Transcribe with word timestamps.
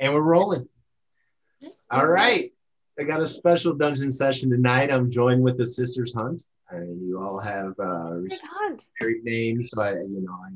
And 0.00 0.12
we're 0.12 0.20
rolling. 0.20 0.68
All 1.90 2.06
right. 2.06 2.52
I 2.98 3.02
got 3.02 3.20
a 3.20 3.26
special 3.26 3.74
dungeon 3.74 4.10
session 4.10 4.50
tonight. 4.50 4.90
I'm 4.90 5.10
joined 5.10 5.42
with 5.42 5.58
the 5.58 5.66
Sisters 5.66 6.14
Hunt. 6.14 6.44
And 6.70 7.06
you 7.06 7.20
all 7.20 7.38
have 7.38 7.74
uh, 7.78 8.14
Hunt. 8.42 8.86
married 9.00 9.22
names, 9.24 9.70
so 9.70 9.82
I, 9.82 9.92
you 9.92 10.22
know, 10.24 10.32
I 10.32 10.52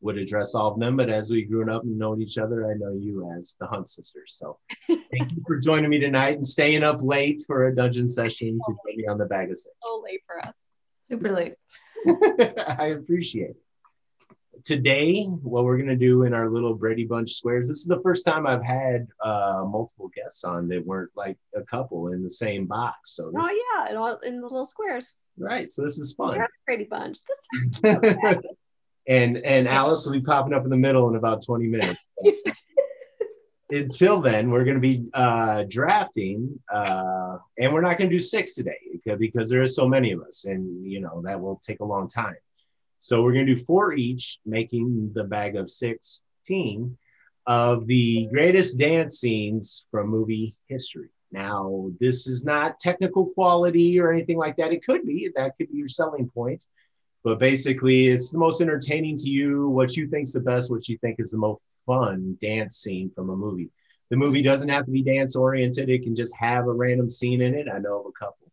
would 0.00 0.16
address 0.18 0.54
all 0.54 0.72
of 0.72 0.78
them. 0.78 0.96
But 0.96 1.10
as 1.10 1.30
we 1.30 1.42
grew 1.42 1.70
up 1.70 1.82
and 1.82 1.98
known 1.98 2.20
each 2.22 2.38
other, 2.38 2.70
I 2.70 2.74
know 2.74 2.92
you 2.92 3.30
as 3.36 3.56
the 3.58 3.66
Hunt 3.66 3.88
Sisters. 3.88 4.34
So 4.38 4.58
thank 4.86 5.32
you 5.32 5.42
for 5.46 5.58
joining 5.58 5.90
me 5.90 5.98
tonight 5.98 6.36
and 6.36 6.46
staying 6.46 6.84
up 6.84 7.02
late 7.02 7.44
for 7.46 7.66
a 7.66 7.74
dungeon 7.74 8.08
session 8.08 8.58
to 8.66 8.72
join 8.72 8.96
me 8.96 9.06
on 9.06 9.18
the 9.18 9.26
bag 9.26 9.50
of 9.50 9.56
six. 9.56 9.74
So 9.82 10.02
late 10.04 10.20
for 10.26 10.46
us. 10.46 10.54
Super 11.08 11.30
late. 11.30 11.54
I 12.78 12.96
appreciate 12.96 13.50
it. 13.50 13.61
Today, 14.64 15.24
what 15.24 15.64
we're 15.64 15.76
going 15.76 15.88
to 15.88 15.96
do 15.96 16.22
in 16.22 16.34
our 16.34 16.48
little 16.48 16.74
Brady 16.74 17.04
Bunch 17.04 17.32
squares, 17.32 17.68
this 17.68 17.78
is 17.78 17.86
the 17.86 18.00
first 18.02 18.24
time 18.24 18.46
I've 18.46 18.62
had 18.62 19.08
uh, 19.24 19.64
multiple 19.66 20.10
guests 20.14 20.44
on 20.44 20.68
that 20.68 20.86
weren't 20.86 21.10
like 21.16 21.36
a 21.54 21.62
couple 21.62 22.12
in 22.12 22.22
the 22.22 22.30
same 22.30 22.66
box. 22.66 23.16
So, 23.16 23.30
this, 23.34 23.46
Oh 23.50 23.50
yeah, 23.50 23.90
in, 23.90 23.96
all, 23.96 24.18
in 24.18 24.40
the 24.40 24.46
little 24.46 24.66
squares. 24.66 25.14
right. 25.36 25.70
So, 25.70 25.82
this 25.82 25.98
is 25.98 26.14
fun. 26.14 26.38
Brady 26.66 26.84
Bunch. 26.84 27.18
This 27.82 27.98
and 29.08 29.38
and 29.38 29.66
Alice 29.66 30.06
will 30.06 30.12
be 30.12 30.20
popping 30.20 30.54
up 30.54 30.64
in 30.64 30.70
the 30.70 30.76
middle 30.76 31.08
in 31.08 31.16
about 31.16 31.44
20 31.44 31.66
minutes. 31.66 32.00
Until 33.70 34.20
then, 34.20 34.50
we're 34.50 34.64
going 34.64 34.76
to 34.76 34.80
be 34.80 35.06
uh, 35.14 35.64
drafting, 35.66 36.60
uh, 36.72 37.38
and 37.58 37.72
we're 37.72 37.80
not 37.80 37.96
going 37.96 38.10
to 38.10 38.14
do 38.14 38.20
six 38.20 38.54
today 38.54 38.76
because, 38.92 39.18
because 39.18 39.48
there 39.48 39.62
are 39.62 39.66
so 39.66 39.88
many 39.88 40.12
of 40.12 40.20
us, 40.20 40.44
and 40.44 40.84
you 40.84 41.00
know 41.00 41.22
that 41.24 41.40
will 41.40 41.60
take 41.64 41.80
a 41.80 41.84
long 41.84 42.06
time. 42.06 42.36
So 43.02 43.20
we're 43.20 43.32
going 43.32 43.46
to 43.46 43.56
do 43.56 43.60
four 43.60 43.94
each, 43.94 44.38
making 44.46 45.10
the 45.12 45.24
bag 45.24 45.56
of 45.56 45.68
16 45.68 46.96
of 47.48 47.86
the 47.88 48.28
greatest 48.32 48.78
dance 48.78 49.18
scenes 49.18 49.86
from 49.90 50.06
movie 50.06 50.54
history. 50.68 51.08
Now, 51.32 51.90
this 51.98 52.28
is 52.28 52.44
not 52.44 52.78
technical 52.78 53.26
quality 53.26 53.98
or 53.98 54.12
anything 54.12 54.38
like 54.38 54.54
that. 54.58 54.70
It 54.70 54.84
could 54.84 55.04
be, 55.04 55.28
that 55.34 55.56
could 55.58 55.72
be 55.72 55.78
your 55.78 55.88
selling 55.88 56.30
point 56.32 56.64
but 57.24 57.38
basically 57.38 58.08
it's 58.08 58.30
the 58.30 58.38
most 58.38 58.60
entertaining 58.60 59.16
to 59.16 59.30
you 59.30 59.68
what 59.68 59.96
you 59.96 60.08
think's 60.08 60.32
the 60.32 60.40
best 60.40 60.72
what 60.72 60.88
you 60.88 60.98
think 60.98 61.16
is 61.20 61.30
the 61.30 61.38
most 61.38 61.68
fun 61.86 62.36
dance 62.40 62.78
scene 62.78 63.12
from 63.14 63.30
a 63.30 63.36
movie. 63.36 63.70
The 64.10 64.16
movie 64.16 64.42
doesn't 64.42 64.68
have 64.68 64.86
to 64.86 64.90
be 64.90 65.02
dance 65.02 65.36
oriented 65.36 65.88
it 65.88 66.02
can 66.02 66.16
just 66.16 66.36
have 66.36 66.66
a 66.66 66.72
random 66.72 67.08
scene 67.08 67.40
in 67.40 67.54
it. 67.54 67.68
I 67.72 67.78
know 67.78 68.00
of 68.00 68.06
a 68.06 68.12
couple. 68.12 68.50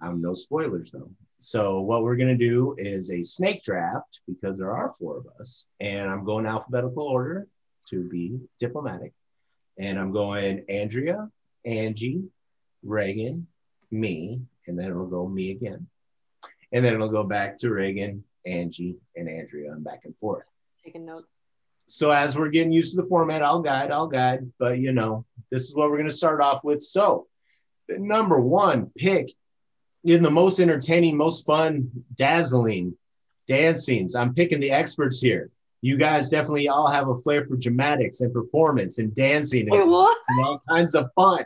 Um, 0.00 0.20
no 0.22 0.34
spoilers 0.34 0.92
though 0.92 1.10
so 1.38 1.80
what 1.80 2.02
we're 2.02 2.16
going 2.16 2.36
to 2.36 2.48
do 2.48 2.74
is 2.78 3.10
a 3.10 3.22
snake 3.22 3.62
draft 3.62 4.20
because 4.26 4.58
there 4.58 4.74
are 4.74 4.94
four 4.98 5.18
of 5.18 5.26
us 5.38 5.68
and 5.80 6.10
i'm 6.10 6.24
going 6.24 6.46
alphabetical 6.46 7.04
order 7.04 7.46
to 7.88 8.08
be 8.08 8.38
diplomatic 8.58 9.12
and 9.78 9.98
i'm 9.98 10.12
going 10.12 10.64
andrea 10.68 11.28
angie 11.64 12.22
reagan 12.82 13.46
me 13.90 14.40
and 14.66 14.78
then 14.78 14.86
it'll 14.86 15.06
go 15.06 15.28
me 15.28 15.50
again 15.50 15.86
and 16.72 16.84
then 16.84 16.94
it'll 16.94 17.08
go 17.08 17.24
back 17.24 17.58
to 17.58 17.70
Reagan, 17.70 18.24
Angie, 18.44 18.96
and 19.14 19.28
Andrea, 19.28 19.72
and 19.72 19.84
back 19.84 20.02
and 20.04 20.16
forth. 20.16 20.48
taking 20.84 21.06
notes. 21.06 21.38
So 21.86 22.10
as 22.10 22.36
we're 22.36 22.48
getting 22.48 22.72
used 22.72 22.96
to 22.96 23.02
the 23.02 23.08
format, 23.08 23.42
I'll 23.42 23.62
guide, 23.62 23.92
I'll 23.92 24.08
guide. 24.08 24.50
But 24.58 24.78
you 24.78 24.92
know, 24.92 25.24
this 25.50 25.68
is 25.68 25.76
what 25.76 25.88
we're 25.88 25.98
going 25.98 26.10
to 26.10 26.14
start 26.14 26.40
off 26.40 26.64
with. 26.64 26.80
So, 26.80 27.28
the 27.88 27.98
number 27.98 28.40
one 28.40 28.90
pick 28.96 29.30
in 30.06 30.22
the 30.22 30.30
most 30.30 30.60
entertaining, 30.60 31.16
most 31.16 31.44
fun, 31.44 31.90
dazzling 32.14 32.96
dance 33.46 33.84
scenes. 33.84 34.14
I'm 34.14 34.34
picking 34.34 34.60
the 34.60 34.70
experts 34.70 35.20
here. 35.20 35.50
You 35.82 35.96
guys 35.96 36.30
definitely 36.30 36.68
all 36.68 36.88
have 36.88 37.08
a 37.08 37.18
flair 37.18 37.44
for 37.44 37.56
dramatics 37.56 38.20
and 38.20 38.32
performance 38.32 38.98
and 38.98 39.14
dancing 39.14 39.68
and, 39.70 39.80
and 39.80 39.90
all 39.90 40.62
kinds 40.68 40.94
of 40.94 41.10
fun. 41.14 41.44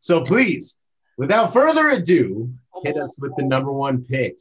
So 0.00 0.22
please, 0.22 0.78
without 1.16 1.52
further 1.52 1.88
ado, 1.90 2.52
hit 2.82 2.96
us 2.96 3.18
with 3.20 3.32
the 3.36 3.44
number 3.44 3.72
one 3.72 4.04
pick, 4.04 4.36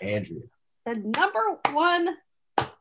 Andrea. 0.00 0.42
the 0.84 0.96
number 0.96 1.58
one 1.72 2.16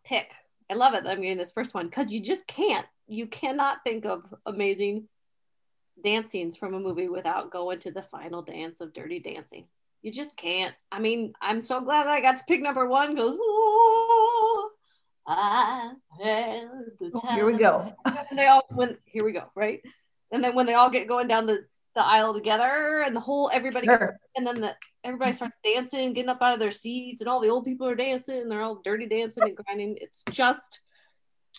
pick. 0.03 0.31
I 0.69 0.73
love 0.73 0.94
it. 0.94 1.03
that 1.03 1.11
I'm 1.11 1.22
getting 1.22 1.38
this 1.38 1.51
first 1.51 1.73
one 1.73 1.88
because 1.88 2.11
you 2.11 2.22
just 2.22 2.45
can't. 2.47 2.85
You 3.07 3.28
cannot 3.28 3.84
think 3.84 4.06
of 4.06 4.23
amazing 4.45 5.07
dance 6.03 6.31
scenes 6.31 6.57
from 6.57 6.73
a 6.73 6.79
movie 6.79 7.07
without 7.07 7.51
going 7.51 7.79
to 7.79 7.91
the 7.91 8.03
final 8.03 8.41
dance 8.41 8.81
of 8.81 8.94
Dirty 8.94 9.19
Dancing. 9.19 9.66
You 10.01 10.12
just 10.12 10.35
can't. 10.35 10.73
I 10.91 11.00
mean, 11.00 11.34
I'm 11.41 11.62
so 11.62 11.79
glad 11.81 12.07
I 12.07 12.22
got 12.22 12.38
to 12.38 12.44
pick 12.47 12.62
number 12.62 12.88
one 12.88 13.13
because 13.13 13.38
oh, 13.39 14.69
I 15.28 15.91
had 16.19 16.69
the 17.00 17.12
time. 17.12 17.35
here 17.35 17.45
we 17.45 17.53
go. 17.53 17.94
And 18.06 18.38
they 18.38 18.47
all 18.47 18.66
when 18.69 18.97
here 19.06 19.23
we 19.23 19.31
go 19.31 19.44
right, 19.56 19.81
and 20.31 20.44
then 20.44 20.56
when 20.56 20.66
they 20.66 20.73
all 20.73 20.90
get 20.90 21.07
going 21.07 21.28
down 21.28 21.45
the 21.45 21.66
the 21.94 22.03
aisle 22.03 22.34
together 22.34 23.03
and 23.06 23.13
the 23.16 23.19
whole 23.19 23.51
everybody 23.53 23.85
gets 23.85 24.06
and 24.38 24.47
then 24.47 24.61
the 24.61 24.75
everybody 25.03 25.34
starts 25.34 25.59
dancing, 25.63 26.13
getting 26.13 26.29
up 26.29 26.41
out 26.41 26.53
of 26.53 26.59
their 26.59 26.72
seats, 26.72 27.22
and 27.22 27.29
all 27.29 27.40
the 27.41 27.50
old 27.50 27.66
people 27.66 27.88
are 27.88 27.95
dancing, 27.95 28.40
and 28.41 28.51
they're 28.51 28.61
all 28.61 28.81
dirty 28.84 29.07
dancing 29.07 29.44
and 29.44 29.56
grinding. 29.56 29.97
It's 30.01 30.23
just 30.31 30.81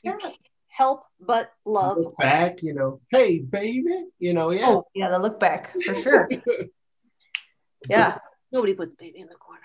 you 0.03 0.11
Yeah. 0.11 0.19
can't 0.19 0.37
help 0.69 1.05
but 1.21 1.53
love. 1.65 1.99
Look 1.99 2.17
back, 2.17 2.63
you 2.63 2.75
know, 2.75 3.01
hey 3.11 3.39
baby, 3.39 4.07
you 4.19 4.33
know, 4.35 4.51
yeah. 4.51 4.71
Oh, 4.71 4.87
yeah, 4.95 5.11
the 5.11 5.19
look 5.21 5.39
back 5.39 5.73
for 5.85 5.95
sure. 5.95 6.29
Yeah. 7.89 8.19
Nobody 8.53 8.75
puts 8.75 8.95
baby 8.95 9.21
in 9.21 9.29
the 9.29 9.35
corner. 9.35 9.61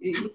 It- 0.00 0.32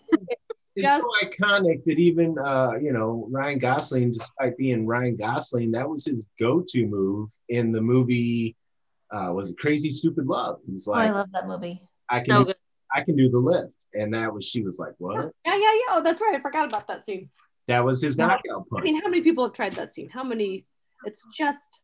It's 0.50 0.68
it's 0.76 0.88
just 0.88 1.02
so 1.02 1.10
iconic 1.28 1.84
that 1.86 1.98
even 2.00 2.38
uh, 2.38 2.74
you 2.82 2.94
know 2.94 3.28
Ryan 3.32 3.60
Gosling, 3.60 4.12
despite 4.12 4.56
being 4.58 4.86
Ryan 4.86 5.16
Gosling, 5.18 5.72
that 5.72 5.90
was 5.90 6.06
his 6.06 6.28
go-to 6.40 6.86
move 6.86 7.30
in 7.50 7.72
the 7.72 7.82
movie. 7.82 8.56
Uh, 9.12 9.32
was 9.34 9.50
it 9.52 9.58
Crazy 9.58 9.90
Stupid 9.92 10.26
Love? 10.28 10.60
He's 10.70 10.88
Oh, 10.88 10.94
I 10.94 11.10
love 11.10 11.32
that 11.34 11.48
movie. 11.48 11.82
I 12.10 12.20
can, 12.20 12.28
so 12.36 12.44
good. 12.46 12.56
I 12.94 13.04
can 13.04 13.16
do 13.16 13.30
the 13.30 13.40
lift, 13.40 13.74
and 13.94 14.14
that 14.14 14.34
was 14.34 14.46
she 14.46 14.62
was 14.64 14.78
like, 14.80 14.94
what? 15.00 15.16
Yeah, 15.46 15.54
yeah, 15.56 15.58
yeah. 15.58 15.80
Oh, 15.92 16.02
that's 16.04 16.22
right. 16.22 16.36
I 16.36 16.40
forgot 16.42 16.68
about 16.68 16.88
that 16.88 17.06
scene. 17.06 17.30
That 17.68 17.84
was 17.84 18.02
his 18.02 18.18
No. 18.18 18.28
knockout 18.28 18.66
I 18.72 18.76
punch. 18.76 18.84
mean, 18.84 19.02
how 19.02 19.10
many 19.10 19.22
people 19.22 19.44
have 19.46 19.54
tried 19.54 19.74
that 19.74 19.94
scene? 19.94 20.10
How 20.10 20.24
many? 20.24 20.66
It's 21.06 21.26
just 21.34 21.82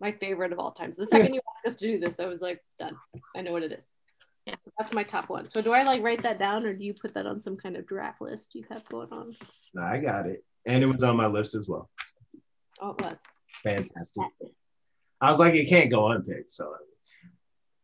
my 0.00 0.12
favorite 0.12 0.52
of 0.52 0.58
all 0.58 0.72
times. 0.72 0.96
The 0.96 1.06
second 1.06 1.34
you 1.34 1.40
asked 1.56 1.66
us 1.74 1.76
to 1.80 1.86
do 1.86 1.98
this, 1.98 2.18
I 2.20 2.26
was 2.26 2.40
like, 2.42 2.60
done. 2.78 2.96
I 3.36 3.40
know 3.42 3.52
what 3.52 3.62
it 3.62 3.72
is. 3.72 3.86
Yeah, 4.46 4.56
so 4.60 4.70
that's 4.78 4.92
my 4.92 5.04
top 5.04 5.28
one. 5.28 5.48
So 5.48 5.62
do 5.62 5.72
I 5.72 5.84
like 5.84 6.02
write 6.02 6.22
that 6.22 6.38
down, 6.38 6.66
or 6.66 6.74
do 6.74 6.84
you 6.84 6.94
put 6.94 7.14
that 7.14 7.26
on 7.26 7.40
some 7.40 7.56
kind 7.56 7.76
of 7.76 7.86
draft 7.86 8.20
list 8.20 8.54
you 8.54 8.64
have 8.70 8.84
going 8.88 9.08
on? 9.12 9.36
No, 9.74 9.82
I 9.82 9.98
got 9.98 10.26
it, 10.26 10.44
and 10.66 10.82
it 10.82 10.86
was 10.86 11.02
on 11.02 11.16
my 11.16 11.26
list 11.26 11.54
as 11.54 11.68
well. 11.68 11.88
Oh, 12.80 12.90
it 12.90 13.02
was. 13.02 13.20
Fantastic. 13.62 14.24
I 15.20 15.30
was 15.30 15.38
like, 15.38 15.54
it 15.54 15.68
can't 15.68 15.90
go 15.90 16.08
unpicked, 16.08 16.50
so 16.50 16.74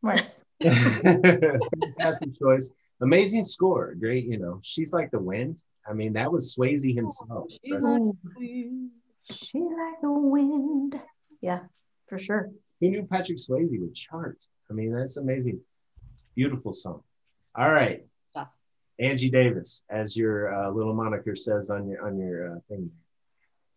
Right. 0.02 0.22
fantastic 0.62 2.38
choice. 2.38 2.72
Amazing 3.00 3.44
score, 3.44 3.94
great. 3.94 4.24
You 4.24 4.38
know, 4.38 4.60
she's 4.62 4.92
like 4.92 5.10
the 5.10 5.18
wind. 5.18 5.56
I 5.88 5.92
mean, 5.92 6.12
that 6.14 6.30
was 6.30 6.54
Swayze 6.54 6.94
himself. 6.94 7.28
Oh, 7.30 7.47
she's 7.64 7.84
like 7.84 8.00
Ooh, 8.00 8.88
she 9.30 9.60
like 9.60 10.00
the 10.02 10.12
wind. 10.12 11.00
Yeah, 11.41 11.60
for 12.08 12.18
sure. 12.18 12.50
Who 12.80 12.91
knew 12.91 13.06
Patrick 13.10 13.38
Swayze 13.38 13.80
would 13.80 13.94
chart? 13.94 14.38
I 14.70 14.74
mean, 14.74 14.92
that's 14.92 15.16
amazing. 15.16 15.60
Beautiful 16.38 16.72
song. 16.72 17.03
All 17.56 17.69
right, 17.69 18.06
Stop. 18.31 18.54
Angie 19.00 19.28
Davis, 19.28 19.82
as 19.91 20.16
your 20.16 20.54
uh, 20.54 20.71
little 20.71 20.94
moniker 20.94 21.34
says 21.34 21.69
on 21.69 21.88
your 21.88 22.06
on 22.06 22.16
your 22.16 22.53
uh, 22.53 22.60
thing. 22.69 22.88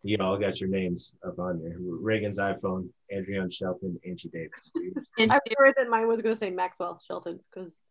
You 0.03 0.17
all 0.21 0.37
got 0.37 0.61
your 0.61 0.69
names 0.69 1.15
up 1.27 1.39
on 1.39 1.59
there. 1.63 1.75
Reagan's 1.79 2.37
iPhone, 2.37 2.89
Adrienne 3.11 3.49
Shelton, 3.49 3.99
Angie 4.07 4.29
Davis. 4.29 4.71
I 5.19 5.39
worried 5.57 5.73
that 5.75 5.89
mine 5.89 6.07
was 6.07 6.21
going 6.21 6.35
to 6.35 6.37
say 6.39 6.51
Maxwell 6.51 7.01
Shelton 7.03 7.39
because 7.49 7.81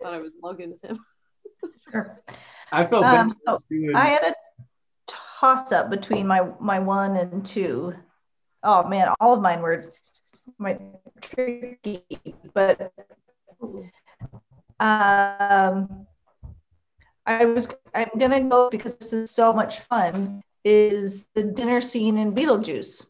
I 0.00 0.04
thought 0.04 0.14
I 0.14 0.20
was 0.20 0.32
logging 0.42 0.72
as 0.72 0.80
him. 0.80 0.98
Sure. 1.90 2.18
I 2.72 2.86
felt 2.86 3.04
Um, 3.04 3.28
bad 3.28 3.36
so 3.46 3.52
just 3.52 3.68
doing- 3.68 3.94
I 3.94 4.08
had 4.08 4.22
a 4.22 4.34
toss 5.06 5.70
up 5.70 5.90
between 5.90 6.26
my 6.26 6.48
my 6.60 6.78
one 6.78 7.16
and 7.16 7.44
two. 7.44 7.92
Oh 8.62 8.88
man, 8.88 9.12
all 9.20 9.34
of 9.34 9.42
mine 9.42 9.60
were 9.60 9.92
my 10.56 10.78
tricky, 11.20 12.06
but 12.54 12.90
um 14.80 16.06
I 17.26 17.44
was 17.46 17.68
I'm 17.94 18.10
gonna 18.18 18.42
go 18.42 18.68
because 18.70 18.94
this 18.96 19.12
is 19.12 19.30
so 19.30 19.52
much 19.52 19.80
fun. 19.80 20.42
Is 20.64 21.26
the 21.34 21.42
dinner 21.44 21.80
scene 21.80 22.16
in 22.18 22.34
Beetlejuice? 22.34 23.06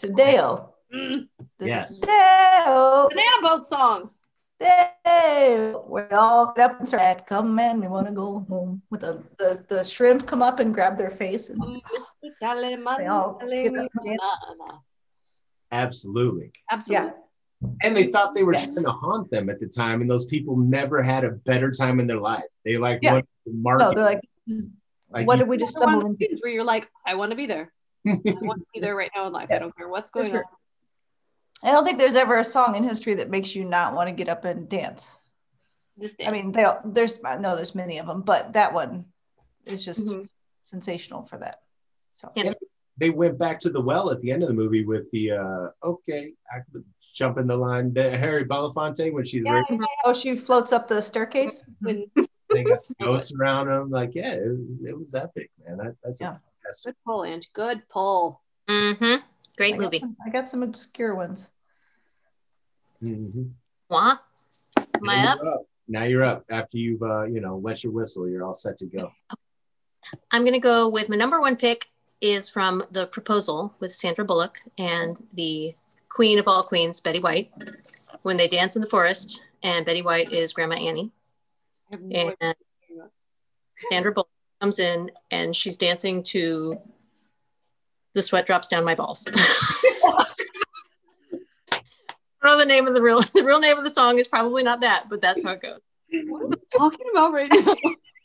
Tadeo. 0.00 0.72
Mm, 0.94 1.28
The 1.58 1.66
Yes. 1.66 2.00
Tadeo. 2.04 3.08
banana 3.08 3.38
boat 3.42 3.66
song. 3.66 4.10
Hey, 4.58 5.74
we 5.88 6.02
all 6.12 6.52
get 6.54 6.70
up 6.70 6.78
and 6.78 6.86
start, 6.88 7.26
come 7.26 7.54
man, 7.54 7.80
we 7.80 7.88
want 7.88 8.06
to 8.06 8.12
go 8.14 8.44
home. 8.48 8.82
With 8.90 9.00
the, 9.00 9.22
the 9.38 9.64
the 9.68 9.84
shrimp 9.84 10.26
come 10.26 10.42
up 10.42 10.60
and 10.60 10.72
grab 10.72 10.96
their 10.96 11.10
face 11.10 11.48
and 11.50 11.60
They 11.60 13.06
all 13.06 13.38
get 13.40 13.76
up 13.76 13.90
and 13.96 14.06
dance. 14.06 14.20
Absolutely. 15.72 16.52
Absolutely. 16.70 17.10
And 17.82 17.96
they 17.96 18.08
thought 18.08 18.34
they 18.34 18.42
were 18.42 18.54
Yes. 18.54 18.72
trying 18.74 18.84
to 18.84 18.90
haunt 18.92 19.30
them 19.30 19.48
at 19.50 19.60
the 19.60 19.66
time, 19.66 20.00
and 20.00 20.10
those 20.10 20.26
people 20.26 20.56
never 20.56 21.02
had 21.02 21.24
a 21.24 21.32
better 21.32 21.70
time 21.70 22.00
in 22.00 22.06
their 22.06 22.18
life. 22.18 22.44
They 22.64 22.76
like 22.78 23.00
Yeah. 23.02 23.12
wanted 23.14 23.26
to 23.46 23.52
mark 23.54 23.80
no, 23.80 23.92
they're 23.94 24.04
like, 24.04 24.20
Like, 25.10 25.26
what 25.26 25.34
you- 25.34 25.44
did 25.44 25.48
we 25.48 25.56
just 25.58 25.76
Another 25.76 25.86
one 25.86 25.92
stumble 26.00 26.06
of 26.14 26.20
into? 26.20 26.28
these 26.32 26.40
where 26.42 26.52
you're 26.52 26.64
like, 26.64 26.90
I 27.06 27.14
want 27.16 27.30
to 27.30 27.36
be 27.36 27.46
there. 27.46 27.72
I 28.06 28.10
want 28.40 28.60
to 28.60 28.66
be 28.74 28.80
there 28.80 28.96
right 28.96 29.10
now 29.14 29.26
in 29.26 29.32
life. 29.32 29.48
I 29.50 29.58
don't 29.58 29.76
care 29.76 29.88
what's 29.88 30.10
going 30.10 30.30
sure. 30.30 30.38
on. 30.38 31.68
I 31.68 31.70
don't 31.70 31.84
think 31.84 31.98
there's 31.98 32.16
ever 32.16 32.38
a 32.38 32.44
song 32.44 32.74
in 32.76 32.82
history 32.82 33.14
that 33.14 33.30
makes 33.30 33.54
you 33.54 33.64
not 33.64 33.94
want 33.94 34.08
to 34.08 34.14
get 34.14 34.28
up 34.28 34.44
and 34.44 34.68
dance. 34.68 35.20
This 35.96 36.16
I 36.24 36.30
mean, 36.30 36.50
they, 36.52 36.66
there's 36.86 37.18
no, 37.22 37.54
there's 37.54 37.74
many 37.74 37.98
of 37.98 38.06
them, 38.06 38.22
but 38.22 38.54
that 38.54 38.72
one 38.72 39.04
is 39.66 39.84
just 39.84 40.08
Mhm. 40.08 40.28
sensational 40.64 41.22
for 41.24 41.38
that. 41.38 41.60
So 42.14 42.32
Yes. 42.34 42.56
They 42.98 43.10
went 43.10 43.38
back 43.38 43.58
to 43.60 43.70
the 43.70 43.80
well 43.80 44.10
at 44.10 44.20
the 44.20 44.30
end 44.32 44.42
of 44.42 44.48
the 44.48 44.54
movie 44.54 44.84
with 44.84 45.10
the 45.12 45.32
uh 45.32 45.68
okay, 45.82 46.32
I 46.50 46.60
could 47.12 47.16
jump 47.16 47.38
in 47.38 47.46
the 47.46 47.56
line. 47.56 47.92
The 47.92 48.10
Harry 48.16 48.44
Belafonte 48.44 49.12
when 49.12 49.24
she's 49.24 49.42
Yeah, 49.44 49.52
raping, 49.52 49.84
oh, 50.04 50.14
she 50.14 50.36
floats 50.36 50.72
up 50.72 50.88
the 50.88 51.00
staircase. 51.00 51.64
when- 51.80 52.10
they 52.50 52.64
got 52.64 52.80
ghosts 53.00 53.32
around 53.32 53.68
him. 53.70 53.88
Like, 53.90 54.14
yeah, 54.14 54.34
it 54.34 54.46
was, 54.46 54.60
it 54.86 54.98
was 54.98 55.14
epic, 55.14 55.50
man. 55.66 55.78
That, 55.78 55.96
that's 56.04 56.20
Yeah. 56.20 56.34
a 56.34 56.84
good 56.84 56.94
pull, 57.06 57.24
Ange. 57.24 57.50
Good 57.54 57.88
pull. 57.88 58.42
Mm-hmm. 58.68 59.04
I 59.04 59.20
Great 59.56 59.72
got 59.78 59.80
movie. 59.84 60.00
some- 60.00 60.16
I 60.26 60.30
got 60.30 60.50
some 60.50 60.62
obscure 60.62 61.14
ones. 61.14 61.48
Mm-hmm. 63.02 63.44
Wah. 63.88 64.16
Am 64.76 65.08
I 65.08 65.22
Now 65.22 65.32
up? 65.32 65.38
you're 65.42 65.58
Now 65.88 66.04
you're 66.04 66.24
up. 66.24 66.44
After 66.50 66.76
you've 66.78 67.02
uh, 67.02 67.24
you 67.24 67.40
know, 67.40 67.56
wet 67.56 67.82
your 67.82 67.92
whistle, 67.92 68.28
you're 68.28 68.44
all 68.44 68.52
set 68.52 68.76
to 68.78 68.86
go. 68.86 69.10
I'm 70.30 70.42
going 70.42 70.52
to 70.52 70.58
go 70.58 70.88
with 70.90 71.08
my 71.08 71.16
number 71.16 71.40
one 71.40 71.56
pick 71.56 71.86
is 72.20 72.50
from 72.50 72.82
The 72.90 73.06
Proposal 73.06 73.74
with 73.80 73.94
Sandra 73.94 74.24
Bullock 74.26 74.60
and 74.76 75.16
the 75.32 75.74
queen 76.14 76.38
of 76.38 76.46
all 76.48 76.62
queens, 76.62 77.00
Betty 77.00 77.18
White, 77.20 77.50
when 78.22 78.36
they 78.36 78.48
dance 78.48 78.76
in 78.76 78.82
the 78.82 78.88
forest, 78.88 79.40
and 79.62 79.84
Betty 79.86 80.02
White 80.02 80.32
is 80.32 80.52
Grandma 80.52 80.74
Annie, 80.76 81.10
no 82.00 82.34
and. 82.40 82.54
Sandra 83.90 84.12
Bullock 84.12 84.28
comes 84.60 84.78
in 84.78 85.10
and 85.32 85.56
she's 85.56 85.76
dancing 85.76 86.22
to 86.22 86.76
"The 88.14 88.22
Sweat 88.22 88.46
Drops 88.46 88.68
Down 88.68 88.84
My 88.84 88.94
Balls." 88.94 89.26
I 89.36 90.24
don't 92.48 92.58
know 92.58 92.58
the 92.58 92.66
name 92.66 92.86
of 92.86 92.94
the 92.94 93.02
real 93.02 93.20
the 93.34 93.42
real 93.44 93.58
name 93.58 93.76
of 93.78 93.82
the 93.84 93.90
song 93.90 94.18
is 94.18 94.28
probably 94.28 94.62
not 94.62 94.80
that, 94.82 95.06
but 95.08 95.20
that's 95.20 95.42
how 95.42 95.50
it 95.52 95.62
goes. 95.62 95.80
What 96.28 96.42
are 96.44 96.46
we 96.48 96.56
talking 96.76 97.06
about 97.12 97.32
right 97.32 97.50
now? 97.50 97.74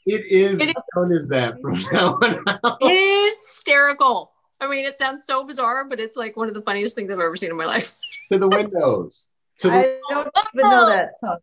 It 0.05 0.25
is 0.25 0.59
It 0.59 0.69
is- 0.69 0.75
known 0.95 1.15
as 1.17 1.27
that 1.29 1.59
from 1.61 1.79
now 1.91 2.19
on 2.21 2.43
out. 2.63 2.77
Hysterical. 2.81 4.31
I 4.59 4.67
mean, 4.67 4.85
it 4.85 4.97
sounds 4.97 5.25
so 5.25 5.43
bizarre, 5.43 5.85
but 5.85 5.99
it's 5.99 6.15
like 6.15 6.35
one 6.35 6.47
of 6.47 6.53
the 6.53 6.61
funniest 6.61 6.95
things 6.95 7.11
I've 7.11 7.19
ever 7.19 7.35
seen 7.35 7.51
in 7.51 7.57
my 7.57 7.65
life. 7.65 7.97
to 8.31 8.39
the 8.39 8.47
windows. 8.47 9.33
To 9.61 9.69
the, 9.69 9.73
I 9.73 9.99
don't 10.13 10.27
even 10.53 10.69
know 10.69 10.83
oh! 10.83 10.89
that 10.89 11.19
song. 11.19 11.39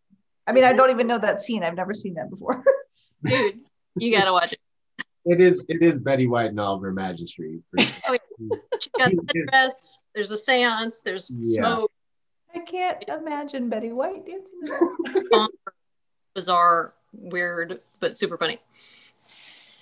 I 0.47 0.53
mean, 0.53 0.63
I 0.63 0.73
don't 0.73 0.91
even 0.91 1.09
know 1.09 1.19
that 1.19 1.41
scene. 1.41 1.65
I've 1.65 1.75
never 1.75 1.93
seen 1.93 2.15
that 2.15 2.31
before. 2.31 2.63
Dude, 3.25 3.59
you 3.97 4.17
gotta 4.17 4.33
watch 4.33 4.53
it. 4.53 4.61
it 5.25 5.41
is 5.41 5.67
it 5.69 5.83
is 5.83 5.99
Betty 5.99 6.29
White 6.29 6.51
and 6.51 6.61
Oliver 6.61 6.93
Magistry. 6.93 7.61
For 7.73 7.83
sure. 7.83 8.17
Oh, 8.53 8.59
She's 8.81 8.93
got 8.97 9.11
the 9.11 9.47
dress, 9.49 9.99
there's 10.15 10.31
a 10.31 10.37
seance, 10.37 11.01
there's 11.01 11.29
Yeah. 11.29 11.63
smoke, 11.63 11.93
I 12.55 12.61
can't 12.61 13.03
imagine 13.09 13.69
Betty 13.69 13.91
White 13.91 14.27
dancing 14.27 15.49
bizarre, 16.35 16.95
weird, 17.13 17.81
but 18.01 18.17
super 18.17 18.39
funny. 18.39 18.59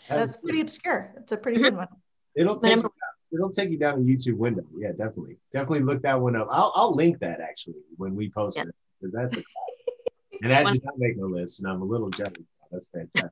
That's 0.09 0.37
pretty 0.37 0.61
obscure. 0.61 1.13
It's 1.17 1.33
a 1.33 1.37
pretty 1.37 1.59
mm-hmm. 1.59 1.65
good 1.65 1.77
one. 1.77 1.89
It'll 2.35 2.59
take 2.59 2.71
Number- 2.73 2.89
you, 2.89 3.02
it'll 3.33 3.51
take 3.51 3.71
you 3.71 3.79
down 3.79 3.95
a 3.95 4.03
YouTube 4.03 4.37
window. 4.37 4.65
Yeah, 4.77 4.91
definitely, 4.91 5.39
definitely 5.53 5.81
look 5.81 6.03
that 6.03 6.21
one 6.21 6.37
up. 6.37 6.49
I'll 6.51 6.73
I'll 6.75 6.95
link 6.95 7.19
that 7.21 7.41
actually 7.41 7.83
when 7.97 8.15
we 8.15 8.31
post 8.31 8.59
Yeah. 8.59 8.65
it 8.65 8.75
because 9.01 9.13
that's 9.15 9.33
a 9.35 9.43
classic. 9.43 10.43
And 10.43 10.51
that 10.51 10.67
did 10.73 10.85
not 10.85 10.99
make 10.99 11.17
no 11.17 11.27
list, 11.27 11.61
and 11.61 11.69
I'm 11.71 11.83
a 11.83 11.85
little 11.85 12.11
jealous. 12.11 12.37
That's 12.71 12.89
fantastic. 12.89 13.31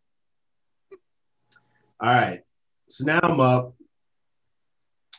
All 2.03 2.09
right, 2.09 2.41
so 2.89 3.05
now 3.05 3.21
I'm 3.23 3.41
up, 3.41 3.75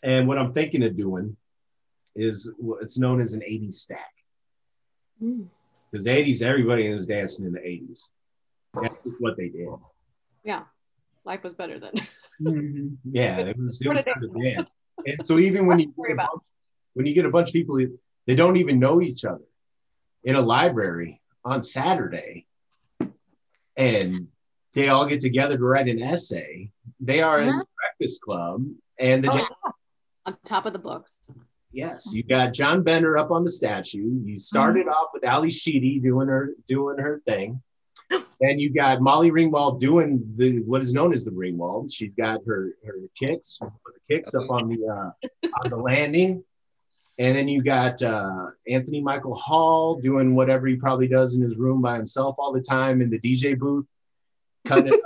and 0.03 0.27
what 0.27 0.37
I'm 0.37 0.51
thinking 0.51 0.83
of 0.83 0.97
doing 0.97 1.35
is 2.15 2.51
it's 2.81 2.97
known 2.97 3.21
as 3.21 3.33
an 3.33 3.41
80s 3.41 3.73
stack. 3.73 4.13
Mm. 5.21 5.45
Because 5.91 6.07
80s, 6.07 6.41
everybody 6.41 6.93
was 6.93 7.05
dancing 7.05 7.45
in 7.45 7.51
the 7.53 7.59
80s. 7.59 8.09
That's 8.81 9.03
just 9.03 9.17
what 9.19 9.37
they 9.37 9.49
did. 9.49 9.67
Yeah, 10.43 10.63
life 11.25 11.43
was 11.43 11.53
better 11.53 11.77
then. 11.77 11.93
Yeah, 13.11 13.37
it 13.39 13.57
was 13.57 13.81
it 13.81 13.89
was 13.89 13.99
a 14.01 14.03
time 14.03 14.21
to 14.21 14.41
dance. 14.41 14.75
And 15.05 15.25
so 15.25 15.39
even 15.39 15.65
when 15.65 15.79
you 15.79 15.93
get 15.97 16.13
a 16.13 16.15
bunch, 16.15 16.43
when 16.93 17.05
you 17.05 17.13
get 17.13 17.25
a 17.25 17.29
bunch 17.29 17.49
of 17.49 17.53
people 17.53 17.79
they 18.27 18.35
don't 18.35 18.57
even 18.57 18.79
know 18.79 19.01
each 19.01 19.25
other 19.25 19.43
in 20.23 20.35
a 20.35 20.41
library 20.41 21.21
on 21.43 21.61
Saturday, 21.61 22.45
and 23.75 24.27
they 24.73 24.89
all 24.89 25.05
get 25.05 25.19
together 25.19 25.57
to 25.57 25.63
write 25.63 25.87
an 25.87 26.01
essay. 26.01 26.69
They 26.99 27.21
are 27.21 27.39
in 27.41 27.49
Uh-huh. 27.49 27.59
the 27.59 27.65
Breakfast 27.97 28.21
Club, 28.21 28.65
and 28.99 29.23
the 29.23 29.29
Oh, 29.65 29.71
On 30.27 30.37
top 30.45 30.67
of 30.67 30.73
the 30.73 30.79
books. 30.79 31.17
Yes, 31.71 32.11
you 32.13 32.21
got 32.21 32.53
John 32.53 32.83
Bender 32.83 33.17
up 33.17 33.31
on 33.31 33.43
the 33.43 33.49
statue. 33.49 34.19
You 34.23 34.37
started 34.37 34.87
off 34.87 35.07
with 35.13 35.23
Ally 35.23 35.49
Sheedy 35.49 35.99
doing 35.99 36.27
her 36.27 36.51
doing 36.67 36.97
her 36.99 37.21
thing. 37.25 37.61
Then 38.39 38.57
you 38.57 38.73
got 38.73 39.01
Molly 39.01 39.29
Ringwald 39.29 39.79
doing 39.79 40.23
the 40.35 40.61
what 40.63 40.81
is 40.81 40.93
known 40.93 41.13
as 41.13 41.25
the 41.25 41.31
Ringwald. 41.31 41.93
She's 41.93 42.11
got 42.17 42.39
her 42.47 42.73
her 42.85 42.95
kicks, 43.15 43.59
the 43.59 43.69
kicks 44.09 44.33
up 44.33 44.49
on 44.49 44.67
the 44.69 44.87
uh, 44.87 45.47
on 45.63 45.69
the 45.69 45.77
landing. 45.77 46.43
And 47.19 47.37
then 47.37 47.47
you 47.47 47.61
got 47.61 48.01
uh, 48.01 48.47
Anthony 48.67 48.99
Michael 48.99 49.35
Hall 49.35 49.97
doing 49.99 50.33
whatever 50.33 50.65
he 50.65 50.75
probably 50.75 51.07
does 51.07 51.35
in 51.35 51.41
his 51.43 51.57
room 51.59 51.81
by 51.81 51.95
himself 51.97 52.35
all 52.39 52.51
the 52.51 52.61
time 52.61 52.99
in 53.01 53.11
the 53.11 53.19
DJ 53.19 53.57
booth, 53.57 53.85
cutting. 54.65 54.93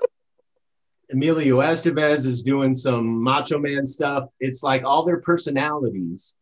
Emilio 1.12 1.60
Estevez 1.60 2.26
is 2.26 2.42
doing 2.42 2.74
some 2.74 3.22
Macho 3.22 3.60
Man 3.60 3.86
stuff. 3.86 4.30
It's 4.40 4.64
like 4.64 4.84
all 4.84 5.06
their 5.06 5.20
personalities, 5.20 6.36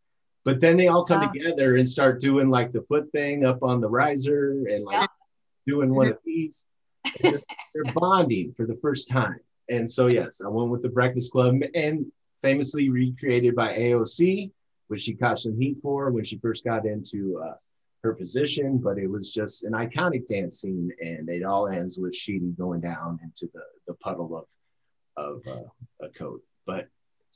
but 0.45 0.62
then 0.62 0.78
they 0.78 0.88
all 0.88 1.04
come 1.06 1.22
Wow. 1.22 1.31
together 1.31 1.75
and 1.78 1.88
start 1.88 2.19
doing 2.22 2.50
like 2.50 2.72
the 2.72 2.81
foot 2.84 3.12
thing 3.12 3.45
up 3.45 3.62
on 3.63 3.81
the 3.81 3.90
riser 3.90 4.63
and 4.69 4.86
like 4.86 4.94
Yeah. 5.01 5.07
Doing 5.68 5.94
one 5.94 6.07
of 6.07 6.18
these. 6.25 6.68
They're, 7.21 7.42
they're 7.74 7.94
bonding 7.94 8.54
for 8.54 8.65
the 8.65 8.75
first 8.75 9.10
time. 9.10 9.39
And 9.69 9.89
so, 9.89 10.07
yes, 10.07 10.42
I 10.44 10.50
went 10.50 10.69
with 10.69 10.81
the 10.81 10.89
Breakfast 10.89 11.31
Club 11.31 11.56
and 11.74 12.06
famously 12.42 12.89
recreated 12.89 13.56
by 13.56 13.74
AOC, 13.74 14.51
which 14.88 15.01
she 15.01 15.15
caught 15.15 15.39
some 15.39 15.57
heat 15.57 15.80
for 15.81 16.12
when 16.12 16.24
she 16.24 16.38
first 16.38 16.63
got 16.63 16.86
into 16.86 17.42
uh, 17.44 17.56
her 18.04 18.13
position. 18.13 18.77
But 18.77 18.98
it 18.98 19.07
was 19.07 19.31
just 19.31 19.63
an 19.63 19.74
iconic 19.74 20.27
dance 20.27 20.62
scene, 20.62 20.92
and 21.01 21.30
it 21.30 21.44
all 21.44 21.68
ends 21.68 21.98
with 21.98 22.16
Sheedy 22.16 22.51
going 22.57 22.81
down 22.81 23.19
into 23.24 23.50
the, 23.54 23.63
the 23.88 23.94
puddle 23.95 24.38
of 24.38 24.45
of 25.16 25.42
uh, 25.48 26.06
a 26.06 26.09
coat. 26.09 26.42
But 26.66 26.88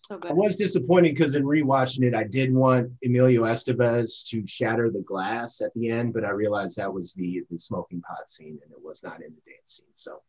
So 0.04 0.20
I 0.24 0.32
was 0.34 0.56
disappointed 0.56 1.16
because 1.16 1.36
in 1.36 1.44
rewatching 1.44 2.04
it, 2.04 2.14
I 2.16 2.24
did 2.24 2.54
want 2.54 2.92
Emilio 3.04 3.44
Estevez 3.44 4.26
to 4.30 4.46
shatter 4.48 4.90
the 4.90 5.02
glass 5.02 5.62
at 5.62 5.74
the 5.74 5.90
end, 5.90 6.14
but 6.14 6.24
I 6.24 6.30
realized 6.30 6.78
that 6.78 6.94
was 6.94 7.14
the 7.14 7.44
the 7.52 7.58
smoking 7.58 8.02
pot 8.02 8.30
scene 8.30 8.58
and 8.64 8.72
it 8.72 8.82
was 8.82 9.04
not 9.04 9.22
in 9.22 9.34
the 9.34 9.52
dance 9.52 9.82
scene. 9.82 9.88
So 9.94 10.22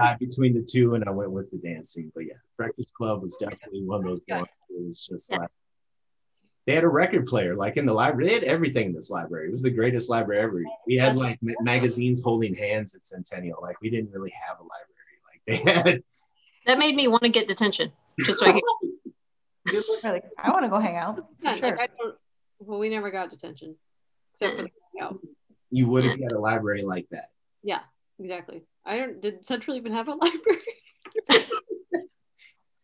I 0.00 0.16
between 0.20 0.54
the 0.54 0.62
two, 0.68 0.94
and 0.94 1.04
I 1.04 1.10
went 1.10 1.30
with 1.30 1.50
the 1.50 1.58
dance 1.58 1.90
scene. 1.92 2.10
But 2.14 2.26
yeah, 2.26 2.34
Breakfast 2.56 2.92
Club 2.94 3.22
was 3.22 3.36
definitely 3.38 3.82
one 3.84 4.00
of 4.00 4.06
those 4.06 4.22
ones. 4.28 4.48
It 4.70 4.82
was 4.88 5.06
just 5.08 5.30
Yeah. 5.30 5.38
like 5.38 5.50
they 6.66 6.74
had 6.74 6.84
a 6.84 6.88
record 6.88 7.26
player, 7.26 7.54
like 7.54 7.76
in 7.76 7.84
the 7.84 7.92
library. 7.92 8.28
They 8.28 8.34
had 8.34 8.44
everything 8.44 8.86
in 8.86 8.92
this 8.94 9.10
library. 9.10 9.48
It 9.48 9.50
was 9.50 9.62
the 9.62 9.70
greatest 9.70 10.08
library 10.08 10.42
ever. 10.42 10.62
We 10.86 10.96
had 10.96 11.14
like 11.14 11.38
ma- 11.42 11.52
magazines 11.60 12.22
holding 12.22 12.54
hands 12.54 12.94
at 12.94 13.04
Centennial. 13.04 13.58
Like 13.60 13.80
we 13.82 13.90
didn't 13.90 14.10
really 14.12 14.32
have 14.48 14.56
a 14.58 14.62
library. 14.62 15.20
Like 15.28 15.64
they 15.64 15.72
had. 15.72 16.02
That 16.66 16.78
made 16.78 16.96
me 16.96 17.06
want 17.06 17.22
to 17.24 17.28
get 17.28 17.46
detention. 17.46 17.92
Just 18.20 18.40
so 18.40 18.46
I 18.46 18.52
could, 18.52 18.62
Like, 20.04 20.24
I 20.38 20.50
want 20.50 20.64
to 20.64 20.68
go 20.68 20.78
hang 20.78 20.96
out. 20.96 21.26
Yeah, 21.42 21.54
Sure. 21.56 21.70
like 21.70 21.80
I 21.80 21.88
don't, 21.98 22.16
well, 22.60 22.78
we 22.78 22.88
never 22.90 23.10
got 23.10 23.30
detention, 23.30 23.76
except 24.32 24.56
for 24.56 24.62
the 24.64 24.70
hangout. 24.98 25.18
You 25.70 25.88
would 25.88 26.04
if 26.04 26.16
you 26.18 26.24
had 26.24 26.32
a 26.32 26.38
library 26.38 26.82
like 26.82 27.08
that. 27.10 27.30
Yeah, 27.62 27.80
exactly. 28.20 28.62
I 28.84 28.98
don't. 28.98 29.20
Did 29.20 29.44
Central 29.44 29.76
even 29.76 29.92
have 29.92 30.08
a 30.08 30.12
library? 30.14 30.60
I 31.30 31.48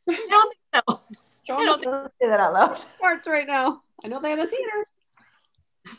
don't 0.08 0.52
think 0.72 0.84
so. 0.88 1.00
Show 1.46 1.54
I 1.56 1.64
don't 1.64 1.82
Don't 1.82 2.12
say 2.20 2.28
that 2.28 2.40
out 2.40 2.52
loud. 2.52 2.84
parts 3.00 3.28
right 3.28 3.46
now. 3.46 3.82
I 4.04 4.08
know 4.08 4.20
they 4.20 4.30
have 4.30 4.38
a 4.38 4.46
theater, 4.46 4.86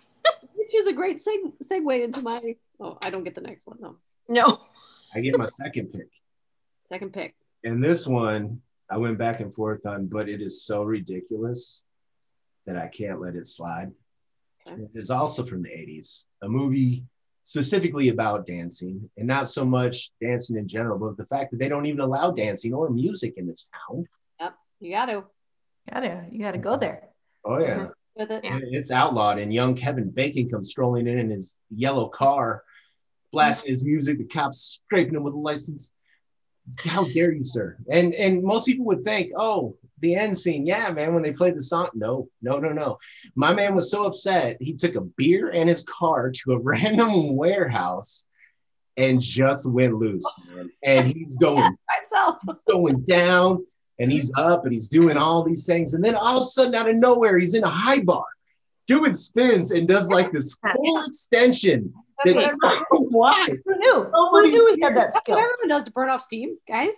which 0.56 0.74
is 0.76 0.88
a 0.88 0.94
great 0.94 1.18
seg- 1.20 1.54
segue 1.64 2.04
into 2.04 2.22
my. 2.22 2.56
Oh, 2.80 2.98
I 3.04 3.10
don't 3.10 3.24
get 3.24 3.36
the 3.36 3.42
next 3.42 3.68
one 3.68 3.78
though. 3.80 3.98
No. 4.28 4.62
I 5.14 5.22
get 5.22 5.38
my 5.38 5.46
second 5.46 5.92
pick. 5.94 6.08
Second 6.86 7.14
pick. 7.14 7.36
And 7.64 7.84
this 7.84 8.08
one, 8.08 8.62
I 8.92 8.98
went 8.98 9.18
back 9.18 9.40
and 9.40 9.54
forth 9.54 9.86
on, 9.86 10.08
but 10.08 10.28
it 10.28 10.42
is 10.42 10.64
so 10.64 10.84
ridiculous 10.84 11.86
that 12.66 12.78
I 12.78 12.88
can't 12.88 13.22
let 13.22 13.36
it 13.36 13.48
slide. 13.48 13.92
Okay. 14.68 14.82
It 14.84 15.00
is 15.00 15.10
also 15.10 15.44
from 15.44 15.64
the 15.64 15.70
80s, 15.70 16.26
a 16.44 16.50
movie 16.50 17.04
specifically 17.44 18.10
about 18.10 18.46
dancing 18.46 19.10
and 19.18 19.28
not 19.28 19.50
so 19.50 19.66
much 19.66 20.12
dancing 20.22 20.58
in 20.58 20.68
general, 20.68 21.00
but 21.00 21.18
the 21.18 21.26
fact 21.26 21.52
that 21.52 21.58
they 21.58 21.70
don't 21.70 21.88
even 21.88 22.02
allow 22.02 22.32
dancing 22.32 22.74
or 22.74 22.90
music 22.90 23.36
in 23.38 23.48
this 23.48 23.70
town. 23.90 24.06
Yep, 24.40 24.54
you 24.82 24.92
got 24.92 25.06
to 25.08 25.24
Gotta, 25.90 26.26
you 26.32 26.40
gotta 26.40 26.58
go 26.58 26.72
uh-huh. 26.72 26.78
there. 26.78 27.10
Oh, 27.44 27.58
yeah. 27.58 27.88
with 28.16 28.32
it. 28.32 28.44
Yeah. 28.44 28.60
It's 28.72 28.92
outlawed. 28.92 29.40
And 29.40 29.54
young 29.54 29.76
Kevin 29.76 30.10
Bacon 30.10 30.50
comes 30.50 30.70
strolling 30.70 31.08
in 31.08 31.18
in 31.18 31.30
his 31.30 31.58
yellow 31.70 32.08
car, 32.08 32.64
blasting 33.32 33.72
his 33.72 33.84
music, 33.84 34.18
the 34.18 34.26
cops 34.26 34.82
scraping 34.86 35.16
him 35.16 35.24
with 35.24 35.34
a 35.34 35.40
license. 35.40 35.92
How 36.86 37.06
dare 37.06 37.32
you, 37.32 37.44
sir? 37.44 37.78
And 37.90 38.14
and 38.14 38.44
most 38.44 38.66
people 38.66 38.86
would 38.86 39.04
think, 39.04 39.32
oh, 39.36 39.78
the 40.02 40.16
end 40.16 40.38
scene. 40.38 40.66
Yeah, 40.66 40.92
man, 40.92 41.14
when 41.14 41.24
they 41.24 41.32
played 41.32 41.56
the 41.56 41.64
song. 41.64 41.90
No, 41.94 42.28
no, 42.42 42.60
no, 42.60 42.70
no. 42.70 42.98
My 43.36 43.54
man 43.54 43.76
was 43.76 43.90
so 43.90 44.06
upset, 44.06 44.58
he 44.60 44.74
took 44.74 44.96
a 44.96 45.02
beer 45.02 45.50
and 45.50 45.70
his 45.70 45.86
car 45.86 46.32
to 46.32 46.54
a 46.54 46.60
random 46.62 47.36
warehouse 47.36 48.28
and 48.98 49.22
just 49.22 49.70
went 49.70 49.96
loose, 49.96 50.26
man. 50.54 50.70
And 50.84 51.08
he's 51.08 51.38
going, 51.38 51.76
Myself. 52.12 52.38
going 52.68 53.02
down 53.04 53.66
and 54.00 54.12
he's 54.12 54.32
up 54.36 54.66
and 54.66 54.74
he's 54.74 54.90
doing 54.90 55.18
all 55.18 55.44
these 55.44 55.66
things. 55.66 55.94
And 55.94 56.04
then 56.04 56.16
all 56.16 56.38
of 56.38 56.42
a 56.42 56.46
sudden, 56.46 56.76
out 56.76 56.90
of 56.90 56.96
nowhere, 56.96 57.38
he's 57.38 57.54
in 57.54 57.64
a 57.64 57.70
high 57.70 58.02
bar 58.02 58.26
doing 58.88 59.14
spins 59.14 59.72
and 59.72 59.88
does 59.88 60.12
like 60.12 60.32
this 60.32 60.58
full 60.74 61.04
extension. 61.06 61.94
That, 62.26 62.54
why? 62.92 63.48
Who 63.94 64.00
knew? 64.00 64.04
Who 64.04 64.12
Nobody's 64.32 64.52
knew 64.52 64.76
he 64.76 64.82
had 64.82 64.96
that 64.98 65.16
skill? 65.16 65.38
everyone 65.38 65.68
knows 65.68 65.84
to 65.84 65.92
burn 65.92 66.10
off 66.10 66.22
steam, 66.22 66.58
guys. 66.68 66.90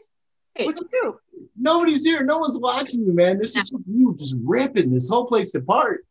Hey. 0.56 0.66
What 0.66 0.80
you 0.80 0.88
do? 0.92 1.20
Nobody's 1.60 2.06
here. 2.06 2.24
No 2.24 2.38
one's 2.40 2.60
watching 2.60 3.02
you, 3.06 3.14
man. 3.14 3.40
This 3.40 3.56
is 3.56 3.70
just 3.70 3.74
you 3.88 4.16
just 4.18 4.38
ripping 4.44 4.92
this 4.94 5.10
whole 5.10 5.26
place 5.26 5.56
apart. 5.56 6.06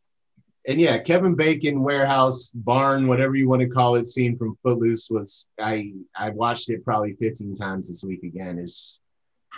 And 0.67 0.79
yeah, 0.79 0.97
Kevin 0.97 1.35
Bacon 1.35 1.81
warehouse 1.81 2.51
barn, 2.53 3.07
whatever 3.07 3.35
you 3.35 3.49
want 3.49 3.61
to 3.61 3.67
call 3.67 3.95
it, 3.95 4.05
scene 4.05 4.37
from 4.37 4.57
Footloose 4.63 5.09
was 5.09 5.47
I 5.59 5.93
I 6.15 6.29
watched 6.31 6.69
it 6.69 6.83
probably 6.85 7.13
15 7.19 7.55
times 7.55 7.89
this 7.89 8.03
week 8.03 8.23
again. 8.23 8.59
It's 8.59 9.01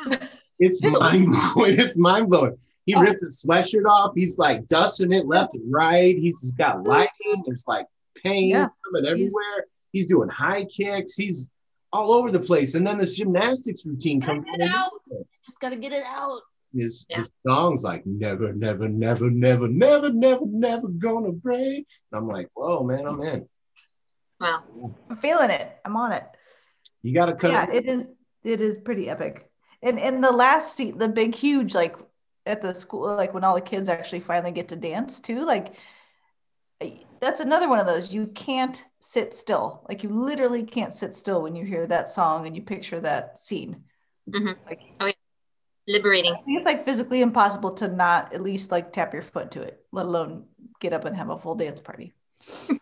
it's 0.60 0.84
mind 0.84 1.32
blowing. 1.53 1.79
It's 1.79 1.98
mind 1.98 2.29
blowing. 2.29 2.58
He 2.86 2.94
Oh. 2.96 3.01
rips 3.01 3.22
his 3.22 3.44
sweatshirt 3.44 3.86
off. 3.89 4.13
He's 4.15 4.38
like 4.38 4.67
dusting 4.67 5.12
it 5.12 5.25
left 5.25 5.55
and 5.55 5.63
right. 5.74 6.15
He's, 6.15 6.39
he's 6.41 6.51
got 6.51 6.84
lighting. 6.84 7.44
There's 7.46 7.65
like 7.67 7.88
pains 8.24 8.51
Yeah. 8.51 8.67
coming 8.86 9.10
everywhere. 9.10 9.65
He's 9.96 10.08
doing 10.08 10.28
high 10.28 10.66
kicks. 10.66 11.16
He's 11.16 11.50
all 11.94 12.12
over 12.12 12.30
the 12.30 12.40
place. 12.40 12.75
And 12.75 12.86
then 12.86 12.98
this 12.98 13.14
gymnastics 13.14 13.86
routine 13.86 14.20
Gotta 14.20 14.34
comes 14.34 14.44
get 14.46 14.56
in. 14.56 14.62
it 14.68 14.70
out. 14.70 14.92
Just 15.46 15.62
gotta 15.62 15.78
get 15.78 15.94
it 15.94 16.04
out. 16.06 16.42
His, 16.75 17.06
Yeah. 17.10 17.20
his 17.20 17.32
song's 17.48 17.84
like 17.86 18.06
never, 18.06 18.52
never, 18.52 18.90
never, 18.90 19.30
never, 19.30 19.70
never, 19.70 20.10
never, 20.12 20.46
never 20.46 20.88
gonna 20.90 21.32
break. 21.32 21.88
And 22.12 22.20
I'm 22.20 22.28
like, 22.28 22.50
whoa, 22.54 22.84
man, 22.84 23.06
I'm 23.08 23.22
in. 23.22 23.48
Wow. 24.42 24.64
I'm 25.10 25.16
feeling 25.18 25.50
it. 25.50 25.78
I'm 25.86 25.96
on 25.96 26.12
it. 26.12 26.25
You 27.02 27.14
gotta 27.14 27.34
cut 27.34 27.52
Yeah, 27.52 27.72
it 27.72 27.86
is. 27.86 28.10
It 28.44 28.60
is 28.60 28.78
pretty 28.80 29.10
epic. 29.10 29.50
And 29.82 29.98
and 29.98 30.22
the 30.22 30.32
last 30.34 30.75
scene, 30.75 30.98
the 30.98 31.08
big, 31.08 31.34
huge, 31.34 31.74
like 31.74 31.96
at 32.46 32.62
the 32.62 32.75
school, 32.75 33.16
like 33.16 33.34
when 33.34 33.46
all 33.46 33.56
the 33.56 33.62
kids 33.62 33.88
actually 33.88 34.20
finally 34.20 34.52
get 34.52 34.68
to 34.70 34.75
dance 34.75 35.22
too. 35.22 35.46
Like 35.46 35.75
that's 37.20 37.39
another 37.39 37.70
one 37.70 37.79
of 37.79 37.88
those. 37.88 38.13
You 38.13 38.27
can't 38.27 38.86
sit 39.00 39.34
still. 39.34 39.86
Like 39.89 40.03
you 40.03 40.10
literally 40.10 40.63
can't 40.63 40.94
sit 40.94 41.15
still 41.15 41.41
when 41.41 41.55
you 41.55 41.65
hear 41.65 41.88
that 41.88 42.10
song 42.10 42.46
and 42.46 42.55
you 42.55 42.62
picture 42.62 43.00
that 43.00 43.39
scene. 43.39 43.84
Mhm. 44.29 44.55
Like 44.65 45.17
Liberating. 45.88 46.34
I 46.34 46.38
think 46.38 46.58
it's 46.58 46.65
like 46.65 46.84
physically 46.84 47.22
impossible 47.22 47.72
to 47.75 47.88
not 47.88 48.34
at 48.34 48.41
least 48.41 48.72
like 48.72 48.91
tap 48.91 49.13
your 49.13 49.22
foot 49.22 49.51
to 49.51 49.62
it, 49.62 49.86
let 49.91 50.08
alone 50.08 50.46
get 50.79 50.94
up 50.94 51.05
and 51.05 51.15
have 51.15 51.29
a 51.29 51.38
full 51.38 51.53
dance 51.53 51.79
party. 51.79 52.15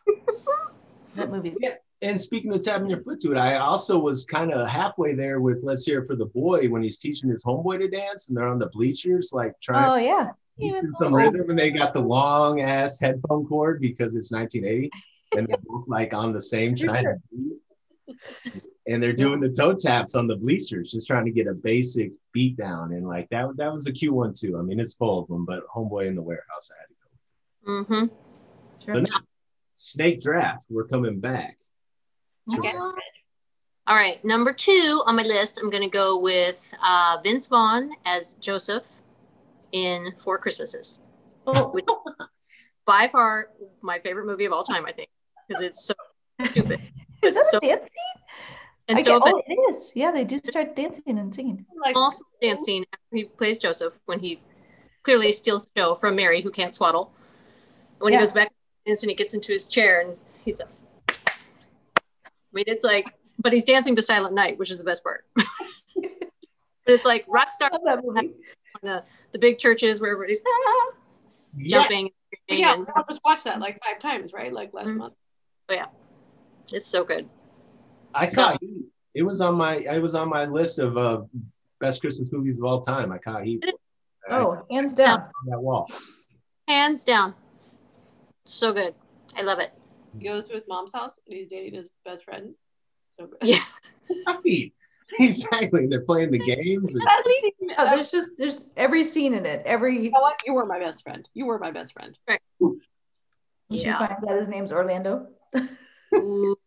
that 1.15 1.29
movie. 1.29 1.53
yeah. 1.59 1.75
And 2.01 2.19
speaking 2.19 2.53
of 2.53 2.61
tapping 2.61 2.89
your 2.89 3.01
foot 3.01 3.19
to 3.21 3.31
it, 3.31 3.37
I 3.37 3.57
also 3.57 3.97
was 3.97 4.25
kind 4.25 4.53
of 4.53 4.67
halfway 4.69 5.15
there 5.15 5.39
with 5.41 5.63
Let's 5.63 5.85
Hear 5.85 6.01
It 6.01 6.07
for 6.07 6.15
the 6.15 6.25
Boy 6.25 6.67
when 6.69 6.81
he's 6.81 6.97
teaching 6.97 7.29
his 7.29 7.43
homeboy 7.43 7.79
to 7.79 7.89
dance 7.89 8.27
and 8.27 8.37
they're 8.37 8.47
on 8.47 8.59
the 8.59 8.67
bleachers, 8.67 9.31
like 9.33 9.59
trying 9.61 9.89
Oh 9.89 9.95
yeah. 9.95 10.31
Keep 10.59 10.75
some 10.93 11.13
rhythm 11.13 11.49
and 11.49 11.57
they 11.57 11.71
got 11.71 11.93
the 11.93 11.99
long 11.99 12.61
ass 12.61 12.99
headphone 12.99 13.45
cord 13.45 13.81
because 13.81 14.15
it's 14.15 14.31
1980 14.31 14.89
and 15.37 15.47
they're 15.47 15.57
both 15.63 15.87
like 15.87 16.13
on 16.13 16.33
the 16.33 16.41
same 16.41 16.75
trying. 16.75 17.21
And 18.85 19.01
they're 19.01 19.13
doing 19.13 19.39
the 19.39 19.49
toe 19.49 19.73
taps 19.73 20.15
on 20.15 20.27
the 20.27 20.35
bleachers, 20.35 20.91
just 20.91 21.07
trying 21.07 21.25
to 21.25 21.31
get 21.31 21.47
a 21.47 21.53
basic 21.53 22.11
beat 22.33 22.57
down. 22.57 22.91
And 22.91 23.07
like 23.07 23.29
that, 23.29 23.47
that 23.55 23.71
was 23.71 23.87
a 23.87 23.93
cute 23.93 24.13
one 24.13 24.33
too. 24.33 24.57
I 24.59 24.61
mean, 24.61 24.79
it's 24.79 24.93
full 24.93 25.21
of 25.21 25.27
them, 25.29 25.45
but 25.45 25.65
Homeboy 25.73 26.07
in 26.07 26.15
the 26.15 26.21
Warehouse, 26.21 26.69
I 26.69 26.75
had 26.81 26.87
to 26.87 27.87
go. 27.87 27.93
Mm-hmm. 27.95 28.85
Sure. 28.85 28.93
So 28.95 29.01
now, 29.01 29.21
Snake 29.75 30.21
Draft, 30.21 30.63
we're 30.69 30.87
coming 30.87 31.19
back. 31.19 31.57
Okay. 32.53 32.73
All 33.85 33.95
right, 33.95 34.23
number 34.23 34.53
two 34.53 35.03
on 35.05 35.17
my 35.17 35.23
list, 35.23 35.59
I'm 35.61 35.69
going 35.69 35.83
to 35.83 35.89
go 35.89 36.17
with 36.17 36.73
uh, 36.81 37.17
Vince 37.21 37.47
Vaughn 37.47 37.91
as 38.05 38.35
Joseph 38.35 39.01
in 39.73 40.13
Four 40.23 40.37
Christmases. 40.37 41.01
Oh, 41.45 41.69
Which 41.69 41.85
by 42.85 43.09
far 43.09 43.49
my 43.81 43.99
favorite 43.99 44.25
movie 44.25 44.45
of 44.45 44.53
all 44.53 44.63
time, 44.63 44.85
I 44.85 44.93
think, 44.93 45.09
because 45.47 45.61
it's 45.61 45.85
so 45.85 45.93
stupid. 46.45 46.79
is 47.23 47.33
that 47.33 47.43
so- 47.51 47.57
a 47.57 47.61
dance 47.61 47.89
scene? 47.89 48.23
and 48.87 48.99
I 48.99 49.01
so 49.01 49.19
get- 49.19 49.33
oh, 49.33 49.41
it 49.45 49.53
is. 49.69 49.91
Yeah, 49.95 50.11
they 50.11 50.23
do 50.23 50.39
start 50.43 50.75
dancing 50.75 51.03
and 51.07 51.33
singing. 51.33 51.65
Like 51.83 51.93
small 51.93 52.11
small 52.11 52.29
dance 52.41 52.61
oh. 52.63 52.65
scene 52.65 52.85
after 52.93 53.17
he 53.17 53.23
plays 53.25 53.59
Joseph 53.59 53.93
when 54.05 54.19
he 54.19 54.39
clearly 55.03 55.31
steals 55.31 55.65
the 55.65 55.81
show 55.81 55.95
from 55.95 56.15
Mary, 56.15 56.41
who 56.41 56.51
can't 56.51 56.73
swaddle. 56.73 57.11
When 57.99 58.13
Yeah. 58.13 58.19
he 58.19 58.21
goes 58.21 58.33
back, 58.33 58.51
instant 58.85 59.09
he 59.09 59.15
gets 59.15 59.33
into 59.33 59.51
his 59.51 59.67
chair 59.67 60.01
and 60.01 60.17
he's 60.43 60.59
like, 60.59 60.69
I 61.09 61.31
mean, 62.53 62.65
it's 62.67 62.83
like, 62.83 63.13
but 63.39 63.53
he's 63.53 63.65
dancing 63.65 63.95
to 63.95 64.01
Silent 64.01 64.35
Night, 64.35 64.59
which 64.59 64.69
is 64.69 64.77
the 64.77 64.83
best 64.83 65.03
part. 65.03 65.25
but 65.35 65.45
it's 66.87 67.05
like 67.05 67.25
rock 67.27 67.51
star 67.51 67.71
I 69.33 69.37
love 69.37 69.39
that 69.39 69.39
movie. 69.39 69.39
the, 69.39 69.39
the 69.39 69.39
big 69.39 69.57
churches 69.57 70.01
where 70.01 70.11
everybody's 70.11 70.41
ah, 70.47 70.91
jumping, 71.67 71.99
and 72.05 72.11
screaming, 72.45 72.63
yeah, 72.63 72.73
and 72.73 72.87
I 72.95 73.03
just 73.09 73.21
watched 73.25 73.43
that 73.45 73.59
like 73.59 73.79
five 73.83 73.99
times, 73.99 74.33
right? 74.33 74.53
Like 74.53 74.73
last 74.73 74.87
Mhm. 74.87 74.97
month. 74.97 75.13
But 75.67 75.77
yeah, 75.77 75.85
it's 76.71 76.87
so 76.87 77.03
good. 77.03 77.29
I 78.13 78.27
caught 78.27 78.57
heat. 78.61 78.85
It 79.15 79.23
was 79.23 79.41
on 79.41 79.55
my 79.55 79.75
it 79.77 80.01
was 80.01 80.15
on 80.15 80.29
my 80.29 80.45
list 80.45 80.79
of 80.79 80.97
uh, 80.97 81.21
best 81.79 82.01
Christmas 82.01 82.29
movies 82.31 82.59
of 82.59 82.65
all 82.65 82.81
time. 82.81 83.11
I 83.11 83.17
caught 83.17 83.43
heat 83.43 83.63
I- 83.65 83.73
Oh, 84.29 84.65
hands 84.71 84.93
down. 84.93 85.29
that 85.47 85.59
wall. 85.59 85.89
Hands 86.67 87.03
down, 87.03 87.35
so 88.45 88.71
good. 88.71 88.95
I 89.35 89.41
love 89.41 89.59
it. 89.59 89.73
He 90.17 90.23
goes 90.27 90.45
to 90.45 90.53
his 90.53 90.67
mom's 90.67 90.93
house 90.93 91.19
and 91.27 91.35
he's 91.37 91.49
dating 91.49 91.73
his 91.73 91.89
best 92.05 92.23
friend. 92.23 92.55
So 93.03 93.27
good. 93.27 93.39
Yeah. 93.41 93.59
Right. 94.27 94.73
Exactly. 95.19 95.87
They're 95.87 96.01
playing 96.01 96.31
the 96.31 96.39
games. 96.39 96.95
and- 96.95 97.03
Yeah, 97.61 97.85
there's 97.95 98.09
just 98.11 98.31
there's 98.37 98.63
every 98.77 99.03
scene 99.03 99.33
in 99.33 99.45
it. 99.45 99.61
Every 99.65 99.95
You 100.03 100.11
know 100.11 100.21
what? 100.21 100.41
You 100.45 100.53
were 100.53 100.65
my 100.65 100.79
best 100.79 101.03
friend. 101.03 101.27
You 101.33 101.45
were 101.45 101.59
my 101.59 101.71
best 101.71 101.93
friend. 101.93 102.17
she 102.59 103.83
Yeah. 103.83 103.99
finds 103.99 104.23
out 104.27 104.35
his 104.37 104.47
name's 104.47 104.71
Orlando. 104.71 105.27
Ooh. 106.15 106.55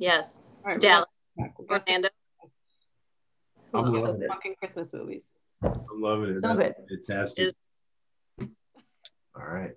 Yes, 0.00 0.42
All 0.64 0.70
right, 0.70 0.80
Dallas, 0.80 1.06
back. 1.36 1.58
We'll 1.58 1.66
get 1.66 1.82
some 1.88 1.94
Orlando. 1.96 2.08
I'm 3.74 3.92
loving 3.92 4.22
it. 4.22 4.28
fucking 4.28 4.54
Christmas 4.60 4.92
movies. 4.92 5.34
I'm 5.60 5.72
loving 6.00 6.30
it. 6.30 6.34
So 6.36 6.40
That's 6.54 6.58
good. 6.60 6.74
fantastic. 6.88 7.46
Is- 7.46 7.56
All 8.40 9.44
right. 9.44 9.72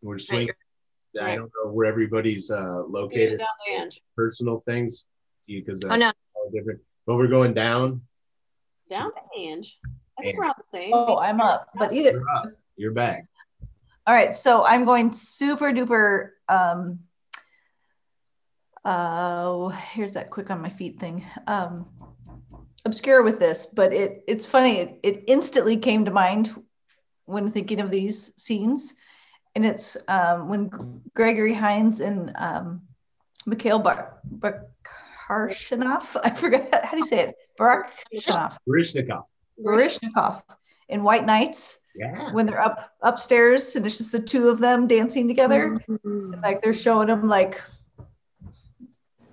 We're 0.00 0.16
just 0.16 0.30
Right, 0.30 0.38
waiting. 0.38 0.54
I 1.20 1.34
don't 1.34 1.50
know 1.64 1.72
where 1.72 1.86
everybody's 1.88 2.52
uh, 2.52 2.84
located, 2.88 3.40
down 3.40 3.48
the 3.66 3.82
edge. 3.82 4.00
personal 4.16 4.62
things, 4.64 5.06
because 5.48 5.82
uh, 5.84 5.88
Oh 5.90 5.96
no, 5.96 6.12
all 6.36 6.50
different. 6.52 6.80
But 7.06 7.16
we're 7.16 7.28
going 7.28 7.54
down. 7.54 8.02
Down 8.90 9.10
the 9.14 9.40
Ange. 9.40 9.78
I 10.18 10.22
think 10.22 10.34
Ange. 10.34 10.38
we're 10.38 10.46
all 10.46 10.54
the 10.56 10.64
same. 10.68 10.90
Oh, 10.94 11.18
I'm 11.18 11.40
up. 11.40 11.68
But 11.74 11.92
either 11.92 12.12
You're 12.12 12.30
up. 12.30 12.46
You're 12.76 12.92
back. 12.92 13.26
All 14.06 14.14
right, 14.14 14.34
so 14.34 14.64
I'm 14.64 14.84
going 14.84 15.12
super 15.12 15.72
duper. 15.72 16.30
Um, 16.48 17.00
uh, 18.84 19.68
here's 19.68 20.12
that 20.12 20.30
quick 20.30 20.50
on 20.50 20.60
my 20.60 20.68
feet 20.68 21.00
thing. 21.00 21.24
Um, 21.46 21.88
obscure 22.84 23.22
with 23.22 23.38
this, 23.38 23.66
but 23.66 23.92
it 23.94 24.22
it's 24.28 24.44
funny. 24.44 24.78
It, 24.78 25.00
it 25.02 25.24
instantly 25.26 25.78
came 25.78 26.04
to 26.04 26.10
mind 26.10 26.54
when 27.24 27.50
thinking 27.50 27.80
of 27.80 27.90
these 27.90 28.32
scenes, 28.36 28.94
and 29.54 29.64
it's 29.64 29.96
um, 30.08 30.48
when 30.48 31.00
Gregory 31.14 31.54
Hines 31.54 32.00
and 32.00 32.32
um, 32.36 32.82
Mikhail 33.46 33.78
Bar- 33.78 34.20
Baryshnikov. 35.28 36.16
I 36.24 36.30
forgot 36.30 36.84
how 36.84 36.92
do 36.92 36.98
you 36.98 37.04
say 37.06 37.20
it. 37.20 37.34
Baryshnikov. 37.58 38.56
Barishnikov. 38.68 39.24
Baryshnikov 39.64 40.42
in 40.88 41.02
White 41.02 41.24
Knights 41.24 41.78
Yeah. 41.94 42.32
when 42.32 42.46
they're 42.46 42.60
up 42.60 42.90
upstairs 43.02 43.76
and 43.76 43.86
it's 43.86 43.98
just 43.98 44.12
the 44.12 44.20
two 44.20 44.48
of 44.48 44.58
them 44.58 44.86
dancing 44.86 45.26
together 45.28 45.78
and 46.04 46.42
like 46.42 46.62
they're 46.62 46.74
showing 46.74 47.08
them 47.08 47.28
like 47.28 47.60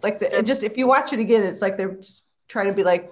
like 0.03 0.17
the, 0.19 0.25
So- 0.25 0.41
just 0.41 0.63
if 0.63 0.77
you 0.77 0.87
watch 0.87 1.11
it 1.13 1.19
again 1.19 1.43
it's 1.43 1.61
like 1.61 1.75
they're 1.77 1.91
just 1.95 2.23
trying 2.47 2.67
to 2.67 2.73
be 2.73 2.83
like 2.83 3.11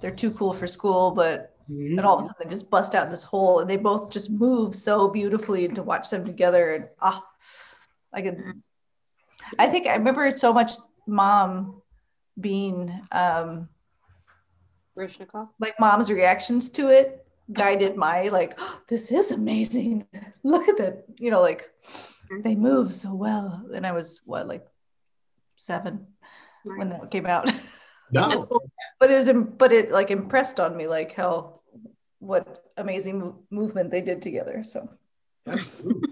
they're 0.00 0.10
too 0.14 0.30
cool 0.30 0.52
for 0.52 0.66
school 0.66 1.10
but 1.10 1.50
Mhm. 1.70 1.96
and 1.98 2.00
all 2.06 2.18
of 2.18 2.24
a 2.24 2.26
sudden 2.26 2.46
they 2.48 2.54
just 2.54 2.68
bust 2.70 2.94
out 2.94 3.08
this 3.10 3.22
hole 3.24 3.60
and 3.60 3.68
they 3.70 3.76
both 3.78 4.10
just 4.10 4.30
move 4.30 4.74
so 4.74 5.08
beautifully 5.08 5.64
and 5.64 5.74
to 5.76 5.82
watch 5.82 6.10
them 6.10 6.22
together 6.24 6.74
and 6.74 6.88
ah 7.00 7.24
i 8.12 8.20
could 8.20 8.38
i 9.58 9.66
think 9.66 9.86
i 9.86 9.94
remember 9.96 10.26
it 10.26 10.36
so 10.36 10.52
much 10.52 10.72
mom 11.06 11.80
being 12.40 12.92
um 13.12 13.68
Rishnikov. 14.96 15.48
like 15.58 15.78
mom's 15.80 16.10
reactions 16.10 16.70
to 16.70 16.88
it 16.88 17.26
guided 17.52 17.96
my 17.96 18.28
like 18.28 18.54
"Oh, 18.58 18.80
this 18.88 19.10
is 19.12 19.30
amazing 19.32 20.06
look 20.42 20.68
at 20.68 20.76
that 20.78 21.04
you 21.18 21.30
know 21.30 21.40
like 21.40 21.70
they 22.42 22.54
move 22.54 22.92
so 22.92 23.14
well 23.14 23.66
and 23.74 23.86
i 23.86 23.92
was 23.92 24.20
what 24.24 24.46
like 24.48 24.66
seven 25.56 26.06
when 26.76 26.88
that 26.88 27.10
came 27.10 27.26
out 27.26 27.50
No. 28.10 28.28
That's 28.28 28.44
cool. 28.44 28.62
but 29.00 29.10
it 29.10 29.16
was 29.16 29.30
but 29.58 29.72
it 29.72 29.90
like 29.90 30.10
impressed 30.10 30.60
on 30.60 30.76
me 30.76 30.86
like 30.86 31.14
how 31.14 31.60
what 32.20 32.64
amazing 32.76 33.18
mo- 33.18 33.42
movement 33.50 33.90
they 33.90 34.02
did 34.02 34.22
together. 34.22 34.62
So 34.62 34.88
Absolutely. 35.48 36.10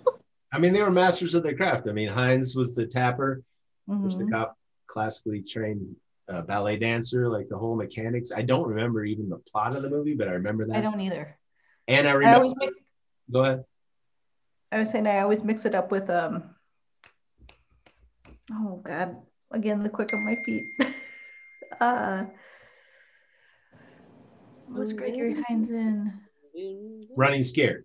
I 0.53 0.59
mean, 0.59 0.73
they 0.73 0.83
were 0.83 0.91
masters 0.91 1.35
of 1.35 1.43
their 1.43 1.55
craft. 1.57 1.89
I 1.89 1.93
mean, 1.93 2.09
Hines 2.09 2.57
was 2.57 2.75
the 2.75 2.87
tapper, 2.87 3.43
mhm. 3.89 4.05
Rustikov, 4.05 4.53
classically 4.87 5.43
trained 5.43 5.95
uh, 6.29 6.43
ballet 6.43 6.77
dancer, 6.77 7.29
like 7.29 7.49
the 7.49 7.57
whole 7.57 7.77
mechanics. 7.77 8.33
I 8.33 8.43
don't 8.43 8.67
remember 8.67 9.05
even 9.05 9.29
the 9.29 9.39
plot 9.39 9.77
of 9.77 9.83
the 9.83 9.91
movie, 9.91 10.15
but 10.15 10.29
I 10.29 10.33
remember 10.33 10.67
that. 10.67 10.77
I 10.77 10.81
don't 10.81 11.01
either. 11.01 11.39
and 11.89 12.07
I 12.07 12.11
I 12.11 12.15
remember. 12.15 12.37
always 12.39 12.55
make, 12.57 12.71
go 13.31 13.41
ahead. 13.43 13.65
I 14.71 14.79
was 14.79 14.91
saying 14.91 15.07
I 15.07 15.21
always 15.21 15.45
mix 15.45 15.65
it 15.67 15.75
up 15.75 15.91
with 15.91 16.09
um. 16.11 16.55
Oh 18.53 18.81
God! 18.83 19.17
Again, 19.51 19.83
the 19.83 19.91
quick 19.91 20.13
on 20.15 20.25
my 20.25 20.37
feet. 20.37 20.65
uh, 21.81 22.25
what's 24.69 24.93
Gregory 24.93 25.43
Hines 25.47 25.71
in? 25.71 26.21
Running 27.17 27.43
scared. 27.43 27.85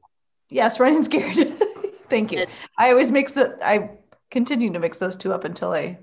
Yes, 0.49 0.79
running 0.79 1.03
scared. 1.03 1.35
Thank 2.09 2.31
you. 2.31 2.45
I 2.77 2.91
always 2.91 3.11
mix 3.11 3.35
it. 3.35 3.51
I 3.61 3.91
continue 4.31 4.71
to 4.71 4.79
mix 4.79 4.99
those 4.99 5.17
two 5.17 5.33
up 5.33 5.43
until 5.43 5.73
I 5.73 5.99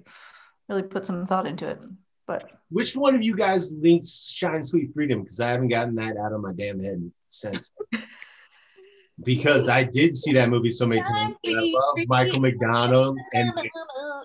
really 0.69 0.83
put 0.83 1.07
some 1.07 1.25
thought 1.27 1.47
into 1.47 1.69
it. 1.69 1.81
But 2.27 2.51
Which 2.71 2.97
one 2.97 3.15
of 3.15 3.23
you 3.23 3.37
guys 3.37 3.73
links 3.73 4.31
Shine 4.31 4.63
Sweet 4.63 4.95
Freedom? 4.95 5.23
Because 5.23 5.41
I 5.41 5.51
haven't 5.51 5.69
gotten 5.69 5.95
that 5.97 6.17
out 6.17 6.33
of 6.33 6.41
my 6.41 6.53
damn 6.53 6.83
head 6.83 7.11
since. 7.29 7.71
because 9.23 9.69
I 9.69 9.85
did 9.85 10.17
see 10.17 10.33
that 10.33 10.49
movie 10.49 10.71
so 10.71 10.87
many 10.87 11.03
times. 11.03 11.37
I 11.47 11.51
love 11.51 12.09
Michael 12.09 12.41
McDonald 12.41 13.19
and 13.35 13.53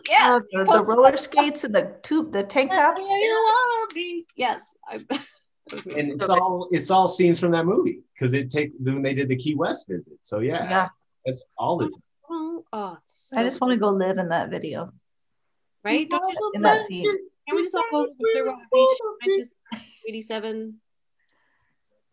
yeah. 0.09 0.35
uh, 0.35 0.39
the, 0.51 0.63
the 0.65 0.83
roller 0.83 1.17
skates 1.17 1.63
and 1.63 1.75
the 1.75 1.95
tube, 2.01 2.31
the 2.31 2.43
tank 2.43 2.73
tops. 2.73 3.05
Yes. 4.35 4.73
And 5.71 6.13
it's 6.13 6.29
all 6.29 6.67
it's 6.71 6.89
all 6.89 7.07
scenes 7.07 7.39
from 7.39 7.51
that 7.51 7.63
movie 7.63 7.99
because 8.15 8.33
it 8.33 8.49
take 8.49 8.71
when 8.79 9.03
they 9.03 9.13
did 9.13 9.27
the 9.27 9.35
Key 9.35 9.53
West 9.53 9.87
visit. 9.87 10.17
So 10.21 10.39
yeah, 10.39 10.67
Yeah, 10.67 10.89
that's 11.23 11.45
all 11.59 11.77
the 11.77 11.85
time. 11.85 12.63
oh, 12.73 12.97
it's 13.03 13.31
I 13.31 13.43
just 13.43 13.61
want 13.61 13.73
to 13.73 13.79
go 13.79 13.89
live 13.89 14.17
in 14.17 14.29
that 14.29 14.49
video. 14.49 14.91
right? 15.83 16.09
In 16.55 16.63
that 16.63 16.85
scene. 16.85 17.05
Can 17.49 17.55
we 17.55 17.63
just 17.63 17.75
all 17.75 17.83
go 17.91 18.05
to 18.05 18.13
Clearwater 18.33 18.63
Beach, 19.25 19.47
87, 20.07 20.75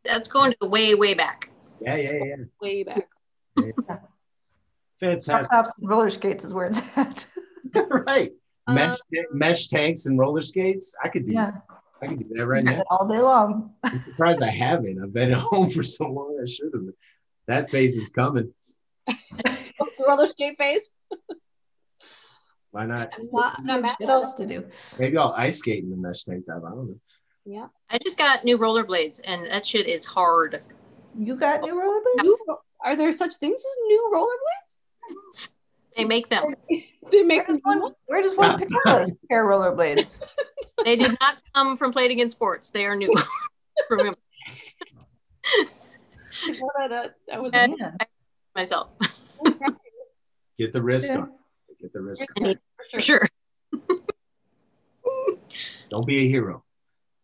That's 0.05 0.29
going 0.29 0.55
to 0.61 0.69
way, 0.69 0.95
way 0.95 1.15
back. 1.15 1.51
Yeah, 1.81 1.97
yeah, 1.97 2.13
yeah. 2.25 2.35
way 2.61 2.83
back? 2.85 3.09
Tank 3.59 3.75
Fantastic. 5.01 5.51
tops 5.51 5.73
and 5.79 5.89
roller 5.89 6.09
skates 6.09 6.45
is 6.45 6.55
where 6.55 6.67
it's 6.67 6.81
at. 6.97 7.27
right. 7.91 8.33
Mesh, 8.69 8.97
Um, 8.99 9.25
mesh 9.33 9.67
tanks 9.69 10.07
and 10.07 10.19
roller 10.19 10.41
skates. 10.41 10.95
I 11.05 11.09
could 11.09 11.27
do 11.27 11.33
yeah, 11.33 11.53
I 12.03 12.07
could 12.07 12.21
do 12.21 12.35
that 12.35 12.47
right 12.47 12.65
now. 12.65 12.83
all 12.91 13.07
day 13.07 13.21
long. 13.21 13.75
I'm 13.85 13.99
surprised 14.05 14.43
I 14.43 14.49
haven't. 14.51 15.01
I've 15.03 15.13
been 15.13 15.33
at 15.33 15.39
home 15.53 15.69
for 15.71 15.83
so 15.83 16.09
long. 16.09 16.39
I 16.43 16.47
should 16.49 16.71
have. 16.73 16.83
That 17.47 17.71
phase 17.71 17.97
is 17.97 18.11
coming. 18.11 18.53
The 19.99 20.05
roller 20.09 20.27
skate 20.27 20.57
phase. 20.59 20.91
Why 22.77 22.85
not? 22.85 23.11
I'm 23.19 23.29
not, 23.33 23.55
I'm 23.59 23.65
not 23.65 23.81
mad 23.81 23.97
Shit 23.99 24.03
at 24.03 24.13
else 24.13 24.35
to 24.35 24.45
do. 24.47 24.63
Maybe 24.99 25.17
I'll 25.17 25.33
ice 25.35 25.57
skate 25.61 25.83
in 25.83 25.89
the 25.89 25.97
mesh 25.97 26.25
tank 26.25 26.45
top. 26.45 26.63
I 26.67 26.69
don't 26.73 26.89
know. 26.89 27.01
Yeah. 27.47 27.69
I 27.89 27.97
just 27.97 28.19
got 28.19 28.45
new 28.45 28.59
rollerblades 28.59 29.19
and 29.25 29.47
that 29.49 29.65
shit 29.65 29.87
is 29.89 30.05
hard. 30.05 30.61
You 31.19 31.37
got 31.37 31.63
new 31.63 31.73
rollerblades? 31.73 32.23
New, 32.23 32.39
are 32.85 32.95
there 32.95 33.15
such 33.15 33.37
things 33.37 33.59
as 33.59 33.77
new 33.87 34.11
rollerblades? 34.15 35.49
They 35.97 36.05
make 36.05 36.29
them. 36.29 36.55
They 37.13 37.23
make 37.23 37.47
Where 37.47 37.57
does 37.57 37.63
them 37.63 37.81
one, 37.81 37.93
where 38.07 38.21
does 38.23 38.37
one 38.37 38.59
pick 38.59 38.69
up 38.85 39.07
a 39.09 39.13
pair 39.31 39.49
of 39.51 39.77
rollerblades? 39.77 40.21
They 40.85 40.97
did 40.97 41.17
not 41.21 41.37
come 41.55 41.77
from 41.77 41.93
Play 41.93 42.07
It 42.07 42.11
Again 42.11 42.29
Sports. 42.29 42.73
They 42.73 42.85
are 42.85 42.97
new. 42.97 43.15
Remember 43.91 44.19
that, 46.79 46.93
uh, 46.93 47.09
that 47.29 47.43
was 47.43 47.53
And- 47.55 47.77
Yeah. 47.79 47.93
myself. 48.55 48.89
Get 50.59 50.73
the 50.73 50.83
wrist 50.83 51.11
Yeah. 51.11 51.19
on. 51.19 51.33
Get 51.81 51.93
the 51.93 52.01
wrist. 52.01 52.27
I 52.37 52.41
need 52.41 52.59
for 52.77 52.85
for 52.91 53.01
sure. 53.01 53.27
Don't 55.91 56.07
be 56.07 56.25
a 56.25 56.29
hero. 56.29 56.65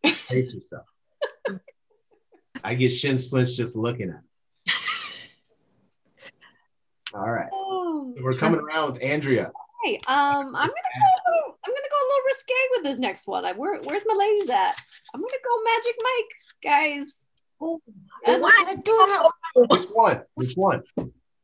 Face 0.07 0.55
yourself. 0.55 0.87
I 2.65 2.75
get 2.75 2.91
shin 2.91 3.19
splints 3.19 3.57
just 3.57 3.77
looking 3.77 4.11
at 4.11 4.17
it. 4.17 4.23
All 7.15 7.31
right. 7.31 7.51
Oh. 7.53 8.15
We're 8.21 8.33
coming 8.33 8.61
around 8.61 8.93
with 8.93 9.03
Andrea. 9.03 9.51
Hey, 9.85 9.97
um, 10.07 10.47
I'm 10.47 10.53
gonna 10.53 10.69
go. 10.69 10.69
A 10.69 11.23
little, 11.27 11.59
I'm 11.65 11.73
gonna 11.73 11.91
go 11.91 11.97
a 11.97 12.07
little 12.09 12.25
risque 12.27 12.55
with 12.71 12.85
this 12.85 12.99
next 12.99 13.27
one. 13.27 13.45
I, 13.45 13.53
where, 13.53 13.81
where's 13.81 14.05
my 14.07 14.15
ladies 14.15 14.49
at? 14.49 14.75
I'm 15.13 15.21
gonna 15.21 15.33
go 15.45 15.63
Magic 15.65 15.97
Mike, 16.03 16.63
guys. 16.63 17.27
And 18.27 18.43
Which 19.69 19.87
one? 19.93 20.23
Which 20.35 20.55
one? 20.55 20.83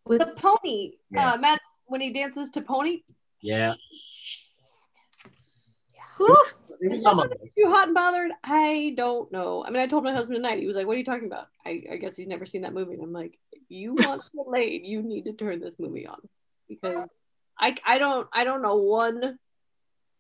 With 0.05 0.21
The 0.21 0.35
pony. 0.37 0.93
Yeah. 1.11 1.33
Uh, 1.33 1.37
Matt 1.37 1.61
when 1.87 2.01
he 2.01 2.11
dances 2.11 2.51
to 2.51 2.63
pony. 2.63 3.03
Yeah. 3.41 3.75
Whew. 6.17 6.37
It 6.81 6.91
was 6.91 7.05
on 7.05 7.17
my 7.17 7.25
list. 7.25 7.57
Too 7.57 7.69
hot 7.69 7.89
and 7.89 7.95
bothered? 7.95 8.31
I 8.45 8.95
don't 8.97 9.31
know. 9.33 9.65
I 9.67 9.71
mean, 9.71 9.83
I 9.83 9.87
told 9.87 10.05
my 10.05 10.13
husband 10.13 10.37
tonight. 10.37 10.61
He 10.61 10.67
was 10.67 10.77
like, 10.77 10.87
"What 10.87 10.95
are 10.95 10.99
you 10.99 11.05
talking 11.05 11.27
about?" 11.27 11.49
I, 11.67 11.83
I 11.91 11.97
guess 11.97 12.17
he's 12.17 12.29
never 12.29 12.47
seen 12.47 12.63
that 12.63 12.73
movie. 12.73 12.95
And 12.95 13.03
I'm 13.03 13.13
like, 13.13 13.37
"If 13.53 13.63
you 13.69 13.95
want 13.95 14.23
to 14.23 14.31
get 14.37 14.49
laid, 14.49 14.87
you 14.87 15.03
need 15.03 15.25
to 15.25 15.33
turn 15.33 15.61
this 15.61 15.79
movie 15.79 16.07
on 16.07 16.21
because 16.69 17.09
I 17.59 17.77
I 17.85 17.99
don't 17.99 18.29
I 18.33 18.45
don't 18.45 18.63
know 18.63 18.77
one. 18.77 19.39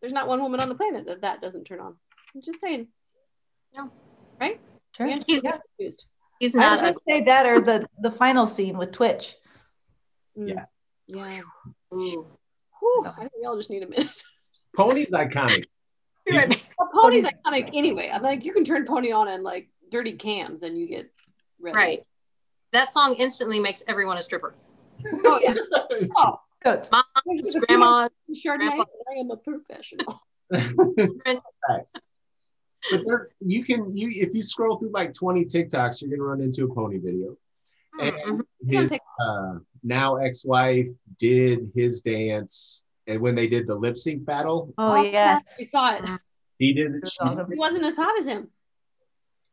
There's 0.00 0.12
not 0.12 0.26
one 0.26 0.42
woman 0.42 0.61
on 0.61 0.68
the 0.68 0.74
planet 0.74 1.07
that 1.07 1.22
that 1.22 1.40
doesn't 1.40 1.64
turn 1.64 1.81
on. 1.81 1.94
I'm 2.35 2.42
just 2.42 2.61
saying. 2.61 2.88
Sure. 4.96 5.07
Yeah, 5.07 5.22
He's- 5.26 5.42
yeah, 5.44 5.59
confused. 5.59 6.07
He's 6.40 6.57
I 6.57 6.61
not 6.61 6.72
was 6.72 6.83
a 6.83 6.92
gonna 6.92 6.98
say 7.09 7.24
that 7.24 7.46
or 7.46 7.61
the 7.61 7.87
the 8.00 8.11
final 8.11 8.46
scene 8.46 8.78
with 8.78 8.92
Twitch. 8.92 9.37
Mm. 10.37 10.48
Yeah. 10.48 10.64
Yeah. 11.07 11.40
ooh. 11.92 12.26
Whew, 12.80 13.06
I 13.06 13.20
think 13.20 13.32
we 13.38 13.46
all 13.46 13.56
just 13.56 13.70
need 13.70 13.82
a 13.82 13.88
minute. 13.88 14.22
Pony's 14.76 15.10
iconic. 15.10 15.64
Be 16.26 16.36
right. 16.36 16.66
Well, 16.78 16.90
Pony's 16.92 17.24
iconic 17.24 17.70
anyway. 17.72 18.10
I'm 18.12 18.22
like, 18.22 18.44
you 18.44 18.52
can 18.52 18.64
turn 18.64 18.84
Pony 18.84 19.12
on 19.12 19.28
and 19.28 19.42
like 19.42 19.68
dirty 19.90 20.12
cams, 20.12 20.62
and 20.62 20.78
you 20.78 20.86
get 20.86 21.10
red. 21.60 21.74
Right. 21.74 22.06
That 22.72 22.92
song 22.92 23.14
instantly 23.18 23.60
makes 23.60 23.82
everyone 23.88 24.18
a 24.18 24.22
stripper. 24.22 24.54
Oh 25.24 25.40
yeah. 25.42 25.54
Oh, 26.16 26.40
Goats. 26.62 26.90
Moms, 26.92 27.56
grandmas, 27.66 28.10
Chardonnay. 28.30 28.58
Grandpa. 28.58 28.84
I 29.10 29.18
am 29.18 29.30
a 29.30 29.36
professional. 29.36 30.22
But 32.90 33.02
there, 33.04 33.30
you 33.40 33.64
can 33.64 33.90
you 33.90 34.08
if 34.10 34.34
you 34.34 34.42
scroll 34.42 34.78
through 34.78 34.90
like 34.92 35.12
20 35.12 35.44
TikToks, 35.44 36.00
you're 36.00 36.10
gonna 36.10 36.22
run 36.22 36.40
into 36.40 36.64
a 36.64 36.72
pony 36.72 36.98
video. 36.98 37.36
Don't 37.98 38.46
His 38.66 38.90
take- 38.90 39.00
uh, 39.20 39.54
now 39.82 40.16
ex-wife 40.16 40.88
did 41.18 41.70
his 41.74 42.00
dance, 42.00 42.84
and 43.06 43.20
when 43.20 43.34
they 43.34 43.48
did 43.48 43.66
the 43.66 43.74
lip 43.74 43.96
sync 43.98 44.24
battle, 44.24 44.72
Oh 44.78 45.02
yes. 45.02 45.54
We 45.58 45.64
saw 45.66 45.94
it. 45.96 46.04
he 46.58 46.72
did. 46.72 46.94
That's 47.02 47.12
She, 47.12 47.18
awesome. 47.20 47.46
She 47.50 47.58
wasn't 47.58 47.84
as 47.84 47.96
hot 47.96 48.18
as 48.18 48.26
him. 48.26 48.48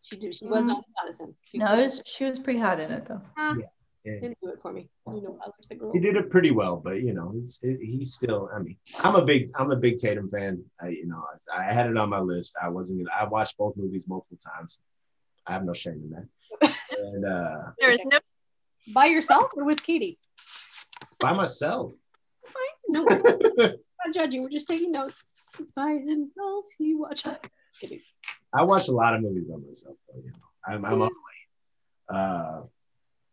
She 0.02 0.18
did. 0.18 0.36
She 0.36 0.46
was 0.46 0.66
not 0.66 0.80
as 0.80 0.84
hot 0.98 1.10
as 1.10 1.20
him. 1.20 1.36
She 1.46 1.58
No, 1.58 1.76
was, 1.78 2.02
she 2.06 2.26
was 2.26 2.40
pretty 2.40 2.60
hot 2.60 2.80
in 2.80 2.92
it 2.92 3.06
though. 3.06 3.22
Ah, 3.38 3.56
yeah. 4.06 4.20
didn't 4.20 4.38
do 4.42 4.50
it 4.50 4.60
for 4.62 4.72
me. 4.72 4.88
You 5.08 5.22
know, 5.22 5.40
I 5.42 5.46
like 5.46 5.54
the 5.70 5.76
girl. 5.76 5.92
he 5.94 6.00
did 6.00 6.16
it 6.16 6.30
pretty 6.30 6.52
well, 6.52 6.78
but 6.78 7.02
you 7.02 7.14
know, 7.14 7.34
it's, 7.36 7.60
it, 7.64 7.80
he's 7.82 8.14
still. 8.14 8.50
I 8.54 8.60
mean, 8.60 8.78
I'm 9.04 9.16
a 9.16 9.26
big 9.26 9.50
I'm 9.56 9.72
a 9.72 9.76
big 9.76 9.98
Tatum 9.98 10.30
fan. 10.30 10.64
I, 10.82 10.90
you 10.90 11.08
know, 11.08 11.24
I, 11.56 11.70
I 11.70 11.74
had 11.74 11.88
it 11.90 11.98
on 11.98 12.10
my 12.10 12.20
list. 12.20 12.56
I 12.62 12.70
wasn't. 12.70 13.00
Gonna, 13.06 13.18
I 13.20 13.28
watched 13.28 13.58
both 13.58 13.76
movies 13.78 14.08
multiple 14.08 14.38
times. 14.38 14.80
I 15.48 15.54
have 15.54 15.64
no 15.64 15.74
shame 15.74 16.02
in 16.04 16.10
that. 16.12 16.28
and 17.00 17.26
uh, 17.26 17.58
There 17.80 17.92
is 17.92 18.00
no 18.06 18.20
By 18.94 19.06
yourself 19.06 19.52
or 19.56 19.64
with 19.66 19.82
Katie? 19.84 20.20
by 21.20 21.34
myself. 21.34 21.94
Fine. 22.46 22.54
No, 22.90 23.04
we're 23.04 23.68
not 23.68 24.14
judging. 24.14 24.44
We're 24.44 24.50
just 24.50 24.68
taking 24.68 24.92
notes. 24.92 25.26
By 25.76 25.92
himself, 26.06 26.66
he 26.78 26.94
watches. 26.96 27.40
I 28.54 28.64
watch 28.64 28.88
a 28.88 28.92
lot 28.92 29.16
of 29.16 29.22
movies 29.22 29.46
by 29.50 29.58
myself. 29.58 29.96
Though, 30.08 30.20
you 30.24 30.30
know, 30.32 30.36
I'm 30.68 30.86
I'm 30.86 31.02
up 31.02 31.12
late. 31.12 32.16
Uh, 32.18 32.62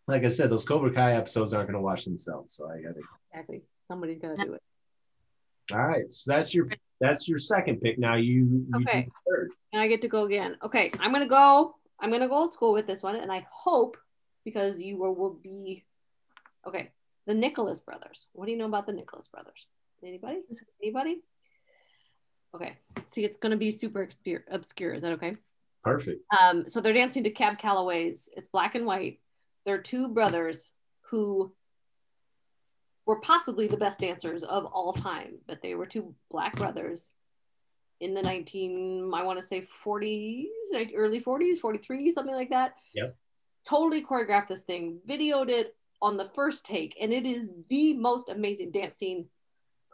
like 0.08 0.24
I 0.24 0.28
said, 0.28 0.50
those 0.50 0.64
Cobra 0.64 0.92
Kai 0.92 1.12
episodes 1.14 1.52
aren't 1.54 1.68
going 1.68 1.78
to 1.78 1.84
watch 1.84 2.04
themselves, 2.04 2.54
so 2.54 2.68
I 2.70 2.80
got 2.80 2.94
to. 2.94 3.02
Exactly. 3.32 3.62
Somebody's 3.80 4.18
got 4.18 4.36
to 4.36 4.44
do 4.44 4.54
it. 4.54 4.62
All 5.72 5.78
right, 5.86 6.10
so 6.10 6.32
that's 6.32 6.54
your 6.54 6.68
that's 7.00 7.28
your 7.28 7.38
second 7.38 7.80
pick. 7.80 7.98
Now 7.98 8.16
you, 8.16 8.66
you 8.68 8.86
Okay. 8.86 9.02
do 9.02 9.10
the 9.10 9.30
third. 9.30 9.50
And 9.72 9.80
I 9.82 9.88
get 9.88 10.02
to 10.02 10.08
go 10.08 10.24
again. 10.24 10.56
Okay, 10.62 10.90
I'm 10.98 11.12
gonna 11.12 11.26
go. 11.26 11.76
I'm 12.00 12.10
gonna 12.10 12.28
go 12.28 12.34
old 12.34 12.52
school 12.52 12.72
with 12.72 12.86
this 12.86 13.02
one, 13.02 13.16
and 13.16 13.30
I 13.30 13.46
hope 13.50 13.96
because 14.44 14.82
you 14.82 14.96
will, 14.96 15.14
will 15.14 15.34
be 15.42 15.84
okay. 16.66 16.90
The 17.26 17.34
Nicholas 17.34 17.80
brothers. 17.80 18.26
What 18.32 18.46
do 18.46 18.52
you 18.52 18.58
know 18.58 18.66
about 18.66 18.86
the 18.86 18.92
Nicholas 18.92 19.28
brothers? 19.28 19.66
Anybody? 20.04 20.40
Anybody? 20.82 21.22
Okay. 22.54 22.76
See, 23.08 23.24
it's 23.24 23.38
gonna 23.38 23.56
be 23.56 23.70
super 23.70 24.02
obscure. 24.02 24.44
Obscure. 24.50 24.92
Is 24.94 25.02
that 25.02 25.12
okay? 25.12 25.36
Perfect. 25.84 26.22
Um, 26.40 26.68
so 26.68 26.80
they're 26.80 26.92
dancing 26.92 27.24
to 27.24 27.30
Cab 27.30 27.58
Calloway's. 27.58 28.28
It's 28.36 28.48
black 28.48 28.74
and 28.74 28.86
white. 28.86 29.20
They're 29.64 29.78
two 29.78 30.08
brothers 30.08 30.70
who 31.10 31.52
were 33.06 33.20
possibly 33.20 33.66
the 33.66 33.76
best 33.76 34.00
dancers 34.00 34.42
of 34.42 34.64
all 34.66 34.92
time, 34.92 35.38
but 35.46 35.60
they 35.62 35.74
were 35.74 35.86
two 35.86 36.14
black 36.30 36.56
brothers 36.56 37.10
in 38.02 38.14
the 38.14 38.22
19, 38.22 39.12
I 39.14 39.22
want 39.22 39.38
to 39.38 39.44
say 39.44 39.66
40s, 39.84 40.46
like 40.72 40.92
early 40.94 41.20
40s, 41.20 41.58
43, 41.58 42.10
something 42.10 42.34
like 42.34 42.50
that. 42.50 42.74
Yep. 42.94 43.16
Totally 43.68 44.04
choreographed 44.04 44.48
this 44.48 44.64
thing, 44.64 44.98
videoed 45.08 45.48
it 45.48 45.76
on 46.00 46.16
the 46.16 46.24
first 46.24 46.66
take, 46.66 46.96
and 47.00 47.12
it 47.12 47.26
is 47.26 47.48
the 47.68 47.94
most 47.94 48.28
amazing 48.28 48.72
dance 48.72 48.96
scene. 48.96 49.26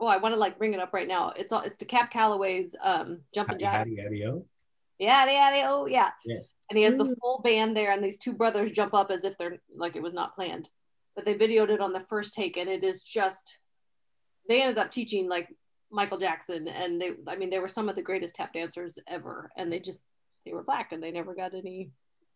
Oh, 0.00 0.07
I 0.07 0.16
want 0.16 0.35
to 0.35 0.38
like 0.38 0.59
bring 0.59 0.74
it 0.74 0.81
up 0.81 0.94
right 0.94 1.09
now. 1.09 1.33
It's 1.37 1.52
all 1.52 1.61
it's 1.61 1.76
to 1.78 1.85
Cab 1.85 2.11
Calloway's 2.11 2.74
um 2.83 3.20
jumping 3.35 3.59
jack. 3.59 3.78
Hattie, 3.78 3.96
hattie, 3.96 4.24
oh. 4.26 4.46
Yeah, 4.98 5.26
yeah, 5.26 5.54
yeah, 5.54 5.66
oh 5.68 5.87
yeah. 5.87 6.11
Yeah. 6.24 6.40
And 6.70 6.76
he 6.76 6.85
has 6.85 6.96
the 6.96 7.16
full 7.20 7.40
band 7.42 7.76
there, 7.76 7.92
and 7.92 8.02
these 8.02 8.18
two 8.18 8.33
brothers 8.33 8.72
jump 8.72 8.94
up 8.94 9.11
as 9.11 9.24
if 9.24 9.37
they're 9.38 9.59
like 9.74 9.96
it 9.96 10.02
was 10.02 10.14
not 10.14 10.35
planned. 10.35 10.68
But 11.14 11.24
they 11.24 11.35
videoed 11.35 11.70
it 11.70 11.81
on 11.81 11.92
the 11.92 12.00
first 12.00 12.35
take, 12.35 12.57
and 12.57 12.68
it 12.68 12.85
is 12.85 13.02
just 13.02 13.59
they 14.48 14.62
ended 14.62 14.78
up 14.78 14.90
teaching 14.90 15.28
like 15.28 15.54
Michael 15.90 16.18
Jackson, 16.18 16.68
and 16.68 17.00
they 17.00 17.11
I 17.26 17.37
mean 17.37 17.50
they 17.50 17.59
were 17.59 17.68
some 17.68 17.88
of 17.88 17.96
the 17.96 18.02
greatest 18.02 18.35
tap 18.35 18.52
dancers 18.54 18.98
ever, 19.07 19.50
and 19.57 19.72
they 19.72 19.81
just 19.81 20.00
they 20.44 20.52
were 20.52 20.62
black 20.62 20.92
and 20.92 21.02
they 21.02 21.11
never 21.11 21.35
got 21.35 21.54
any 21.54 21.90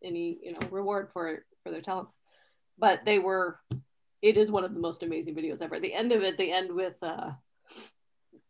any 0.05 0.39
you 0.43 0.53
know 0.53 0.61
reward 0.71 1.11
for 1.13 1.29
it 1.29 1.43
for 1.63 1.71
their 1.71 1.81
talents. 1.81 2.15
But 2.79 3.05
they 3.05 3.19
were 3.19 3.59
it 4.21 4.37
is 4.37 4.51
one 4.51 4.65
of 4.65 4.75
the 4.75 4.81
most 4.81 5.03
amazing 5.03 5.35
videos 5.35 5.63
ever. 5.63 5.81
The 5.81 5.95
end 5.95 6.13
of 6.13 6.23
it, 6.23 6.39
they 6.39 6.53
end 6.53 6.73
with 6.73 6.97
uh 7.03 7.33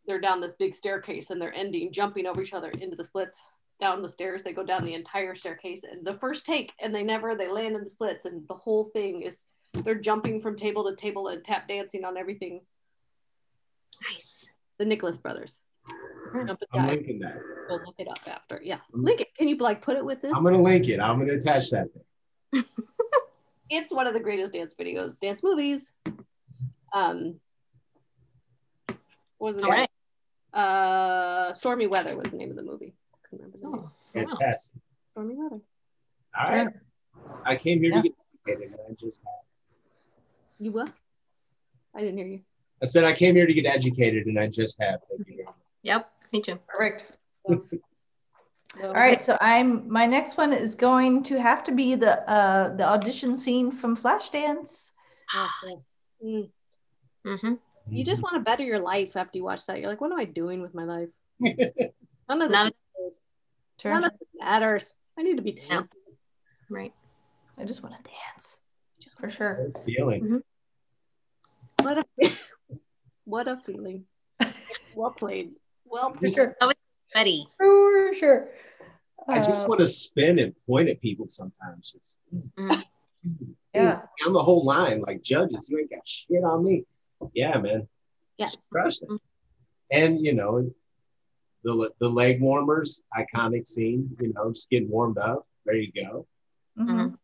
they're 0.05 0.19
down 0.19 0.41
this 0.41 0.53
big 0.53 0.75
staircase 0.75 1.29
and 1.29 1.41
they're 1.41 1.53
ending 1.53 1.91
jumping 1.91 2.25
over 2.25 2.41
each 2.41 2.53
other 2.53 2.69
into 2.69 2.95
the 2.95 3.05
splits 3.05 3.41
down 3.79 4.01
the 4.01 4.09
stairs. 4.09 4.43
They 4.43 4.53
go 4.53 4.63
down 4.63 4.85
the 4.85 4.93
entire 4.93 5.35
staircase 5.35 5.83
and 5.83 6.05
the 6.05 6.15
first 6.15 6.45
take, 6.45 6.73
and 6.79 6.93
they 6.93 7.03
never 7.03 7.35
they 7.35 7.49
land 7.49 7.75
in 7.75 7.83
the 7.83 7.89
splits, 7.89 8.25
and 8.25 8.47
the 8.47 8.53
whole 8.53 8.85
thing 8.85 9.21
is 9.21 9.45
they're 9.73 9.95
jumping 9.95 10.41
from 10.41 10.55
table 10.55 10.89
to 10.89 10.95
table 10.95 11.27
and 11.27 11.43
tap 11.43 11.67
dancing 11.67 12.05
on 12.05 12.17
everything. 12.17 12.61
Nice. 14.09 14.47
The 14.79 14.85
Nicholas 14.85 15.17
brothers. 15.17 15.59
Jumping 16.33 16.67
I'm 16.73 16.87
linking 16.87 17.19
that. 17.19 17.37
Go 17.69 17.75
look 17.85 17.95
it 17.99 18.07
up 18.07 18.19
after. 18.27 18.59
Yeah, 18.63 18.79
link 18.91 19.21
it. 19.21 19.35
Can 19.35 19.47
you 19.47 19.55
like 19.57 19.81
put 19.81 19.97
it 19.97 20.03
with 20.03 20.21
this? 20.21 20.33
I'm 20.35 20.43
gonna 20.43 20.61
link 20.61 20.87
it. 20.87 20.99
I'm 20.99 21.19
gonna 21.19 21.33
attach 21.33 21.69
that 21.71 21.87
thing. 21.93 22.63
it's 23.69 23.93
one 23.93 24.07
of 24.07 24.13
the 24.13 24.19
greatest 24.19 24.53
dance 24.53 24.75
videos, 24.75 25.19
dance 25.19 25.43
movies. 25.43 25.93
Um, 26.93 27.39
what 29.37 29.53
was 29.53 29.55
the 29.57 29.63
All 29.63 29.71
name? 29.71 29.85
right. 30.53 30.59
Uh, 30.59 31.53
Stormy 31.53 31.87
Weather 31.87 32.15
was 32.15 32.29
the 32.31 32.37
name 32.37 32.49
of 32.49 32.55
the 32.55 32.63
movie. 32.63 32.93
Couldn't 33.29 33.45
remember 33.45 33.57
the 33.57 33.67
name. 33.67 33.75
Oh, 33.75 33.81
wow. 33.83 33.91
Fantastic. 34.37 34.79
Stormy 35.11 35.35
Weather. 35.35 35.61
All 36.37 36.55
right. 36.55 36.67
I 37.45 37.55
came 37.55 37.79
here 37.79 37.91
Yeah. 37.91 38.01
to 38.01 38.09
get 38.09 38.15
educated, 38.47 38.71
and 38.71 38.79
I 38.89 38.93
just 38.99 39.21
have. 39.21 39.45
You 40.59 40.71
will? 40.71 40.89
I 41.95 41.99
didn't 42.01 42.17
hear 42.17 42.27
you. 42.27 42.41
I 42.81 42.85
said 42.85 43.03
I 43.03 43.13
came 43.13 43.35
here 43.35 43.45
to 43.45 43.53
get 43.53 43.65
educated, 43.65 44.25
and 44.27 44.39
I 44.39 44.47
just 44.47 44.81
have. 44.81 44.99
Thank 45.09 45.27
you 45.27 45.35
very 45.35 45.45
much. 45.45 45.55
Yep. 45.83 46.09
Me 46.31 46.41
too. 46.41 46.59
Perfect. 46.67 47.11
All 48.81 48.93
right, 48.93 49.21
so 49.21 49.37
I'm 49.39 49.87
my 49.91 50.07
next 50.07 50.35
one 50.35 50.51
is 50.51 50.73
going 50.73 51.21
to 51.23 51.39
have 51.39 51.63
to 51.65 51.71
be 51.71 51.93
the 51.93 52.27
uh 52.29 52.75
the 52.75 52.87
audition 52.87 53.37
scene 53.37 53.71
from 53.71 53.95
Flashdance. 53.95 54.91
Mm. 56.23 56.49
hmm 57.25 57.53
You 57.89 58.05
just 58.05 58.23
want 58.23 58.35
to 58.35 58.39
better 58.39 58.63
your 58.63 58.79
life 58.79 59.17
after 59.17 59.37
you 59.37 59.43
watch 59.43 59.65
that. 59.65 59.81
You're 59.81 59.89
like, 59.89 59.99
what 59.99 60.09
am 60.09 60.17
I 60.17 60.23
doing 60.23 60.61
with 60.61 60.73
my 60.73 60.85
life? 60.85 61.09
None 61.41 62.41
of 62.41 62.49
None 62.49 62.71
this 62.97 63.21
Sure. 63.77 63.91
None 63.93 64.05
of 64.05 64.11
this 64.11 64.29
matters. 64.39 64.95
I 65.19 65.23
need 65.23 65.35
to 65.35 65.41
be 65.41 65.59
No. 65.69 65.75
dancing. 65.77 65.99
Right. 66.69 66.93
I 67.57 67.65
just 67.65 67.83
want 67.83 67.93
to 67.95 68.09
dance 68.09 68.59
for 69.19 69.29
sure. 69.29 69.71
Good 69.73 69.83
feeling. 69.85 70.41
What 71.81 71.97
a 71.97 72.05
what 73.25 73.47
a 73.49 73.57
feeling. 73.65 74.05
well 74.95 75.11
played. 75.11 75.51
Well 75.93 76.11
For 76.11 76.17
played. 76.17 76.33
sure. 76.33 76.55
Betty. 77.13 77.47
For 77.59 78.13
sure. 78.15 78.49
I 79.27 79.43
just 79.43 79.65
Uh, 79.65 79.69
want 79.69 79.79
to 79.81 79.85
spin 79.85 80.39
and 80.39 80.55
point 80.65 80.89
at 80.89 80.99
people 80.99 81.27
sometimes. 81.27 81.91
Just, 81.91 82.17
Mhm. 82.57 82.83
yeah. 83.75 84.01
I'm 84.25 84.33
the 84.33 84.41
whole 84.43 84.65
line, 84.65 85.01
like 85.01 85.21
judges. 85.21 85.69
You 85.69 85.77
ain't 85.77 85.91
got 85.91 86.07
shit 86.07 86.43
on 86.43 86.65
me. 86.65 86.85
Yeah, 87.33 87.59
man. 87.59 87.87
Yes. 88.37 88.55
Just 88.55 88.69
crush 88.71 89.01
it. 89.03 89.21
And 89.91 90.19
you 90.19 90.33
know, 90.33 90.73
the 91.63 91.91
the 91.99 92.09
leg 92.09 92.41
warmers, 92.41 93.03
iconic 93.15 93.67
scene. 93.67 94.17
You 94.19 94.33
know, 94.33 94.51
just 94.51 94.71
getting 94.71 94.89
warmed 94.89 95.19
up. 95.19 95.47
There 95.65 95.75
you 95.75 95.91
go. 95.91 96.27
Mhm. 96.79 97.19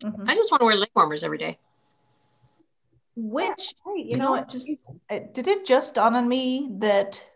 Mhm. 0.00 0.28
I 0.28 0.34
just 0.34 0.50
want 0.50 0.62
to 0.62 0.64
wear 0.66 0.74
leg 0.76 0.90
warmers 0.96 1.22
every 1.22 1.38
day. 1.38 1.58
Which 3.14 3.74
Hey, 3.84 4.02
you 4.02 4.16
know 4.16 4.32
what? 4.32 4.48
Just 4.50 4.68
uh, 5.08 5.20
did 5.32 5.46
it 5.46 5.64
just 5.64 5.94
dawn 5.94 6.16
on 6.16 6.26
me 6.28 6.68
that 6.80 7.29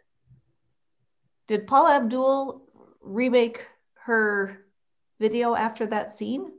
did 1.47 1.67
Paula 1.67 1.97
Abdul 1.97 2.63
remake 3.01 3.67
her 4.05 4.59
video 5.21 5.55
after 5.55 5.87
that 5.87 6.11
scene? 6.13 6.51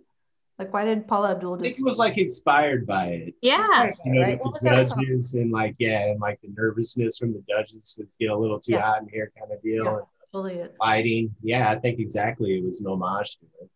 Like, 0.57 0.73
why 0.73 0.85
did 0.85 1.07
Paula 1.07 1.31
Abdul 1.31 1.55
I 1.55 1.57
think 1.57 1.67
just? 1.71 1.79
it 1.81 1.85
was 1.85 1.97
like 1.97 2.17
inspired 2.17 2.87
by 2.87 3.07
it. 3.07 3.33
Yeah. 3.41 3.57
By 3.67 3.93
You 4.05 4.13
know, 4.13 4.21
right? 4.21 4.39
What 4.41 4.53
was 4.53 4.61
that 4.63 4.77
the 4.77 4.85
song? 4.85 4.99
judges 5.03 5.33
and 5.33 5.51
like 5.51 5.75
yeah, 5.79 6.05
and 6.07 6.19
like 6.21 6.39
the 6.41 6.49
nervousness 6.55 7.17
from 7.17 7.33
the 7.33 7.43
judges 7.49 7.93
to 7.95 8.07
get 8.19 8.29
a 8.29 8.37
little 8.37 8.59
too 8.59 8.73
Yeah. 8.73 8.81
hot 8.81 9.01
in 9.01 9.09
here 9.09 9.31
kind 9.37 9.51
of 9.51 9.61
deal. 9.61 9.83
Yeah. 9.83 9.91
And 9.97 10.01
Totally 10.31 10.55
it. 10.55 10.75
fighting. 10.79 11.35
Yeah, 11.41 11.69
I 11.71 11.77
think 11.79 11.99
exactly 11.99 12.57
it 12.57 12.63
was 12.63 12.79
an 12.79 12.87
homage 12.87 13.37
to 13.39 13.45
it. 13.61 13.69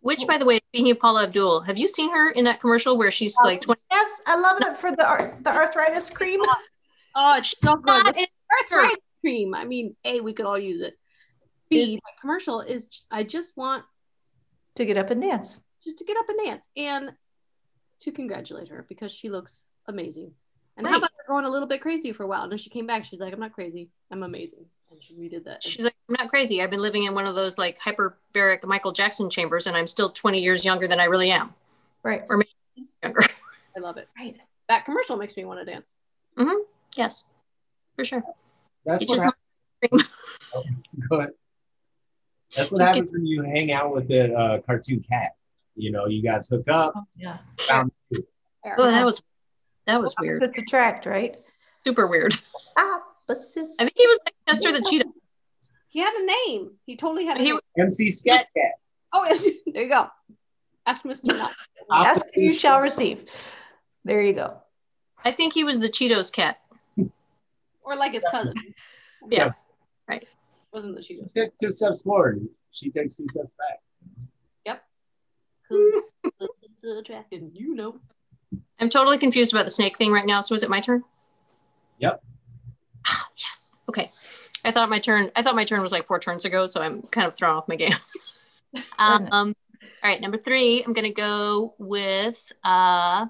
Which, 0.00 0.26
by 0.26 0.38
the 0.38 0.44
way, 0.46 0.60
speaking 0.72 0.90
of 0.92 0.98
Paula 0.98 1.24
Abdul, 1.24 1.60
have 1.62 1.76
you 1.76 1.86
seen 1.86 2.10
her 2.10 2.30
in 2.30 2.44
that 2.44 2.58
commercial 2.60 2.96
where 2.96 3.10
she's 3.10 3.36
Oh, 3.42 3.46
like 3.46 3.60
20? 3.60 3.80
Yes, 3.92 4.10
I 4.26 4.40
love 4.40 4.60
it 4.62 4.76
for 4.78 4.90
the 4.96 5.06
ar- 5.06 5.36
the 5.42 5.50
arthritis 5.52 6.08
cream. 6.10 6.40
Oh, 7.14 7.34
it's 7.38 7.58
so 7.58 7.74
good. 7.76 7.86
Not 8.04 8.16
arthritis 8.62 8.96
cream. 9.20 9.54
I 9.54 9.64
mean, 9.64 9.96
A, 10.04 10.20
we 10.20 10.32
could 10.32 10.46
all 10.46 10.58
use 10.58 10.80
it. 10.80 10.98
B, 11.68 12.00
commercial 12.20 12.60
is 12.60 12.88
I 13.10 13.22
just 13.22 13.56
want 13.56 13.84
to 14.74 14.84
get 14.84 14.96
up 14.98 15.10
and 15.10 15.20
dance. 15.22 15.58
just 15.84 15.98
to 15.98 16.04
get 16.04 16.16
up 16.16 16.28
and 16.28 16.38
dance 16.44 16.66
and 16.76 17.12
to 18.00 18.12
congratulate 18.12 18.68
her 18.68 18.84
because 18.88 19.12
she 19.12 19.30
looks 19.30 19.64
amazing. 19.86 20.32
And 20.76 20.86
how 20.86 20.92
Right. 20.94 20.98
about 20.98 21.10
her 21.18 21.24
going 21.32 21.44
a 21.44 21.50
little 21.50 21.68
bit 21.68 21.80
crazy 21.80 22.12
for 22.12 22.22
a 22.24 22.26
while? 22.26 22.42
And 22.42 22.50
then 22.52 22.58
she 22.58 22.70
came 22.70 22.86
back, 22.86 23.04
she's 23.04 23.20
like, 23.20 23.32
I'm 23.32 23.40
not 23.40 23.52
crazy. 23.52 23.90
I'm 24.10 24.22
amazing. 24.22 24.64
And 24.90 25.02
she 25.02 25.14
redid 25.14 25.44
that. 25.44 25.62
She's 25.62 25.84
like, 25.84 25.94
I'm 26.08 26.16
not 26.18 26.28
crazy. 26.30 26.62
I've 26.62 26.70
been 26.70 26.80
living 26.82 27.04
in 27.04 27.14
one 27.14 27.26
of 27.26 27.34
those 27.36 27.56
like 27.58 27.78
hyperbaric 27.78 28.64
Michael 28.64 28.90
Jackson 28.92 29.30
chambers, 29.30 29.66
and 29.68 29.76
I'm 29.76 29.86
still 29.86 30.10
20 30.10 30.40
years 30.42 30.64
younger 30.64 30.88
than 30.88 30.98
I 30.98 31.04
really 31.04 31.30
am. 31.30 31.54
Right. 32.02 32.22
Or 32.28 32.36
maybe 32.38 32.50
Younger. 33.02 33.20
I 33.76 33.80
love 33.80 33.96
it. 33.98 34.08
Right. 34.18 34.36
That 34.68 34.84
commercial 34.84 35.16
makes 35.16 35.36
me 35.36 35.44
want 35.44 35.60
to 35.60 35.64
dance. 35.70 35.92
Mm-hmm. 36.38 36.62
yes, 36.96 37.24
for 37.96 38.04
sure. 38.04 38.22
That's 38.84 39.02
It 39.02 39.08
what 39.08 39.14
just 39.14 39.24
happens. 39.24 40.08
Go 41.08 41.16
ahead. 41.18 41.30
That's 42.56 42.72
what 42.72 42.78
Just 42.78 42.94
happens 42.94 43.12
when 43.12 43.26
you 43.26 43.42
hang 43.42 43.72
out 43.72 43.94
with 43.94 44.08
the 44.08 44.34
uh, 44.34 44.60
cartoon 44.62 45.04
cat. 45.08 45.32
You 45.76 45.92
know, 45.92 46.06
you 46.06 46.22
guys 46.22 46.48
hook 46.48 46.68
up. 46.68 46.94
Oh, 46.96 47.04
yeah. 47.16 47.38
found- 47.58 47.92
Oh, 48.76 48.90
that 48.90 49.04
was 49.06 49.22
that 49.86 50.00
was 50.00 50.14
weird. 50.20 50.42
Opposites 50.42 50.58
attract, 50.68 51.06
right? 51.06 51.40
Super 51.84 52.06
weird. 52.06 52.34
Opposites. 52.76 53.76
I 53.80 53.84
think 53.84 53.94
he 53.96 54.06
was 54.06 54.20
like 54.26 54.34
Chester 54.46 54.70
the 54.72 54.84
cheetah. 54.88 55.06
He 55.88 56.00
had 56.00 56.12
a 56.12 56.26
name. 56.26 56.72
He 56.84 56.96
totally 56.96 57.24
had 57.24 57.38
a 57.38 57.40
He- 57.40 57.52
name. 57.52 57.60
MC 57.78 58.10
Scat 58.10 58.46
Cat. 58.54 58.72
Oh, 59.12 59.24
yes. 59.24 59.46
there 59.72 59.84
you 59.84 59.88
go. 59.88 60.08
Ask 60.86 61.04
Mr. 61.04 61.48
Ask 61.90 62.26
you 62.36 62.52
shall 62.52 62.80
receive. 62.80 63.24
There 64.04 64.20
you 64.22 64.34
go. 64.34 64.58
I 65.24 65.30
think 65.30 65.54
he 65.54 65.64
was 65.64 65.80
the 65.80 65.88
Cheetos 65.88 66.30
cat. 66.32 66.59
Or 67.90 67.96
like 67.96 68.12
his 68.12 68.24
cousin. 68.30 68.54
Yeah, 69.30 69.52
right. 70.08 70.26
Wasn't 70.72 70.94
the 70.94 71.02
Cheetos. 71.02 71.32
Took 71.32 71.52
two 71.60 71.70
steps 71.70 72.02
forward. 72.02 72.46
She 72.70 72.90
takes 72.90 73.16
two 73.16 73.26
steps 73.28 73.52
back. 73.58 73.80
It's 76.40 76.84
attracting, 76.84 77.50
you 77.54 77.74
know. 77.74 78.00
I'm 78.78 78.88
totally 78.88 79.18
confused 79.18 79.52
about 79.52 79.64
the 79.64 79.70
snake 79.70 79.98
thing 79.98 80.10
right 80.10 80.26
now. 80.26 80.40
So 80.40 80.54
is 80.54 80.62
it 80.62 80.70
my 80.70 80.80
turn? 80.80 81.04
Yep. 81.98 82.22
Ah, 83.06 83.28
yes. 83.36 83.76
Okay. 83.88 84.10
I 84.64 84.70
thought 84.70 84.90
my 84.90 84.98
turn. 84.98 85.30
I 85.36 85.42
thought 85.42 85.54
my 85.54 85.64
turn 85.64 85.80
was 85.82 85.92
like 85.92 86.06
four 86.06 86.18
turns 86.18 86.44
ago, 86.44 86.66
so 86.66 86.82
I'm 86.82 87.02
kind 87.02 87.26
of 87.26 87.36
thrown 87.36 87.56
off 87.56 87.68
my 87.68 87.76
game. 87.76 87.92
um, 88.98 89.28
all 89.32 90.10
right, 90.10 90.20
number 90.20 90.38
three. 90.38 90.82
I'm 90.82 90.92
gonna 90.92 91.12
go 91.12 91.74
with 91.78 92.52
uh, 92.64 93.26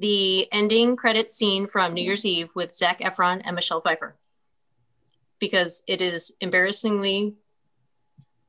the 0.00 0.48
ending 0.52 0.96
credit 0.96 1.30
scene 1.30 1.66
from 1.66 1.92
New 1.94 2.02
Year's 2.02 2.24
Eve 2.24 2.48
with 2.54 2.74
Zac 2.74 3.00
Efron 3.00 3.42
and 3.44 3.54
Michelle 3.54 3.80
Pfeiffer, 3.80 4.16
because 5.38 5.82
it 5.86 6.00
is 6.00 6.32
embarrassingly 6.40 7.34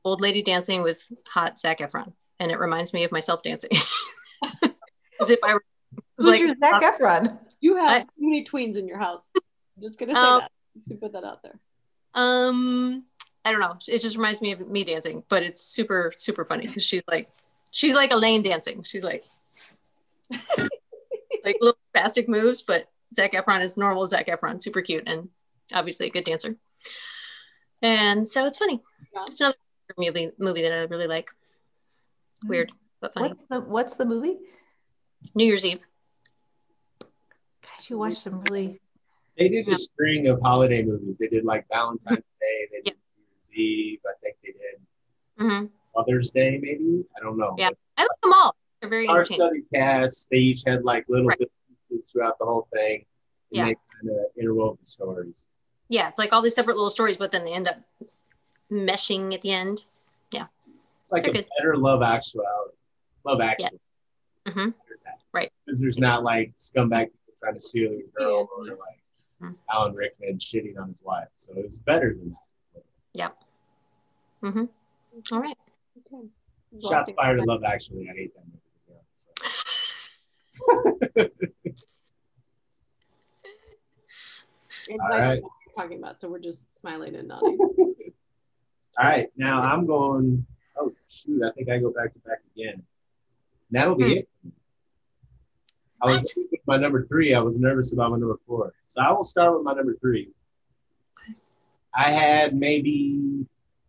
old 0.04 0.20
lady 0.20 0.42
dancing 0.42 0.82
with 0.82 1.10
hot 1.28 1.58
Zac 1.58 1.78
Efron, 1.78 2.12
and 2.40 2.50
it 2.50 2.58
reminds 2.58 2.92
me 2.92 3.04
of 3.04 3.12
myself 3.12 3.42
dancing, 3.42 3.70
as 5.20 5.30
if 5.30 5.38
I 5.44 5.54
were 5.54 5.64
Who's 6.18 6.26
like 6.26 6.40
your 6.40 6.54
Zac 6.58 6.82
Efron? 6.82 7.38
You 7.60 7.76
have 7.76 7.90
I- 7.90 8.00
too 8.00 8.06
many 8.18 8.44
tweens 8.44 8.76
in 8.76 8.88
your 8.88 8.98
house. 8.98 9.30
I'm 9.36 9.82
just 9.82 9.98
gonna 9.98 10.14
say 10.14 10.20
Um, 10.20 10.40
that. 10.40 10.50
Just 10.76 10.88
gonna 10.88 11.00
put 11.00 11.12
that 11.12 11.24
out 11.24 11.42
there. 11.42 11.58
Um, 12.14 13.04
I 13.44 13.50
don't 13.52 13.60
know. 13.60 13.76
It 13.88 14.00
just 14.00 14.16
reminds 14.16 14.40
me 14.40 14.52
of 14.52 14.68
me 14.68 14.84
dancing, 14.84 15.22
but 15.28 15.42
it's 15.42 15.60
super 15.60 16.12
super 16.16 16.44
funny 16.44 16.66
because 16.66 16.84
she's 16.84 17.02
like, 17.08 17.30
she's 17.70 17.94
like 17.94 18.10
Elaine 18.12 18.42
dancing. 18.42 18.82
She's 18.84 19.02
like, 19.04 19.24
like 21.44 21.56
little 21.60 21.78
spastic 21.94 22.28
moves, 22.28 22.62
but 22.62 22.88
Zac 23.14 23.32
Efron 23.32 23.60
is 23.62 23.76
normal 23.76 24.06
Zac 24.06 24.26
Efron, 24.28 24.62
super 24.62 24.82
cute 24.82 25.04
and 25.06 25.28
obviously 25.74 26.06
a 26.06 26.10
good 26.10 26.24
dancer. 26.24 26.56
And 27.80 28.26
so 28.26 28.46
it's 28.46 28.58
funny. 28.58 28.80
Yeah. 29.12 29.20
It's 29.26 29.40
another 29.40 29.56
movie 29.98 30.30
movie 30.38 30.62
that 30.62 30.72
I 30.72 30.82
really 30.84 31.06
like. 31.06 31.30
Weird. 32.46 32.72
but 33.00 33.14
funny. 33.14 33.28
What's 33.28 33.42
the 33.44 33.60
What's 33.60 33.94
the 33.96 34.04
movie? 34.04 34.38
New 35.34 35.44
Year's 35.44 35.64
Eve. 35.64 35.80
Gosh, 37.62 37.90
you 37.90 37.98
watched 37.98 38.18
some 38.18 38.42
really. 38.50 38.80
They 39.38 39.48
did 39.48 39.68
a 39.68 39.76
string 39.76 40.26
of 40.28 40.40
holiday 40.42 40.82
movies. 40.82 41.18
They 41.18 41.28
did 41.28 41.44
like 41.44 41.66
Valentine's 41.72 42.18
Day. 42.40 42.68
They 42.70 42.80
did 42.82 42.94
New 43.16 43.24
Year's 43.24 43.52
Eve. 43.52 43.98
I 44.06 44.12
think 44.22 44.36
they 44.42 44.52
did 44.52 44.80
hmm 45.38 45.66
Mother's 45.94 46.30
Day, 46.30 46.58
maybe. 46.62 47.04
I 47.16 47.20
don't 47.20 47.36
know. 47.36 47.54
Yeah. 47.58 47.70
I 47.96 48.02
like 48.02 48.20
them 48.22 48.32
all. 48.34 48.56
They're 48.82 48.90
very 48.90 49.06
Our 49.06 49.18
entertaining. 49.20 49.46
study 49.46 49.62
cast, 49.72 50.28
they 50.30 50.38
each 50.38 50.62
had 50.66 50.82
like 50.84 51.04
little 51.08 51.26
Right. 51.28 51.38
bits 51.88 52.10
throughout 52.10 52.36
the 52.40 52.44
whole 52.44 52.66
thing. 52.72 53.06
And 53.52 53.58
Yeah. 53.58 53.64
they 53.66 53.76
kind 53.94 54.10
of 54.10 54.26
interwove 54.36 54.80
the 54.80 54.86
stories. 54.86 55.44
Yeah, 55.88 56.08
it's 56.08 56.18
like 56.18 56.32
all 56.32 56.42
these 56.42 56.54
separate 56.54 56.74
little 56.74 56.90
stories, 56.90 57.16
but 57.16 57.30
then 57.30 57.44
they 57.44 57.52
end 57.52 57.68
up 57.68 57.76
meshing 58.72 59.32
at 59.34 59.42
the 59.42 59.52
end. 59.52 59.84
Yeah. 60.32 60.46
It's 61.02 61.12
like 61.12 61.22
They're 61.22 61.30
a 61.30 61.34
good. 61.34 61.48
better 61.58 61.76
love 61.76 62.02
actuality. 62.02 62.74
Love 63.24 63.40
actually. 63.40 63.78
Mhm. 64.46 64.74
Right. 65.32 65.52
Because 65.64 65.80
there's 65.80 65.98
not 65.98 66.24
like 66.24 66.52
scumbag 66.58 67.04
people 67.12 67.34
trying 67.38 67.54
to 67.54 67.60
steal 67.60 67.92
your 67.92 68.08
girl 68.16 68.48
or 68.56 68.66
Yeah. 68.66 68.72
like 68.74 69.00
Mhm. 69.42 69.58
Alan 69.70 69.94
Rickman 69.94 70.38
shitting 70.38 70.76
on 70.76 70.88
his 70.88 71.02
wife. 71.02 71.28
So 71.36 71.52
it's 71.56 71.78
better 71.78 72.14
than 72.14 72.30
that. 73.14 73.36
hmm 74.40 74.64
All 75.30 75.40
right. 75.40 75.56
Okay. 76.12 76.28
Shots 76.80 77.12
fired 77.12 77.38
at 77.38 77.46
Love 77.46 77.62
Actually. 77.62 78.08
I 78.10 78.12
hate 78.14 78.34
that 78.34 78.44
movie. 78.44 78.58
to 78.58 78.92
be 78.92 78.94
honest. 78.98 79.28
So. 79.38 79.46
It's 80.50 80.51
All 85.00 85.08
right. 85.08 85.42
talking 85.76 85.98
about, 85.98 86.18
so 86.18 86.28
we're 86.28 86.38
just 86.38 86.76
smiling 86.78 87.14
and 87.14 87.28
nodding. 87.28 87.58
All 88.98 89.08
right, 89.08 89.28
now 89.36 89.60
I'm 89.60 89.86
going. 89.86 90.44
Oh 90.78 90.92
shoot! 91.08 91.42
I 91.44 91.50
think 91.52 91.68
I 91.70 91.78
go 91.78 91.90
back 91.92 92.12
to 92.14 92.18
back 92.20 92.38
again. 92.54 92.74
And 92.74 92.82
that'll 93.70 93.94
be 93.94 94.04
Hmm. 94.04 94.10
it. 94.18 94.28
I 96.02 96.10
was 96.10 96.36
my 96.66 96.76
number 96.78 97.06
three. 97.06 97.32
I 97.34 97.40
was 97.40 97.60
nervous 97.60 97.92
about 97.92 98.10
my 98.10 98.18
number 98.18 98.38
four, 98.46 98.72
so 98.86 99.00
I 99.02 99.12
will 99.12 99.24
start 99.24 99.54
with 99.54 99.64
my 99.64 99.72
number 99.74 99.94
three. 100.00 100.30
I 101.94 102.10
had 102.10 102.54
maybe 102.56 103.46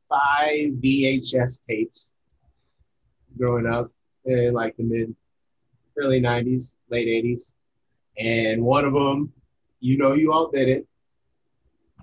five 0.10 0.74
VHS 0.74 1.62
tapes 1.68 2.12
growing 3.38 3.66
up 3.66 3.92
in 4.26 4.54
like 4.54 4.78
the 4.78 4.84
mid, 4.84 5.16
early 5.98 6.20
'90s, 6.22 6.76
late 6.90 7.08
'80s, 7.08 7.54
and 8.18 8.62
one 8.64 8.86
of 8.86 8.94
them, 8.94 9.32
you 9.80 9.98
know, 9.98 10.14
you 10.14 10.32
all 10.34 10.50
did 10.52 10.70
it 10.70 10.88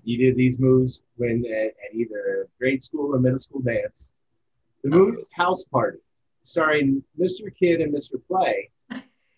you 0.02 0.16
did 0.16 0.34
these 0.34 0.58
moves 0.58 1.02
when 1.16 1.44
at, 1.46 1.66
at 1.66 1.94
either 1.94 2.48
grade 2.58 2.80
school 2.82 3.14
or 3.14 3.18
middle 3.20 3.38
school 3.38 3.60
dance. 3.60 4.12
The 4.82 4.88
movie 4.88 5.18
was 5.18 5.28
House 5.34 5.64
Party, 5.66 5.98
starring 6.42 7.02
Mr. 7.20 7.54
Kid 7.54 7.82
and 7.82 7.92
Mr. 7.94 8.14
Play. 8.26 8.70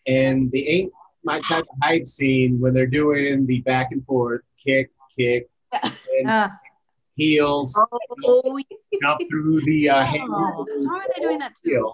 And 0.07 0.53
the 0.53 0.69
ain't 0.69 0.93
my 1.25 1.41
type 1.41 1.63
of 1.65 1.77
hype 1.83 2.07
scene 2.07 2.61
when 2.61 2.75
they're 2.75 2.87
doing 2.87 3.45
the 3.45 3.61
back 3.63 3.89
and 3.91 4.07
forth 4.07 4.43
kick, 4.65 4.91
kick, 5.19 5.49
spin, 5.77 6.27
Ah, 6.29 6.57
heels, 7.17 7.77
Oh, 8.25 8.61
jump 9.03 9.21
through 9.29 9.63
the 9.63 9.89
uh, 9.91 9.97
Oh. 10.01 10.05
hangers, 10.05 10.87
Why 10.87 10.99
are 10.99 11.07
they 11.17 11.23
doing 11.23 11.39
that 11.41 11.55
too? 11.65 11.93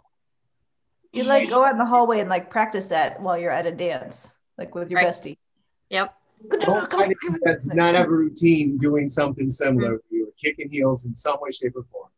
Heel. 1.24 1.34
you 1.34 1.40
like 1.40 1.48
go 1.48 1.64
out 1.64 1.72
in 1.72 1.78
the 1.78 1.84
hallway 1.86 2.20
and 2.20 2.28
like 2.30 2.50
practice 2.50 2.88
that 2.90 3.20
while 3.20 3.38
you're 3.38 3.50
at 3.50 3.66
a 3.66 3.72
dance, 3.72 4.36
like 4.56 4.74
with 4.74 4.90
your 4.90 5.00
Right. 5.00 5.08
bestie. 5.08 5.36
yep. 5.90 6.14
Don't 6.60 6.90
find 6.90 7.14
anyone 7.24 7.40
not 7.74 7.94
have 7.94 8.06
a 8.06 8.10
routine 8.10 8.78
doing 8.78 9.08
something 9.08 9.50
similar. 9.50 10.00
You 10.10 10.26
were 10.26 10.32
kicking 10.40 10.70
heels 10.70 11.04
in 11.04 11.14
some 11.14 11.36
way, 11.40 11.50
shape, 11.50 11.74
or 11.76 11.82
form. 11.90 12.08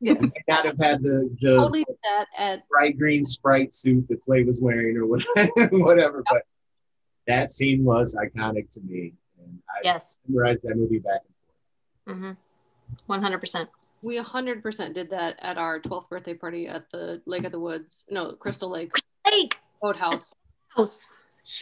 Yes. 0.00 0.20
May 0.20 0.30
not 0.46 0.64
have 0.66 0.78
had 0.78 1.02
the, 1.02 1.28
the 1.40 1.56
Totally 1.56 1.84
did 1.84 1.96
that 2.04 2.26
at 2.36 2.68
bright 2.68 2.96
green 2.98 3.24
sprite 3.24 3.72
suit 3.72 4.06
that 4.08 4.22
Clay 4.24 4.44
was 4.44 4.60
wearing 4.60 4.96
or 4.96 5.06
whatever, 5.06 5.50
whatever. 5.72 6.24
But 6.30 6.42
that 7.26 7.50
scene 7.50 7.84
was 7.84 8.14
iconic 8.14 8.70
to 8.70 8.80
me. 8.82 9.14
And 9.42 9.58
I 9.68 9.80
Yes. 9.82 10.18
memorized 10.28 10.62
that 10.64 10.76
movie 10.76 10.98
back 11.00 11.22
and 12.06 12.16
hmm 12.18 12.32
100%. 13.12 13.66
We 14.02 14.18
100% 14.18 14.94
did 14.94 15.10
that 15.10 15.36
at 15.40 15.58
our 15.58 15.80
12th 15.80 16.08
birthday 16.08 16.34
party 16.34 16.68
at 16.68 16.90
the 16.90 17.22
Lake 17.26 17.44
of 17.44 17.52
the 17.52 17.60
Woods. 17.60 18.04
No, 18.10 18.32
Crystal 18.32 18.70
Lake 18.70 18.92
Lake 19.30 19.56
Boathouse. 19.82 20.32
House. 20.68 21.08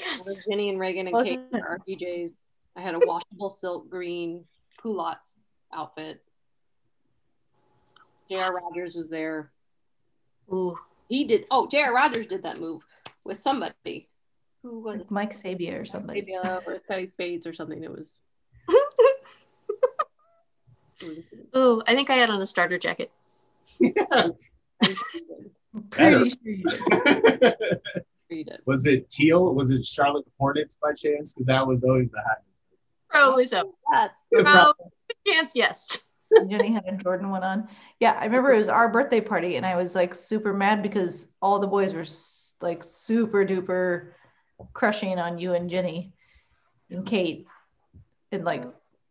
Yes. 0.01 0.45
Jenny 0.49 0.71
and 0.71 0.81
Reagan 0.81 1.09
and 1.09 1.23
Kate 1.23 1.41
are 1.53 1.69
our 1.69 1.79
DJs. 1.87 2.37
I 2.77 2.81
had 2.81 2.95
a 2.95 3.01
washable 3.01 3.51
silk 3.51 3.89
green 3.89 4.45
culottes 4.81 5.43
outfit. 5.73 6.23
J.R. 8.31 8.55
Rogers 8.55 8.95
was 8.95 9.09
there. 9.09 9.51
Ooh. 10.53 10.79
He 11.09 11.25
did. 11.25 11.47
Oh, 11.51 11.67
J.R. 11.67 11.95
Rogers 11.95 12.27
did 12.27 12.43
that 12.45 12.61
move 12.61 12.83
with 13.25 13.39
somebody. 13.39 14.09
Who 14.63 14.81
was? 14.81 14.99
Like 14.99 15.11
Mike 15.11 15.33
Sabia 15.35 15.81
or 15.81 15.85
somebody. 15.85 16.35
Uh, 16.35 16.61
or 16.67 16.79
Teddy 16.79 17.07
Spades 17.07 17.47
or 17.47 17.53
something. 17.53 17.85
It 17.85 17.91
was. 17.91 18.17
It 21.05 21.25
was- 21.53 21.63
Ooh, 21.63 21.83
I 21.87 21.95
think 21.95 22.11
I 22.11 22.15
had 22.15 22.31
on 22.31 22.41
a 22.41 22.47
starter 22.47 22.79
jacket. 22.79 23.11
forth. 23.65 24.37
I'm 24.83 25.83
pretty 25.91 26.31
sure 26.31 26.39
you 26.45 26.65
did. 28.31 28.49
It. 28.49 28.61
was 28.67 28.87
it 28.87 29.09
Teal? 29.09 29.55
Was 29.55 29.71
it 29.71 29.87
Charlotte 29.87 30.25
Hornets 30.39 30.79
by 30.83 30.93
chance? 30.93 31.33
Because 31.33 31.47
that 31.47 31.67
was 31.67 31.85
always 31.85 32.11
the 32.11 32.21
highest. 32.27 32.49
Probably 33.09 33.45
so. 33.45 33.75
Yes. 33.93 34.11
Probably. 34.33 34.87
Chance, 35.27 35.53
yes. 35.55 36.01
Jenny 36.49 36.73
had 36.73 36.85
a 36.87 36.97
Jordan 36.97 37.31
one 37.31 37.45
on. 37.45 37.69
Yeah, 38.01 38.17
I 38.19 38.25
remember 38.25 38.53
it 38.53 38.57
was 38.59 38.69
our 38.69 38.89
birthday 38.89 39.21
party, 39.21 39.55
and 39.57 39.65
I 39.65 39.77
was 39.77 39.95
like 39.95 40.15
super 40.15 40.53
mad 40.53 40.83
because 40.83 41.33
all 41.41 41.61
the 41.61 41.67
boys 41.69 41.95
were 41.95 42.07
like 42.67 42.83
super 42.83 43.45
duper 43.45 44.13
crushing 44.73 45.19
on 45.19 45.39
you 45.39 45.55
and 45.55 45.71
Jenny 45.71 46.13
and 46.91 47.07
Kate. 47.07 47.47
And 48.33 48.45
like, 48.45 48.65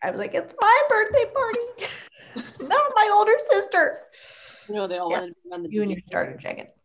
I 0.03 0.11
was 0.11 0.19
like, 0.19 0.33
it's 0.35 0.53
my 0.59 0.81
birthday 0.89 1.25
party, 1.33 1.59
not 2.67 2.91
my 2.95 3.09
older 3.13 3.35
sister. 3.37 3.99
You 4.67 4.75
know, 4.75 4.87
they 4.87 4.97
all 4.97 5.09
Yeah. 5.09 5.19
wanted 5.19 5.29
to 5.29 5.35
be 5.45 5.51
on 5.53 5.63
the 5.63 5.69
You 5.71 5.81
and 5.81 5.91
your 5.91 6.01
starter 6.07 6.35
jacket. 6.37 6.75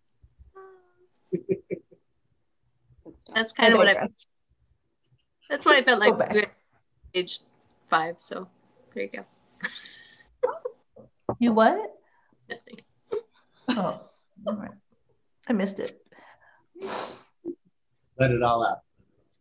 That's 3.35 3.53
kind 3.53 3.73
of 3.75 3.79
what 3.79 3.89
I 3.89 4.09
that's 5.51 5.65
what 5.67 5.77
I 5.77 5.83
felt 5.83 6.01
like 6.05 6.17
back. 6.19 6.33
we 6.33 6.41
were 6.43 6.47
age 7.15 7.41
five. 7.89 8.21
So 8.21 8.49
there 8.95 9.05
you 9.05 9.09
go. 9.11 9.25
You 11.39 11.53
what? 11.53 11.95
Nothing. 12.49 12.81
Oh, 13.71 14.01
all 14.47 14.55
right. 14.57 14.71
I 15.49 15.53
missed 15.53 15.81
it. 15.81 16.01
Let 18.19 18.31
it 18.31 18.43
all 18.43 18.65
out. 18.67 18.79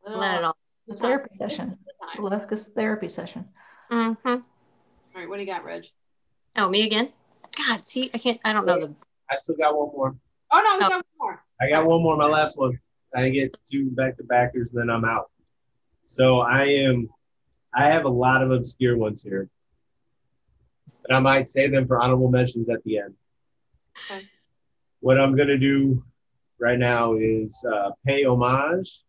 Let 0.05 0.35
it 0.39 0.43
all. 0.43 0.57
The 0.87 0.95
therapy 0.95 1.29
session. 1.31 1.77
All 2.17 2.27
Alaska's 2.27 2.67
therapy 2.67 3.09
session. 3.09 3.49
Hmm 3.89 4.13
right, 5.15 5.28
what 5.28 5.36
do 5.38 5.41
you 5.41 5.47
got, 5.47 5.63
Reg? 5.63 5.86
Oh, 6.56 6.69
me 6.69 6.84
again? 6.86 7.12
God, 7.56 7.86
see, 7.86 8.10
I 8.13 8.17
can't. 8.17 8.39
I 8.43 8.54
don't 8.54 8.65
know 8.65 8.80
the. 8.80 8.93
I 9.30 9.36
still 9.36 9.56
got 9.56 9.76
one 9.78 9.89
more. 9.93 10.15
Oh 10.52 10.62
no, 10.63 10.78
we 10.78 10.86
Oh. 10.86 10.89
got 10.89 10.95
one 10.97 11.04
more. 11.19 11.43
I 11.62 11.69
got 11.69 11.86
one 11.86 12.02
more, 12.04 12.15
my 12.17 12.26
last 12.26 12.58
one. 12.58 12.80
I 13.15 13.30
get 13.30 13.58
two 13.69 13.89
back 13.91 14.17
to 14.17 14.23
backers, 14.23 14.71
then 14.71 14.89
I'm 14.89 15.06
out. 15.06 15.32
So 16.04 16.39
I 16.39 16.65
am, 16.65 17.10
I 17.73 17.88
have 17.88 18.06
a 18.06 18.10
lot 18.10 18.43
of 18.43 18.52
obscure 18.52 18.97
ones 18.97 19.23
here, 19.23 19.50
but 21.02 21.13
I 21.15 21.19
might 21.19 21.47
save 21.47 21.71
them 21.71 21.88
for 21.88 22.00
honorable 22.02 22.30
mentions 22.30 22.69
at 22.69 22.84
the 22.84 23.00
end. 23.00 23.15
Okay. 24.12 24.26
What 25.00 25.19
I'm 25.19 25.36
going 25.36 25.47
to 25.47 25.58
do 25.58 26.04
right 26.60 26.78
now 26.78 27.15
is 27.15 27.65
uh, 27.73 27.91
pay 28.06 28.23
homage 28.26 29.04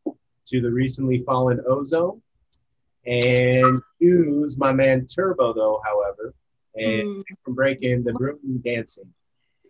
to 0.46 0.60
the 0.60 0.70
recently 0.70 1.22
fallen 1.24 1.60
Ozone 1.68 2.22
and 3.08 3.80
use 3.98 4.58
my 4.58 4.72
man 4.72 5.06
Turbo, 5.06 5.52
though, 5.52 5.80
however, 5.84 6.34
and 6.76 7.16
Mm, 7.16 7.22
from 7.44 7.54
breaking 7.54 8.04
the 8.04 8.12
room 8.14 8.60
dancing 8.64 9.12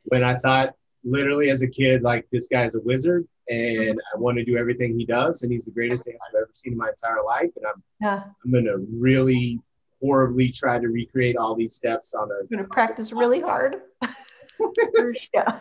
when 0.09 0.24
I 0.24 0.35
thought 0.35 0.74
literally 1.05 1.51
as 1.51 1.62
a 1.62 1.68
kid, 1.68 2.03
like 2.03 2.27
this 2.31 2.48
guy's 2.48 2.74
a 2.74 2.81
wizard 2.81 3.27
and 3.48 4.01
I 4.14 4.18
want 4.18 4.37
to 4.38 4.44
do 4.44 4.57
everything 4.57 4.98
he 4.98 5.07
does, 5.07 5.42
and 5.42 5.53
he's 5.53 5.64
the 5.64 5.70
greatest 5.70 6.05
dancer 6.05 6.18
I've 6.29 6.35
ever 6.35 6.51
seen 6.55 6.72
in 6.72 6.79
my 6.79 6.90
entire 6.90 7.22
life. 7.24 7.51
And 7.57 7.66
I'm 7.66 7.83
Yeah, 8.01 8.24
I'm 8.44 8.53
gonna 8.53 8.77
really 8.92 9.61
horribly 10.01 10.51
try 10.53 10.79
to 10.79 10.88
recreate 10.88 11.37
all 11.37 11.55
these 11.55 11.74
steps 11.74 12.14
on 12.14 12.31
a 12.31 12.40
I'm 12.40 12.46
gonna 12.51 12.64
practice 12.64 13.12
really 13.12 13.40
hard. 13.40 13.83
Yeah. 15.33 15.61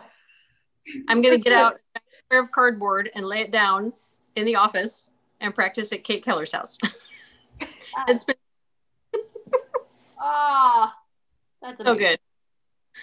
I'm 1.08 1.22
gonna 1.22 1.38
get 1.38 1.52
out 1.52 1.78
a 1.94 2.00
pair 2.28 2.42
of 2.42 2.50
cardboard 2.50 3.10
and 3.14 3.24
lay 3.24 3.40
it 3.40 3.52
down 3.52 3.92
in 4.34 4.44
the 4.44 4.56
office 4.56 5.10
and 5.40 5.54
practice 5.54 5.92
at 5.92 6.02
Kate 6.02 6.24
Keller's 6.24 6.52
house. 6.52 6.78
it's 8.08 8.24
been 8.24 8.36
Ah, 10.20 10.94
that's 11.62 11.82
so 11.82 11.94
good. 11.94 12.18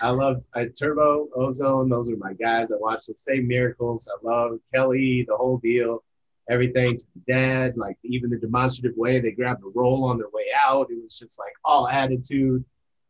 I 0.02 0.10
love 0.10 0.44
I, 0.54 0.68
Turbo, 0.78 1.28
Ozone. 1.36 1.90
Those 1.90 2.12
are 2.12 2.18
my 2.18 2.34
guys. 2.34 2.72
I 2.72 2.76
watch 2.80 3.06
the 3.06 3.16
same 3.16 3.48
miracles. 3.48 4.10
I 4.12 4.18
love 4.28 4.60
Kelly, 4.74 5.26
the 5.28 5.38
whole 5.38 5.58
deal, 5.58 6.04
everything 6.50 6.98
to 6.98 7.06
dad, 7.28 7.78
like 7.78 7.98
even 8.04 8.30
the 8.30 8.38
demonstrative 8.38 8.98
way 8.98 9.20
they 9.20 9.32
grabbed 9.32 9.62
the 9.62 9.72
roll 9.74 10.04
on 10.04 10.18
their 10.18 10.30
way 10.34 10.46
out. 10.66 10.92
It 10.92 11.02
was 11.02 11.18
just 11.18 11.40
like 11.40 11.54
all 11.64 11.88
attitude. 11.88 12.66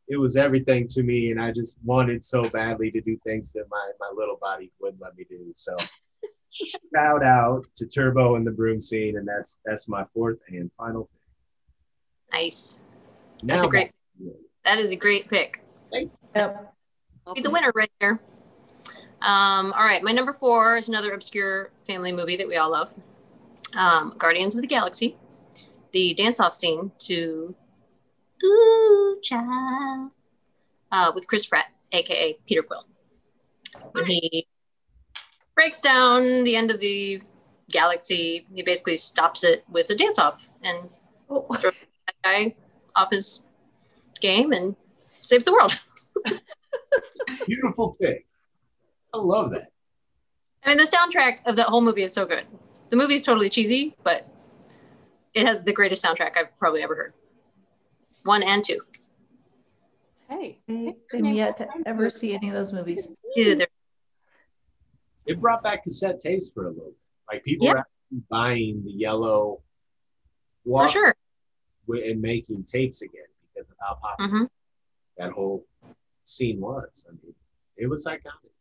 it 0.08 0.18
was 0.18 0.38
everything 0.38 0.88
to 0.90 1.04
me, 1.04 1.32
and 1.32 1.42
I 1.42 1.52
just 1.52 1.78
wanted 1.84 2.24
so 2.24 2.48
badly 2.50 2.92
to 2.92 3.02
do 3.02 3.18
things 3.26 3.52
that 3.54 3.66
my 3.70 3.92
my 4.00 4.12
little 4.16 4.38
body 4.40 4.72
wouldn't 4.80 5.02
let 5.02 5.16
me 5.18 5.26
do. 5.30 5.52
So 5.56 5.76
shout 6.52 7.24
out 7.24 7.66
to 7.78 7.88
Turbo 7.88 8.36
and 8.36 8.46
the 8.46 8.52
broom 8.52 8.82
scene, 8.82 9.18
and 9.18 9.28
that's 9.28 9.62
that's 9.66 9.90
my 9.90 10.06
fourth 10.14 10.38
and 10.50 10.70
final 10.78 11.06
pick. 11.06 11.15
Nice. 12.36 12.82
That's 13.44 13.64
a 13.64 13.68
great. 13.68 13.92
That 14.66 14.78
is 14.78 14.92
a 14.92 14.96
great 14.96 15.30
pick. 15.30 15.64
Yep. 16.36 16.74
Be 17.34 17.42
the 17.42 17.50
winner 17.50 17.72
right 17.74 17.92
there. 18.02 18.20
Um, 19.22 19.72
all 19.74 19.84
right, 19.84 20.04
my 20.04 20.12
number 20.12 20.34
four 20.34 20.76
is 20.76 20.90
another 20.90 21.14
obscure 21.14 21.72
family 21.88 22.12
movie 22.12 22.36
that 22.36 22.48
we 22.48 22.58
all 22.58 22.72
love. 22.72 22.92
Um, 23.78 24.14
Guardians 24.18 24.54
of 24.54 24.62
the 24.62 24.68
Galaxy. 24.68 25.18
The 25.94 26.14
dance-off 26.14 26.54
scene 26.54 26.92
to 27.00 27.56
"Ooh 28.44 29.20
Child" 29.24 30.12
uh, 30.92 31.12
with 31.16 31.28
Chris 31.28 31.46
Pratt, 31.46 31.68
aka 31.94 32.38
Peter 32.46 32.64
Quill, 32.64 32.86
when 33.94 34.06
he 34.06 34.46
breaks 35.56 35.80
down 35.80 36.44
the 36.44 36.58
end 36.58 36.70
of 36.70 36.82
the 36.82 37.22
galaxy. 37.72 38.46
He 38.54 38.62
basically 38.62 38.98
stops 38.98 39.44
it 39.46 39.64
with 39.70 39.90
a 39.90 39.96
dance-off 39.96 40.50
and 40.62 40.90
Oh. 41.30 41.48
Throws 42.26 42.34
that 42.34 42.54
guy 42.54 42.56
off 42.96 43.10
his 43.12 43.46
game 44.22 44.52
and 44.52 44.76
saves 45.22 45.46
the 45.46 45.54
world. 45.54 45.80
Beautiful 47.48 47.98
pick. 48.02 48.26
I 49.14 49.18
love 49.18 49.52
that. 49.54 49.72
I 50.64 50.70
mean, 50.70 50.78
the 50.78 50.84
soundtrack 50.84 51.40
of 51.46 51.56
that 51.58 51.68
whole 51.68 51.82
movie 51.82 52.04
is 52.04 52.14
so 52.14 52.26
good. 52.26 52.46
The 52.90 52.96
movie's 52.96 53.22
totally 53.24 53.50
cheesy, 53.50 53.96
but 54.04 54.28
it 55.34 55.46
has 55.46 55.64
the 55.64 55.74
greatest 55.74 56.04
soundtrack 56.04 56.38
I've 56.38 56.58
probably 56.58 56.82
ever 56.84 56.96
heard. 56.96 57.14
One 58.24 58.42
and 58.44 58.64
two. 58.64 58.80
Hey, 60.30 60.60
mm, 60.68 60.90
I 60.90 60.96
didn't 61.12 61.36
yet 61.36 61.58
to 61.58 61.68
ever 61.86 62.10
see 62.10 62.34
any 62.34 62.50
of 62.50 62.56
those 62.56 62.74
movies. 62.74 63.08
Dude, 63.36 63.68
It 65.28 65.40
brought 65.40 65.62
back 65.62 65.84
cassette 65.84 66.20
tapes 66.20 66.50
for 66.50 66.66
a 66.66 66.70
little 66.70 66.86
bit. 66.86 66.94
Like 67.32 67.44
people 67.44 67.68
Yep. 67.68 67.76
were 67.76 67.84
buying 68.30 68.84
the 68.84 68.92
yellow 68.92 69.62
for 70.66 70.88
sure. 70.88 71.16
And 71.88 72.22
making 72.22 72.64
tapes 72.64 73.02
again 73.02 73.24
because 73.54 73.70
of 73.70 73.76
how 73.80 73.96
popular 74.02 74.40
hmm 74.40 74.46
that 75.18 75.32
whole 75.32 75.66
scene 76.26 76.60
was. 76.60 77.06
I 77.08 77.12
mean, 77.12 77.34
it 77.78 77.88
was 77.88 78.06
iconic. 78.06 78.52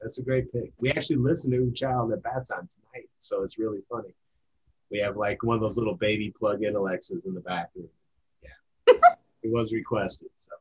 That's 0.00 0.18
a 0.18 0.22
great 0.22 0.52
pick. 0.52 0.72
We 0.78 0.90
actually 0.90 1.16
listened 1.16 1.52
to 1.54 1.70
Child 1.72 2.12
at 2.12 2.22
Bad 2.22 2.44
Time 2.48 2.68
tonight, 2.68 3.08
so 3.18 3.42
it's 3.42 3.58
really 3.58 3.80
funny. 3.90 4.14
We 4.90 4.98
have 4.98 5.16
like 5.16 5.42
one 5.42 5.56
of 5.56 5.62
those 5.62 5.78
little 5.78 5.96
baby 5.96 6.32
plug-in 6.38 6.76
Alexas 6.76 7.24
in 7.26 7.34
the 7.34 7.40
bathroom. 7.40 7.88
Yeah, 8.42 8.94
it 9.42 9.50
was 9.50 9.72
requested, 9.72 10.28
so 10.36 10.52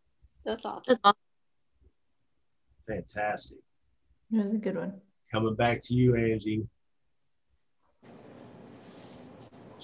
that's 0.46 0.66
awesome. 0.66 0.84
That's 0.88 1.00
awesome. 1.04 1.18
fantastic. 2.88 3.60
It 4.32 4.46
was 4.46 4.56
a 4.56 4.58
good 4.58 4.78
one. 4.78 4.94
Coming 5.32 5.56
back 5.56 5.80
to 5.84 5.94
you, 5.94 6.16
Angie. 6.16 6.68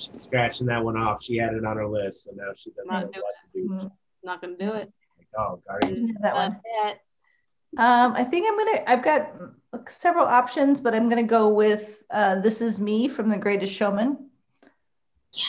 She's 0.01 0.21
scratching 0.21 0.67
that 0.67 0.83
one 0.83 0.97
off. 0.97 1.21
She 1.21 1.37
had 1.37 1.53
it 1.53 1.65
on 1.65 1.77
her 1.77 1.87
list, 1.87 2.27
and 2.27 2.37
now 2.37 2.51
she 2.55 2.71
doesn't 2.71 2.91
Not 2.91 3.05
know 3.05 3.11
doing 3.11 3.23
what 3.23 3.37
to 3.39 3.47
do. 3.53 3.85
Mm. 3.85 3.91
Not 4.23 4.41
gonna 4.41 4.57
do 4.57 4.73
it. 4.73 4.91
Like, 5.17 5.27
oh, 5.37 5.61
Guardians. 5.67 6.11
That 6.21 6.33
one. 6.33 6.59
Not. 6.83 6.97
Um, 7.77 8.13
I 8.15 8.23
think 8.23 8.47
I'm 8.49 8.57
gonna. 8.57 8.83
I've 8.87 9.03
got 9.03 9.89
several 9.89 10.25
options, 10.25 10.81
but 10.81 10.93
I'm 10.93 11.07
gonna 11.09 11.23
go 11.23 11.49
with 11.49 12.03
uh, 12.11 12.35
"This 12.39 12.61
Is 12.61 12.79
Me" 12.79 13.07
from 13.07 13.29
The 13.29 13.37
Greatest 13.37 13.73
Showman. 13.73 14.29
Yes. 15.33 15.45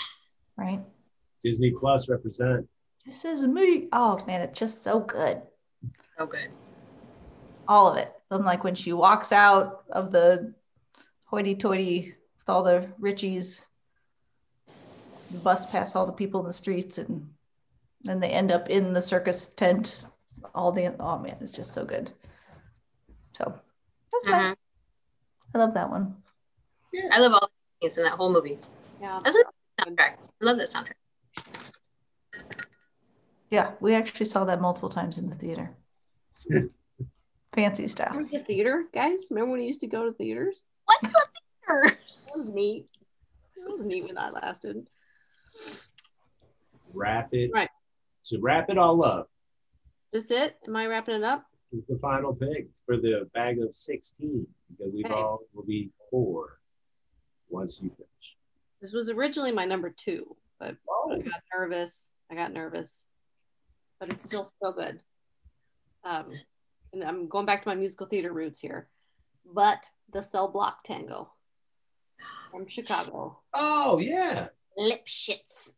Right. 0.56 0.80
Disney 1.42 1.72
Plus 1.72 2.08
represent. 2.08 2.68
This 3.04 3.24
is 3.24 3.44
me. 3.46 3.88
Oh 3.92 4.22
man, 4.26 4.42
it's 4.42 4.58
just 4.58 4.82
so 4.82 5.00
good. 5.00 5.42
So 6.16 6.26
good. 6.26 6.50
All 7.66 7.88
of 7.88 7.96
it. 7.96 8.12
From 8.28 8.44
like 8.44 8.62
when 8.62 8.74
she 8.74 8.92
walks 8.92 9.32
out 9.32 9.82
of 9.90 10.12
the 10.12 10.54
hoity-toity 11.24 12.14
with 12.38 12.48
all 12.48 12.62
the 12.62 12.88
richies, 13.00 13.60
the 13.60 13.71
bus 15.38 15.70
past 15.70 15.96
all 15.96 16.06
the 16.06 16.12
people 16.12 16.40
in 16.40 16.46
the 16.46 16.52
streets, 16.52 16.98
and 16.98 17.28
then 18.02 18.20
they 18.20 18.30
end 18.30 18.52
up 18.52 18.68
in 18.70 18.92
the 18.92 19.02
circus 19.02 19.48
tent. 19.48 20.04
All 20.54 20.72
the 20.72 20.94
oh 20.98 21.18
man, 21.18 21.36
it's 21.40 21.52
just 21.52 21.72
so 21.72 21.84
good. 21.84 22.10
So 23.32 23.54
that's 24.12 24.26
mine. 24.26 24.52
Mhm. 24.52 24.56
I 25.54 25.58
love 25.58 25.74
that 25.74 25.90
one. 25.90 26.16
I 27.10 27.20
love 27.20 27.32
all 27.32 27.40
the 27.40 27.48
things 27.80 27.98
in 27.98 28.04
that 28.04 28.14
whole 28.14 28.32
movie. 28.32 28.58
Yeah. 29.00 29.18
That's 29.22 29.36
a 29.36 29.44
soundtrack. 29.82 30.16
I 30.18 30.44
love 30.44 30.58
that 30.58 30.68
soundtrack. 30.68 30.94
Yeah, 33.50 33.72
we 33.80 33.94
actually 33.94 34.26
saw 34.26 34.44
that 34.44 34.60
multiple 34.60 34.88
times 34.88 35.18
in 35.18 35.28
the 35.28 35.36
theater. 35.36 35.76
Fancy 37.52 37.86
style. 37.86 38.08
Remember 38.12 38.38
the 38.38 38.44
theater, 38.44 38.84
guys? 38.94 39.28
Remember 39.30 39.50
when 39.52 39.60
we 39.60 39.66
used 39.66 39.80
to 39.80 39.86
go 39.86 40.06
to 40.06 40.12
theaters? 40.12 40.62
What's 40.86 41.14
up 41.14 41.28
theater 41.66 41.98
That 42.26 42.36
was 42.36 42.46
neat. 42.46 42.88
That 43.56 43.76
was 43.76 43.84
neat 43.84 44.04
when 44.04 44.14
that 44.14 44.32
lasted. 44.32 44.86
Wrap 47.02 47.34
it. 47.34 47.50
Right. 47.52 47.68
To 48.26 48.38
wrap 48.40 48.70
it 48.70 48.78
all 48.78 49.04
up 49.04 49.28
This 50.12 50.30
it? 50.30 50.56
Am 50.68 50.76
I 50.76 50.86
wrapping 50.86 51.16
it 51.16 51.24
up? 51.24 51.46
is 51.72 51.82
the 51.88 51.98
final 51.98 52.32
pick 52.34 52.68
for 52.86 52.96
the 52.98 53.28
bag 53.34 53.58
of 53.60 53.74
16 53.74 54.46
because 54.70 54.92
we've 54.92 55.06
Okay. 55.06 55.14
all 55.14 55.40
will 55.54 55.64
be 55.64 55.90
four 56.10 56.60
once 57.48 57.80
you 57.82 57.88
finish. 57.90 58.36
This 58.80 58.92
was 58.92 59.08
originally 59.10 59.50
my 59.52 59.64
number 59.64 59.90
two, 59.90 60.36
but 60.60 60.72
I 60.74 60.76
Oh, 60.88 61.16
got 61.22 61.42
nervous. 61.58 62.10
I 62.30 62.34
got 62.36 62.52
nervous, 62.52 63.04
but 63.98 64.10
it's 64.10 64.22
still 64.22 64.44
so 64.44 64.70
good. 64.70 65.00
Um, 66.04 66.32
and 66.92 67.02
I'm 67.02 67.26
going 67.26 67.46
back 67.46 67.62
to 67.62 67.68
my 67.68 67.74
musical 67.74 68.06
theater 68.06 68.32
roots 68.32 68.60
here, 68.60 68.88
but 69.44 69.88
the 70.12 70.22
Cell 70.22 70.46
Block 70.48 70.84
Tango 70.84 71.32
from 72.50 72.68
Chicago, 72.68 73.40
oh 73.54 73.98
yeah. 73.98 74.48
Lipschitz. 74.78 75.72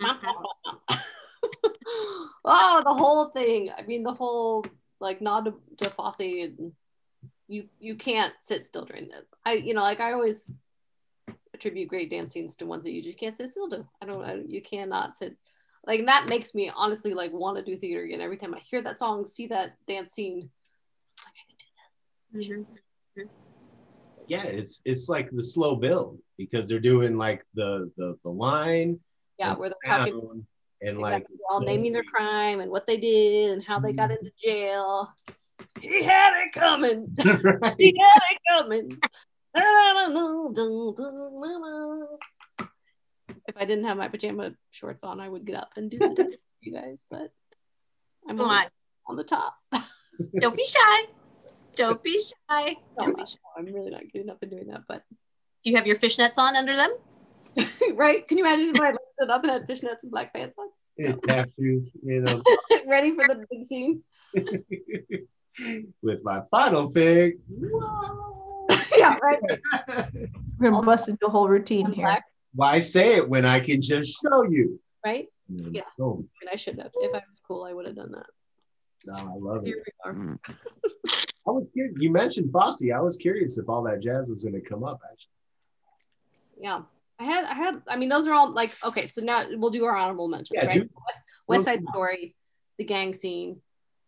Mhm. 0.00 0.44
oh, 2.44 2.82
the 2.84 2.94
whole 2.94 3.28
thing. 3.30 3.70
I 3.76 3.82
mean, 3.82 4.02
the 4.02 4.14
whole 4.14 4.64
like 5.00 5.20
nod 5.20 5.44
to, 5.44 5.54
to 5.84 5.90
Fosse. 5.90 6.20
And 6.20 6.72
you 7.48 7.68
you 7.80 7.96
can't 7.96 8.32
sit 8.40 8.64
still 8.64 8.84
during 8.84 9.08
this. 9.08 9.24
I 9.44 9.54
you 9.54 9.74
know 9.74 9.82
like 9.82 10.00
I 10.00 10.12
always 10.12 10.50
attribute 11.54 11.88
great 11.88 12.10
dance 12.10 12.32
scenes 12.32 12.56
to 12.56 12.66
ones 12.66 12.84
that 12.84 12.92
you 12.92 13.02
just 13.02 13.18
can't 13.18 13.36
sit 13.36 13.50
still 13.50 13.68
to. 13.70 13.86
I 14.00 14.06
don't. 14.06 14.24
I, 14.24 14.34
you 14.46 14.62
cannot 14.62 15.16
sit. 15.16 15.36
Like 15.86 16.06
that 16.06 16.26
makes 16.28 16.54
me 16.54 16.70
honestly 16.74 17.12
like 17.12 17.32
want 17.32 17.58
to 17.58 17.64
do 17.64 17.76
theater 17.76 18.02
again 18.02 18.20
every 18.20 18.36
time 18.36 18.54
I 18.54 18.60
hear 18.60 18.82
that 18.82 18.98
song, 18.98 19.26
see 19.26 19.48
that 19.48 19.76
dance 19.88 20.12
scene. 20.12 20.50
Like 21.24 21.34
I 21.36 22.40
can 22.40 22.46
do 22.46 22.46
this. 22.48 22.66
Mhm. 23.16 23.26
Yeah, 24.28 24.44
it's 24.44 24.80
it's 24.84 25.08
like 25.08 25.28
the 25.30 25.42
slow 25.42 25.74
build 25.74 26.18
because 26.38 26.68
they're 26.68 26.80
doing 26.80 27.16
like 27.18 27.44
the 27.54 27.90
the, 27.96 28.16
the 28.22 28.30
line 28.30 29.00
Yeah, 29.42 29.54
where 29.56 29.70
they're 29.70 29.98
talking 29.98 30.20
sound, 30.20 30.46
and 30.80 30.98
like 30.98 31.22
exactly, 31.22 31.36
all 31.50 31.60
naming 31.60 31.92
their 31.92 32.04
crime 32.04 32.60
and 32.60 32.70
what 32.70 32.86
they 32.86 32.96
did 32.96 33.50
and 33.50 33.62
how 33.62 33.80
they 33.80 33.92
got 33.92 34.10
mm-hmm. 34.10 34.24
into 34.24 34.32
jail. 34.42 35.12
He 35.80 36.02
had 36.02 36.32
it 36.44 36.52
coming. 36.52 37.14
right. 37.60 37.74
He 37.78 37.96
had 37.98 38.22
it 38.30 38.38
coming. 38.48 38.88
If 43.48 43.56
I 43.56 43.64
didn't 43.64 43.84
have 43.84 43.96
my 43.96 44.08
pajama 44.08 44.52
shorts 44.70 45.04
on, 45.04 45.20
I 45.20 45.28
would 45.28 45.44
get 45.44 45.56
up 45.56 45.70
and 45.76 45.90
do 45.90 45.98
the 45.98 46.14
dance 46.14 46.34
for 46.34 46.38
you 46.62 46.72
guys, 46.72 47.04
but 47.10 47.32
I'm 48.28 48.38
Come 48.38 48.48
on, 48.48 48.56
on. 48.58 48.66
on 49.08 49.16
the 49.16 49.24
top. 49.24 49.56
Don't 50.40 50.56
be 50.56 50.64
shy. 50.64 51.02
Don't 51.74 52.02
be 52.02 52.18
shy. 52.18 52.76
Don't 52.98 53.16
be 53.16 53.26
shy. 53.26 53.38
I'm 53.56 53.66
really 53.66 53.90
not 53.90 54.02
getting 54.12 54.30
up 54.30 54.38
and 54.42 54.50
doing 54.50 54.68
that, 54.68 54.82
but 54.86 55.02
Do 55.64 55.70
you 55.70 55.76
have 55.76 55.86
your 55.86 55.96
fishnets 55.96 56.38
on 56.38 56.54
under 56.54 56.76
them? 56.76 56.90
right? 57.94 58.26
Can 58.26 58.38
you 58.38 58.44
imagine 58.44 58.70
if 58.70 58.80
I 58.80 58.92
lifted 59.22 59.32
up 59.34 59.42
and 59.44 59.52
had 59.52 59.68
fishnets 59.68 60.02
and 60.02 60.10
black 60.10 60.32
pants 60.34 60.56
on? 60.58 60.68
Yeah, 60.96 61.14
tap 61.26 61.48
shoes, 61.58 61.92
you 62.02 62.20
know. 62.20 62.42
Ready 62.86 63.14
for 63.14 63.26
the 63.28 63.46
big 63.50 63.62
scene? 63.64 64.02
With 66.02 66.22
my 66.24 66.42
final 66.50 66.90
pick. 66.90 67.36
yeah, 68.96 69.18
right. 69.22 69.38
We're 70.58 70.70
gonna 70.70 70.82
bust 70.82 71.08
into 71.08 71.26
a 71.26 71.30
whole 71.30 71.48
routine 71.48 71.92
here. 71.92 72.06
Black, 72.06 72.24
Why 72.54 72.78
say 72.78 73.16
it 73.16 73.28
when 73.28 73.44
I 73.44 73.60
can 73.60 73.80
just 73.82 74.18
show 74.22 74.42
you? 74.44 74.80
right? 75.04 75.28
And 75.48 75.66
then, 75.66 75.74
Yeah. 75.74 75.82
boom. 75.98 76.28
And 76.40 76.50
I 76.50 76.56
should 76.56 76.78
have. 76.78 76.90
If 76.94 77.14
I 77.14 77.18
was 77.18 77.40
cool, 77.46 77.64
I 77.64 77.72
would 77.72 77.86
have 77.86 77.96
done 77.96 78.12
that. 78.12 78.26
No, 79.06 79.14
I 79.14 79.34
love 79.36 79.62
it. 79.64 79.66
Here 79.66 79.82
we 79.84 80.10
are. 80.10 80.14
Mm. 80.14 80.38
I 81.44 81.50
was 81.50 81.68
curious. 81.72 81.96
You 81.98 82.12
mentioned 82.12 82.52
Fosse. 82.52 82.84
I 82.94 83.00
was 83.00 83.16
curious 83.16 83.58
if 83.58 83.68
all 83.68 83.82
that 83.82 84.00
jazz 84.00 84.30
was 84.30 84.42
going 84.44 84.54
to 84.54 84.60
come 84.60 84.84
up. 84.84 85.00
Actually, 85.10 85.32
Yeah. 86.60 86.82
I 87.18 87.24
had, 87.24 87.44
I 87.44 87.54
had, 87.54 87.82
I 87.88 87.96
mean, 87.96 88.08
those 88.08 88.26
are 88.26 88.32
all 88.32 88.52
like, 88.52 88.72
okay, 88.84 89.06
so 89.06 89.20
now 89.22 89.44
we'll 89.52 89.70
do 89.70 89.84
our 89.84 89.96
honorable 89.96 90.28
mentions, 90.28 90.50
Yeah, 90.60 90.66
right? 90.66 90.82
do- 90.82 90.90
West, 91.06 91.24
West 91.46 91.64
Side 91.64 91.82
Story, 91.90 92.34
the 92.78 92.84
gang 92.84 93.14
scene, 93.14 93.60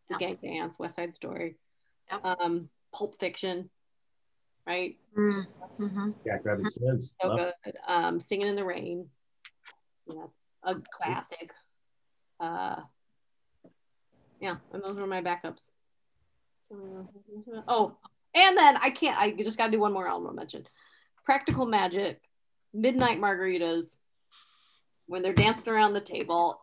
the 0.09 0.17
Yeah. 0.19 0.29
gang 0.35 0.39
dance, 0.43 0.79
West 0.79 0.97
Side 0.97 1.13
Story, 1.15 1.57
Yep. 2.11 2.21
um, 2.25 2.71
Pulp 2.93 3.15
Fiction, 3.21 3.71
right? 4.67 4.99
Mm-hmm. 5.17 6.11
Jack 6.27 6.45
Rabbit 6.45 6.65
Slims. 6.67 7.15
So 7.21 7.29
Love 7.29 7.53
good. 7.65 7.77
Um, 7.87 8.21
Singing 8.21 8.49
in 8.49 8.57
the 8.57 8.65
Rain, 8.65 9.09
yeah, 10.07 10.15
that's 10.23 10.39
a 10.63 10.83
classic. 10.93 11.53
Uh, 12.41 12.83
Yeah, 14.41 14.57
and 14.73 14.83
those 14.83 14.97
were 14.97 15.07
my 15.07 15.23
backups. 15.23 15.69
Oh, 17.69 17.97
and 18.35 18.59
then 18.59 18.77
I 18.77 18.91
can't. 18.91 19.17
I 19.19 19.31
just 19.33 19.57
got 19.57 19.67
to 19.67 19.73
do 19.73 19.79
one 19.81 19.93
more 19.93 20.09
Elmo 20.09 20.33
mention. 20.33 20.67
Practical 21.25 21.67
Magic, 21.67 22.21
Midnight 22.75 23.21
Margaritas, 23.21 23.97
when 25.07 25.23
they're 25.23 25.33
dancing 25.33 25.73
around 25.73 25.93
the 25.95 26.01
table. 26.01 26.61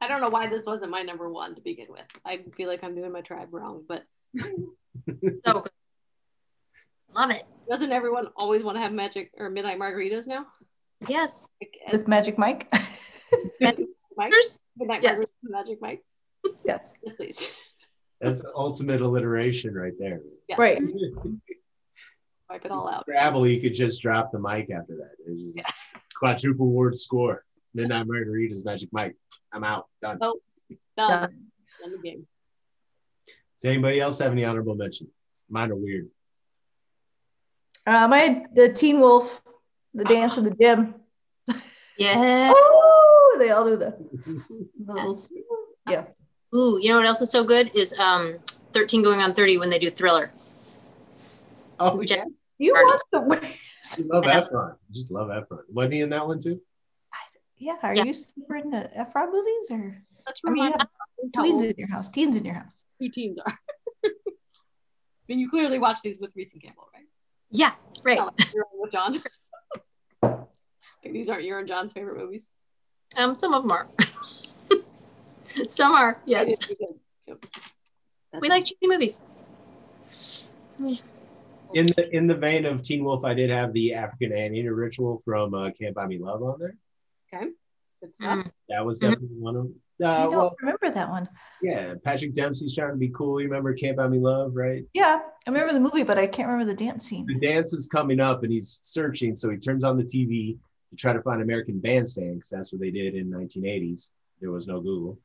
I 0.00 0.06
don't 0.06 0.20
know 0.20 0.28
why 0.28 0.46
this 0.46 0.64
wasn't 0.64 0.92
my 0.92 1.02
number 1.02 1.28
one 1.28 1.56
to 1.56 1.60
begin 1.60 1.86
with. 1.90 2.04
I 2.24 2.44
feel 2.56 2.68
like 2.68 2.84
I'm 2.84 2.94
doing 2.94 3.10
my 3.10 3.20
tribe 3.20 3.48
wrong, 3.52 3.82
but 3.88 4.04
So 4.38 4.44
good. 5.44 5.70
Love 7.16 7.30
it. 7.30 7.42
doesn't 7.68 7.90
everyone 7.90 8.28
always 8.36 8.62
want 8.62 8.76
to 8.76 8.80
have 8.82 8.92
magic 8.92 9.32
or 9.38 9.50
midnight 9.50 9.78
margaritas 9.78 10.26
now? 10.28 10.46
Yes. 11.08 11.48
Like, 11.60 11.72
uh, 11.88 11.96
With 11.96 12.06
Magic 12.06 12.38
Mike. 12.38 12.70
Magic 13.60 13.86
Mike, 14.16 14.32
midnight 14.76 15.02
Yes. 15.02 15.20
margaritas, 15.20 15.30
magic 15.42 15.78
Mike. 15.80 16.04
yes. 16.64 16.92
Yes, 17.02 17.16
please. 17.16 17.42
That's 18.20 18.42
the 18.42 18.52
ultimate 18.54 19.00
alliteration 19.00 19.74
right 19.74 19.92
there. 19.98 20.20
Yeah. 20.48 20.56
Right. 20.58 20.80
Wipe 22.50 22.64
it 22.64 22.70
all 22.70 22.88
out. 22.88 23.02
Scrabble, 23.02 23.46
you 23.46 23.60
could 23.60 23.74
just 23.74 24.00
drop 24.00 24.32
the 24.32 24.38
mic 24.38 24.70
after 24.70 24.96
that. 24.96 25.10
It's 25.26 25.52
just 25.56 25.68
quadruple 26.18 26.66
word 26.68 26.96
score. 26.96 27.44
Midnight 27.74 28.06
Margaritas, 28.06 28.64
Magic 28.64 28.88
Mike. 28.92 29.14
I'm 29.52 29.64
out. 29.64 29.86
Done. 30.00 30.18
Oh. 30.20 30.40
Done. 30.96 31.46
End 31.84 31.92
the 31.94 31.98
game. 31.98 32.26
Does 33.26 33.64
anybody 33.66 34.00
else 34.00 34.18
have 34.20 34.32
any 34.32 34.44
honorable 34.44 34.74
mentions? 34.74 35.10
Mine 35.50 35.70
are 35.70 35.76
weird. 35.76 36.08
Um, 37.86 38.12
I 38.12 38.18
had 38.18 38.46
the 38.54 38.72
Teen 38.72 39.00
Wolf, 39.00 39.40
the 39.94 40.04
dance 40.04 40.36
in 40.38 40.44
the 40.44 40.54
gym. 40.54 40.94
Yeah. 41.98 42.52
Oh, 43.30 43.36
they 43.38 43.50
all 43.50 43.64
do 43.66 43.76
the, 43.76 43.94
the 44.24 44.42
little- 44.92 44.96
Yes. 45.04 45.28
yeah. 45.88 46.04
Ooh, 46.54 46.78
you 46.80 46.90
know 46.90 46.96
what 46.96 47.06
else 47.06 47.20
is 47.20 47.30
so 47.30 47.44
good 47.44 47.70
is 47.74 47.96
um 47.98 48.38
13 48.72 49.02
going 49.02 49.20
on 49.20 49.34
30 49.34 49.58
when 49.58 49.68
they 49.70 49.78
do 49.78 49.90
thriller. 49.90 50.30
Oh, 51.78 51.98
It's 51.98 52.10
yeah. 52.10 52.24
You 52.58 52.72
Pardon? 52.74 52.90
watch 52.90 53.02
the 53.12 53.52
You 53.98 54.08
love 54.08 54.24
I 54.26 54.34
know. 54.40 54.46
Efron. 54.46 54.76
You 54.90 54.94
just 54.94 55.10
love 55.12 55.28
Efron. 55.28 55.60
Wasn't 55.70 55.94
he 55.94 56.00
in 56.00 56.10
that 56.10 56.26
one 56.26 56.38
too? 56.40 56.60
Yeah, 57.60 57.76
are 57.82 57.94
Yeah. 57.94 58.04
you 58.04 58.14
super 58.14 58.56
into 58.56 58.88
Efron 58.96 59.32
movies 59.32 59.70
or 59.70 60.02
Let's 60.26 60.40
I 60.46 60.50
mean, 60.50 60.66
you 60.66 60.72
have 61.34 61.44
teens 61.44 61.62
in 61.64 61.74
your 61.76 61.88
house? 61.88 62.08
Teens 62.10 62.36
in 62.36 62.44
your 62.44 62.54
house. 62.54 62.84
two 63.00 63.08
teams 63.08 63.38
are. 63.44 63.58
I 64.04 64.10
mean, 65.26 65.38
you 65.40 65.48
clearly 65.50 65.78
watch 65.78 65.98
these 66.02 66.18
with 66.18 66.30
Reese 66.36 66.52
and 66.52 66.62
Campbell, 66.62 66.88
right? 66.94 67.06
Yeah, 67.50 67.72
right. 68.04 68.18
Not 68.18 68.38
like 68.38 68.54
you're 68.54 68.66
with 68.74 68.92
John. 68.92 69.22
like, 70.22 71.12
these 71.12 71.28
aren't 71.30 71.44
your 71.44 71.58
and 71.58 71.66
John's 71.66 71.92
favorite 71.92 72.18
movies. 72.18 72.50
Um, 73.16 73.34
some 73.34 73.54
of 73.54 73.62
them 73.62 73.72
are. 73.72 73.88
some 75.68 75.92
are, 75.92 76.20
yes. 76.26 76.68
We 78.40 78.48
like 78.50 78.64
cheesy 78.64 78.76
movies. 78.86 79.22
In 81.74 81.86
the 81.86 82.08
in 82.16 82.26
the 82.26 82.34
vein 82.34 82.64
of 82.64 82.82
Teen 82.82 83.04
Wolf, 83.04 83.24
I 83.24 83.34
did 83.34 83.50
have 83.50 83.72
the 83.72 83.94
African 83.94 84.32
Anteater 84.32 84.74
ritual 84.74 85.20
from 85.24 85.52
uh, 85.54 85.70
Can't 85.78 85.94
Buy 85.94 86.06
Me 86.06 86.18
Love 86.18 86.42
on 86.42 86.58
there. 86.58 86.76
Okay, 87.32 87.50
good 88.00 88.14
stuff. 88.14 88.38
Mm. 88.38 88.50
That 88.70 88.84
was 88.86 88.98
Mhm. 89.00 89.10
definitely 89.10 89.36
one 89.38 89.56
of 89.56 89.62
them. 89.64 89.74
I 90.00 90.04
Uh, 90.04 90.22
don't 90.28 90.36
well, 90.36 90.56
remember 90.60 90.90
that 90.90 91.10
one. 91.10 91.28
yeah, 91.60 91.94
Patrick 92.04 92.32
Dempsey's 92.32 92.74
trying 92.74 92.92
to 92.92 92.96
be 92.96 93.08
cool. 93.10 93.40
You 93.40 93.48
remember 93.48 93.74
Can't 93.74 93.96
Buy 93.96 94.08
Me 94.08 94.18
Love, 94.18 94.54
right? 94.54 94.84
Yeah, 94.94 95.20
I 95.46 95.50
remember 95.50 95.74
the 95.74 95.80
movie, 95.80 96.04
but 96.04 96.16
I 96.16 96.26
can't 96.26 96.48
remember 96.48 96.72
the 96.72 96.84
dance 96.84 97.06
scene. 97.06 97.26
The 97.26 97.34
dance 97.38 97.72
is 97.72 97.86
coming 97.88 98.20
up 98.20 98.44
and 98.44 98.52
he's 98.52 98.80
searching. 98.82 99.34
So 99.34 99.50
he 99.50 99.56
turns 99.58 99.84
on 99.84 99.96
the 99.98 100.04
TV 100.04 100.56
to 100.90 100.96
try 100.96 101.12
to 101.12 101.20
find 101.20 101.42
American 101.42 101.80
Bandstand 101.80 102.36
because 102.36 102.48
that's 102.50 102.72
what 102.72 102.80
they 102.80 102.90
did 102.90 103.14
in 103.14 103.28
1980s. 103.28 104.12
There 104.40 104.50
was 104.52 104.68
no 104.68 104.80
Google. 104.80 105.18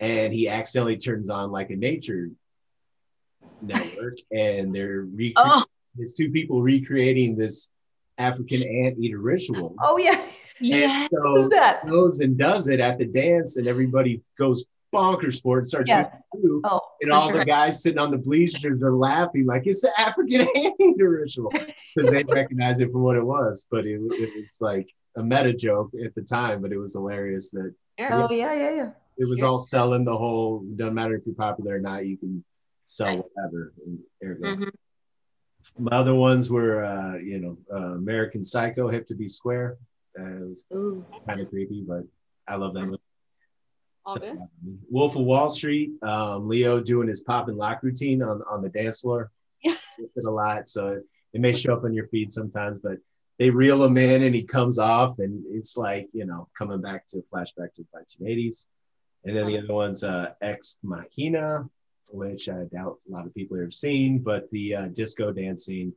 And 0.00 0.32
he 0.32 0.48
accidentally 0.48 0.98
turns 0.98 1.30
on 1.30 1.50
like 1.52 1.70
a 1.70 1.76
nature 1.76 2.30
network 3.62 4.18
and 4.30 4.74
they're 4.74 5.02
recreating 5.02 5.34
Oh, 5.38 5.64
It's 5.98 6.14
two 6.16 6.30
people 6.30 6.62
recreating 6.62 7.36
this 7.36 7.70
African 8.18 8.62
anteater 8.62 9.18
ritual. 9.18 9.74
Oh 9.82 9.98
yeah, 9.98 10.24
yeah. 10.60 11.02
And 11.02 11.10
so 11.10 11.48
that? 11.50 11.86
goes 11.86 12.20
and 12.20 12.36
does 12.38 12.68
it 12.68 12.80
at 12.80 12.98
the 12.98 13.04
dance, 13.06 13.56
and 13.56 13.66
everybody 13.68 14.22
goes 14.38 14.64
bonkers 14.94 15.42
for 15.42 15.58
it 15.58 15.62
and 15.62 15.68
starts 15.68 15.90
Yeah. 15.90 16.04
singing 16.10 16.22
too. 16.42 16.60
Oh, 16.64 16.80
And 17.02 17.12
all 17.12 17.28
sure. 17.28 17.38
the 17.40 17.44
guys 17.44 17.82
sitting 17.82 17.98
on 17.98 18.10
the 18.10 18.16
bleachers 18.18 18.80
are 18.82 18.94
laughing 18.94 19.44
like 19.44 19.66
it's 19.66 19.82
the 19.82 19.92
African 19.98 20.40
anteater 20.56 21.10
ritual 21.10 21.52
because 21.52 22.10
they 22.10 22.22
recognize 22.24 22.80
it 22.80 22.92
for 22.92 23.00
what 23.00 23.16
it 23.16 23.24
was. 23.24 23.66
But 23.70 23.84
it, 23.86 24.00
it 24.00 24.30
was 24.36 24.56
like 24.60 24.88
a 25.16 25.22
meta 25.22 25.52
joke 25.52 25.90
at 26.02 26.14
the 26.14 26.22
time, 26.22 26.62
but 26.62 26.72
it 26.72 26.78
was 26.78 26.92
hilarious 26.94 27.50
that 27.50 27.74
Oh 27.98 28.30
yeah, 28.30 28.54
yeah, 28.54 28.74
yeah. 28.74 28.90
it 29.18 29.28
was 29.28 29.40
Yeah. 29.40 29.46
all 29.46 29.58
selling 29.58 30.04
the 30.04 30.16
whole. 30.16 30.60
Doesn't 30.76 30.94
matter 30.94 31.16
if 31.16 31.22
you're 31.26 31.34
popular 31.34 31.74
or 31.76 31.80
not, 31.80 32.06
you 32.06 32.16
can 32.16 32.42
sell 32.84 33.08
Right. 33.08 33.24
whatever. 33.34 33.72
And 33.84 33.98
there 34.20 34.32
you 34.34 34.38
go. 34.38 34.46
Mhm. 34.66 34.70
My 35.78 35.96
other 35.96 36.14
ones 36.14 36.50
were, 36.50 36.84
uh, 36.84 37.16
you 37.18 37.38
know, 37.38 37.58
uh, 37.72 37.94
American 37.94 38.42
Psycho, 38.44 38.88
Hip 38.88 39.06
to 39.06 39.14
Be 39.14 39.28
Square. 39.28 39.78
Uh, 40.18 40.22
it 40.22 40.48
was 40.48 40.66
kind 40.70 41.40
of 41.40 41.48
creepy, 41.50 41.84
but 41.86 42.02
I 42.48 42.56
love 42.56 42.74
that 42.74 42.86
movie. 42.86 43.00
So, 44.10 44.20
good. 44.20 44.38
Wolf 44.88 45.16
of 45.16 45.22
Wall 45.22 45.48
Street, 45.48 45.90
um, 46.02 46.48
Leo 46.48 46.80
doing 46.80 47.08
his 47.08 47.22
pop 47.22 47.48
and 47.48 47.56
lock 47.56 47.82
routine 47.82 48.22
on, 48.22 48.42
on 48.48 48.62
the 48.62 48.68
dance 48.68 49.00
floor. 49.00 49.30
Yeah. 49.62 49.74
A 50.26 50.30
lot. 50.30 50.68
So 50.68 50.88
it, 50.88 51.04
it 51.32 51.40
may 51.40 51.52
show 51.52 51.74
up 51.74 51.84
on 51.84 51.92
your 51.92 52.06
feed 52.08 52.30
sometimes, 52.30 52.78
but 52.78 52.98
they 53.38 53.50
reel 53.50 53.82
him 53.84 53.98
in 53.98 54.22
and 54.22 54.34
he 54.34 54.44
comes 54.44 54.78
off 54.78 55.18
and 55.18 55.42
it's 55.50 55.76
like, 55.76 56.08
you 56.12 56.24
know, 56.24 56.48
coming 56.56 56.80
back 56.80 57.06
to 57.08 57.22
flashback 57.32 57.74
to 57.74 57.84
the 57.92 58.24
1980s. 58.24 58.68
And 59.24 59.36
then 59.36 59.46
the 59.46 59.58
other 59.58 59.74
one's 59.74 60.04
uh, 60.04 60.32
Ex 60.40 60.78
Machina, 60.84 61.68
which 62.12 62.48
I 62.48 62.64
doubt 62.64 62.98
a 63.08 63.10
lot 63.12 63.26
of 63.26 63.34
people 63.34 63.58
have 63.60 63.72
seen, 63.74 64.18
but 64.18 64.50
the 64.50 64.74
uh, 64.74 64.86
disco 64.86 65.32
dancing. 65.32 65.92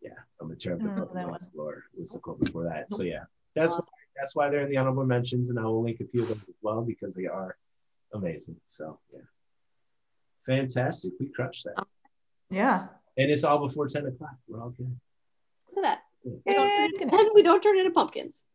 Yeah, 0.00 0.10
I'm 0.40 0.50
a 0.50 0.56
terrible 0.56 0.90
I 0.90 0.94
don't 0.96 0.98
know 0.98 1.04
that 1.14 1.28
one. 1.28 1.38
the 1.54 2.00
was 2.00 2.12
the 2.12 2.18
quote 2.18 2.40
before 2.40 2.64
that. 2.64 2.90
So 2.90 3.02
yeah, 3.04 3.24
that's 3.54 3.74
why, 3.76 3.84
that's 4.16 4.34
why 4.34 4.48
they're 4.50 4.62
in 4.62 4.70
the 4.70 4.76
honorable 4.78 5.04
mentions, 5.04 5.50
and 5.50 5.58
I 5.58 5.62
will 5.64 5.82
link 5.82 6.00
a 6.00 6.06
few 6.06 6.22
of 6.22 6.28
them 6.28 6.42
as 6.48 6.54
well 6.62 6.82
because 6.82 7.14
they 7.14 7.26
are 7.26 7.56
amazing. 8.12 8.56
So 8.66 8.98
yeah, 9.12 9.20
fantastic. 10.46 11.12
We 11.20 11.26
crushed 11.28 11.64
that, 11.64 11.86
Yeah. 12.50 12.88
and 13.16 13.30
it's 13.30 13.44
all 13.44 13.58
before 13.66 13.86
ten 13.88 14.06
o'clock. 14.06 14.34
We're 14.48 14.60
all 14.60 14.70
good. 14.70 14.98
Look 15.74 15.84
at 15.84 15.88
that. 15.88 16.02
We 16.24 16.32
Yeah, 16.46 16.54
don't 16.54 16.70
turn 16.76 17.02
into- 17.02 17.16
and 17.16 17.30
we 17.34 17.42
don't 17.42 17.62
turn 17.62 17.78
into 17.78 17.90
pumpkins. 17.92 18.44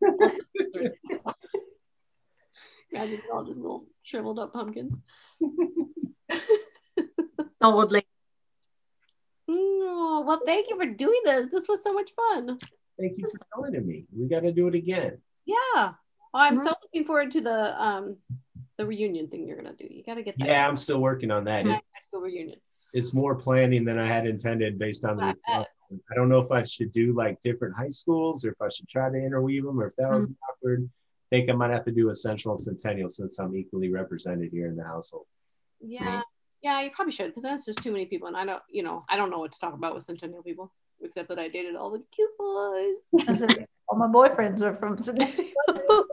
Imagine 2.90 3.20
we're 3.28 3.36
all 3.36 3.44
just 3.44 3.58
little 3.58 3.86
shriveled 4.02 4.38
up 4.38 4.52
pumpkins. 4.52 4.98
Old. 7.62 7.94
Oh, 9.50 10.24
well, 10.26 10.42
thank 10.44 10.68
you 10.68 10.76
for 10.78 10.86
doing 10.86 11.20
this. 11.24 11.46
This 11.50 11.68
was 11.68 11.82
so 11.82 11.92
much 11.92 12.10
fun. 12.14 12.58
Thank 12.98 13.16
you 13.18 13.24
for 13.28 13.62
joining 13.62 13.86
me. 13.86 14.04
We 14.16 14.28
got 14.28 14.40
to 14.40 14.52
do 14.52 14.68
it 14.68 14.74
again. 14.74 15.18
Yeah. 15.46 15.54
Oh, 15.76 15.94
I'm 16.34 16.56
Mhm. 16.58 16.64
so 16.64 16.74
looking 16.82 17.06
forward 17.06 17.30
to 17.32 17.40
the 17.40 17.82
um 17.82 18.18
the 18.76 18.86
reunion 18.86 19.28
thing 19.28 19.48
you're 19.48 19.56
gonna 19.56 19.74
do. 19.74 19.86
You 19.90 20.02
gotta 20.04 20.22
get 20.22 20.38
that 20.38 20.46
Yeah, 20.46 20.68
I'm 20.68 20.76
still 20.76 21.00
working 21.00 21.30
on 21.30 21.44
that. 21.44 21.64
High 21.66 21.80
school 22.00 22.20
reunion. 22.20 22.60
it's 22.92 23.14
more 23.14 23.34
planning 23.34 23.84
than 23.84 23.98
I 23.98 24.06
had 24.06 24.26
intended 24.26 24.78
based 24.78 25.04
on 25.06 25.16
the 25.16 25.34
I. 25.46 25.64
I 26.10 26.14
don't 26.14 26.28
know 26.28 26.38
if 26.38 26.52
I 26.52 26.64
should 26.64 26.92
do 26.92 27.14
like 27.14 27.40
different 27.40 27.74
high 27.74 27.88
schools 27.88 28.44
or 28.44 28.50
if 28.50 28.60
I 28.60 28.68
should 28.68 28.88
try 28.88 29.08
to 29.10 29.16
interweave 29.16 29.64
them 29.64 29.80
or 29.80 29.86
if 29.86 29.96
that 29.96 30.10
would 30.10 30.28
be 30.28 30.34
awkward. 30.50 30.90
I 31.32 31.36
think 31.36 31.48
I 31.48 31.54
might 31.54 31.70
have 31.70 31.86
to 31.86 31.92
do 31.92 32.10
a 32.10 32.14
central 32.14 32.58
centennial 32.58 33.08
since 33.08 33.38
I'm 33.38 33.56
equally 33.56 33.90
represented 33.90 34.50
here 34.52 34.68
in 34.68 34.76
the 34.76 34.84
household. 34.84 35.26
Yeah. 35.80 36.22
Yeah, 36.60 36.80
you 36.80 36.90
probably 36.90 37.12
should 37.12 37.28
because 37.28 37.44
that's 37.44 37.64
just 37.64 37.82
too 37.82 37.92
many 37.92 38.06
people, 38.06 38.26
and 38.26 38.36
I 38.36 38.44
don't, 38.44 38.62
you 38.68 38.82
know, 38.82 39.04
I 39.08 39.16
don't 39.16 39.30
know 39.30 39.38
what 39.38 39.52
to 39.52 39.60
talk 39.60 39.74
about 39.74 39.94
with 39.94 40.02
centennial 40.04 40.42
people 40.42 40.72
except 41.00 41.28
that 41.28 41.38
I 41.38 41.46
dated 41.48 41.76
all 41.76 41.92
the 41.92 42.02
cute 42.10 42.36
boys. 42.36 42.96
All 43.90 43.96
my 43.96 44.06
boyfriends 44.08 44.60
are 44.60 44.74
from 44.74 44.98
Centennial. 44.98 45.54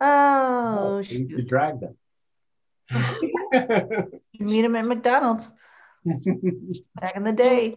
oh, 0.00 0.98
I 0.98 1.02
need 1.10 1.32
to 1.34 1.42
drag 1.42 1.80
them. 1.80 1.96
You 4.32 4.46
meet 4.46 4.62
them 4.62 4.76
at 4.76 4.86
McDonald's 4.86 5.50
back 6.04 7.16
in 7.16 7.22
the 7.22 7.32
day. 7.32 7.76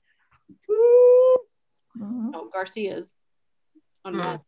Mhm. 2.00 2.32
Oh, 2.34 2.50
Garcia's. 2.54 3.14
On 4.06 4.14
Mm. 4.14 4.41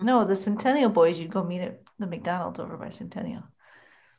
No, 0.00 0.24
the 0.24 0.36
Centennial 0.36 0.90
boys, 0.90 1.18
you'd 1.18 1.30
go 1.30 1.42
meet 1.44 1.60
at 1.60 1.82
the 1.98 2.06
McDonald's 2.06 2.60
over 2.60 2.76
by 2.76 2.88
Centennial. 2.88 3.42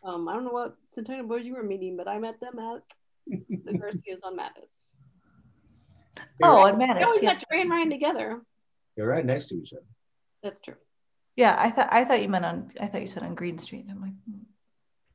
Um, 0.04 0.28
I 0.28 0.34
don't 0.34 0.46
know 0.46 0.52
what 0.52 0.76
centennial 0.92 1.28
boys 1.28 1.46
you 1.46 1.56
were 1.56 1.64
meeting, 1.64 1.96
but 1.96 2.08
I 2.08 2.18
met 2.18 2.40
them 2.40 2.58
at 2.60 2.82
the 3.28 3.74
Garcias 3.78 4.22
on 4.24 4.38
Mattis. 4.38 4.86
Oh, 6.44 6.66
and 6.66 6.82
They 6.82 6.86
Mattis, 6.86 7.06
always 7.06 7.22
yeah. 7.22 7.34
got 7.34 7.44
Trey 7.48 7.62
and 7.62 7.70
Ryan 7.70 7.90
together. 7.90 8.42
You're 8.98 9.08
right 9.08 9.26
next 9.26 9.48
to 9.50 9.56
each 9.56 9.74
other. 9.74 9.86
That's 10.44 10.60
true. 10.60 10.76
Yeah, 11.36 11.56
I 11.58 11.70
thought 11.70 11.88
I 11.92 12.04
thought 12.04 12.22
you 12.22 12.28
meant 12.30 12.46
on 12.46 12.72
I 12.80 12.88
thought 12.88 13.02
you 13.02 13.08
said 13.08 13.24
on 13.24 13.36
Green 13.36 13.58
Street. 13.58 13.86
I'm 13.90 14.02
like, 14.02 14.12
mm, 14.30 14.42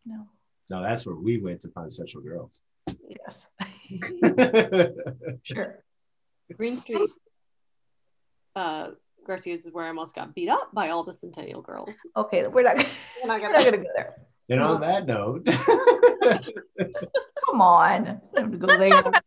no. 0.06 0.26
No, 0.70 0.82
that's 0.82 1.04
where 1.04 1.14
we 1.14 1.38
went 1.38 1.60
to 1.60 1.68
find 1.68 1.92
Central 1.92 2.22
Girls. 2.22 2.60
Yes. 3.08 3.48
sure. 5.42 5.84
Green 6.56 6.78
Street. 6.78 7.10
Uh, 8.54 8.90
Garcia's 9.26 9.66
is 9.66 9.72
where 9.72 9.84
I 9.84 9.88
almost 9.88 10.14
got 10.14 10.34
beat 10.34 10.48
up 10.48 10.72
by 10.72 10.90
all 10.90 11.04
the 11.04 11.12
centennial 11.12 11.60
girls. 11.60 11.94
Okay, 12.16 12.46
we're 12.46 12.62
not 12.62 12.76
We're 12.76 13.26
not 13.26 13.40
we're 13.40 13.52
not 13.52 13.64
gonna 13.64 13.76
go 13.76 13.84
there. 13.94 14.16
And 14.48 14.60
on 14.60 14.80
that 14.80 15.06
note, 15.06 15.46
Come 17.46 17.60
on. 17.60 18.20
To 18.36 18.46
go 18.46 18.66
Let's 18.68 18.80
there. 18.86 18.90
talk 18.90 19.06
about 19.06 19.22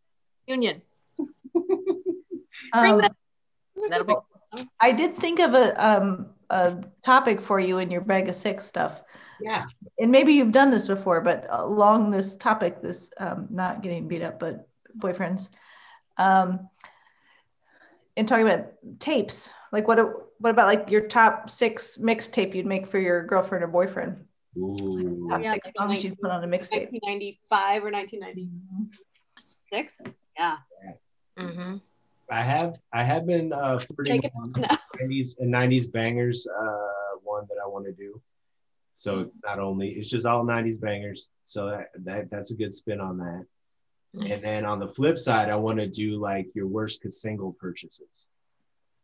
union. 0.46 0.82
Bring 1.52 1.74
Um, 2.72 2.98
that- 2.98 4.06
be 4.06 4.14
I 4.80 4.92
did 4.92 5.16
think 5.16 5.38
of 5.40 5.54
a 5.54 5.74
um 5.84 6.30
a 6.50 6.82
topic 7.04 7.40
for 7.40 7.60
you 7.60 7.78
in 7.78 7.90
your 7.90 8.00
bag 8.00 8.28
of 8.28 8.34
six 8.34 8.64
stuff. 8.64 9.02
yeah, 9.40 9.64
And 9.98 10.10
maybe 10.10 10.32
you've 10.34 10.52
done 10.52 10.70
this 10.70 10.86
before, 10.88 11.20
but 11.20 11.46
along 11.48 12.10
this 12.10 12.36
topic, 12.36 12.82
this 12.82 13.10
um 13.18 13.46
not 13.50 13.82
getting 13.82 14.08
beat 14.08 14.22
up, 14.22 14.38
but 14.40 14.68
boyfriends. 14.98 15.48
Um 16.18 16.68
and 18.16 18.26
talking 18.28 18.46
about 18.46 18.72
tapes, 18.98 19.50
like 19.72 19.86
what 19.88 19.98
what 20.38 20.50
about 20.50 20.66
like 20.66 20.90
your 20.90 21.06
top 21.06 21.48
six 21.48 21.96
mixtape 21.96 22.54
you'd 22.54 22.66
make 22.66 22.86
for 22.88 22.98
your 22.98 23.24
girlfriend 23.24 23.64
or 23.64 23.68
boyfriend? 23.68 24.24
Ooh. 24.56 25.28
Top 25.30 25.42
Yeah, 25.42 25.54
six 25.54 25.70
songs 25.76 26.04
you'd 26.04 26.20
put 26.20 26.30
on 26.30 26.42
a 26.42 26.46
mixtape. 26.46 26.92
1995 26.92 27.84
or 27.84 27.90
1996. 27.90 30.02
Yeah. 30.36 30.56
Mm-hmm. 31.38 31.76
I 32.30 32.42
have 32.42 32.76
I 32.92 33.02
have 33.02 33.26
been 33.26 33.52
uh, 33.52 33.80
flirting 33.80 34.22
with 34.22 34.54
90s 34.54 35.38
and 35.40 35.52
90s 35.52 35.92
bangers 35.92 36.46
uh, 36.46 37.16
one 37.22 37.44
that 37.48 37.56
I 37.62 37.66
want 37.66 37.86
to 37.86 37.92
do. 37.92 38.20
So 38.94 39.20
it's 39.20 39.38
not 39.44 39.58
only 39.58 39.90
it's 39.90 40.08
just 40.08 40.26
all 40.26 40.44
90s 40.44 40.80
bangers. 40.80 41.30
So 41.44 41.70
that, 41.70 41.88
that 42.04 42.30
that's 42.30 42.50
a 42.50 42.54
good 42.54 42.72
spin 42.72 43.00
on 43.00 43.18
that. 43.18 43.46
And 44.18 44.38
then 44.38 44.66
on 44.66 44.80
the 44.80 44.88
flip 44.88 45.18
side, 45.18 45.50
I 45.50 45.56
want 45.56 45.78
to 45.78 45.86
do 45.86 46.20
like 46.20 46.48
your 46.54 46.66
worst 46.66 47.10
single 47.12 47.52
purchases. 47.52 48.26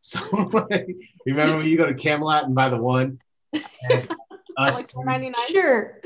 So 0.02 0.20
like, 0.70 0.88
remember 1.24 1.58
when 1.58 1.66
you 1.66 1.76
go 1.76 1.86
to 1.86 1.94
Camelot 1.94 2.44
and 2.44 2.54
buy 2.54 2.68
the 2.68 2.76
one? 2.76 3.20
And 3.88 4.08
us 4.56 4.76
Like 4.78 4.88
499. 4.90 5.34
Sure. 5.48 6.00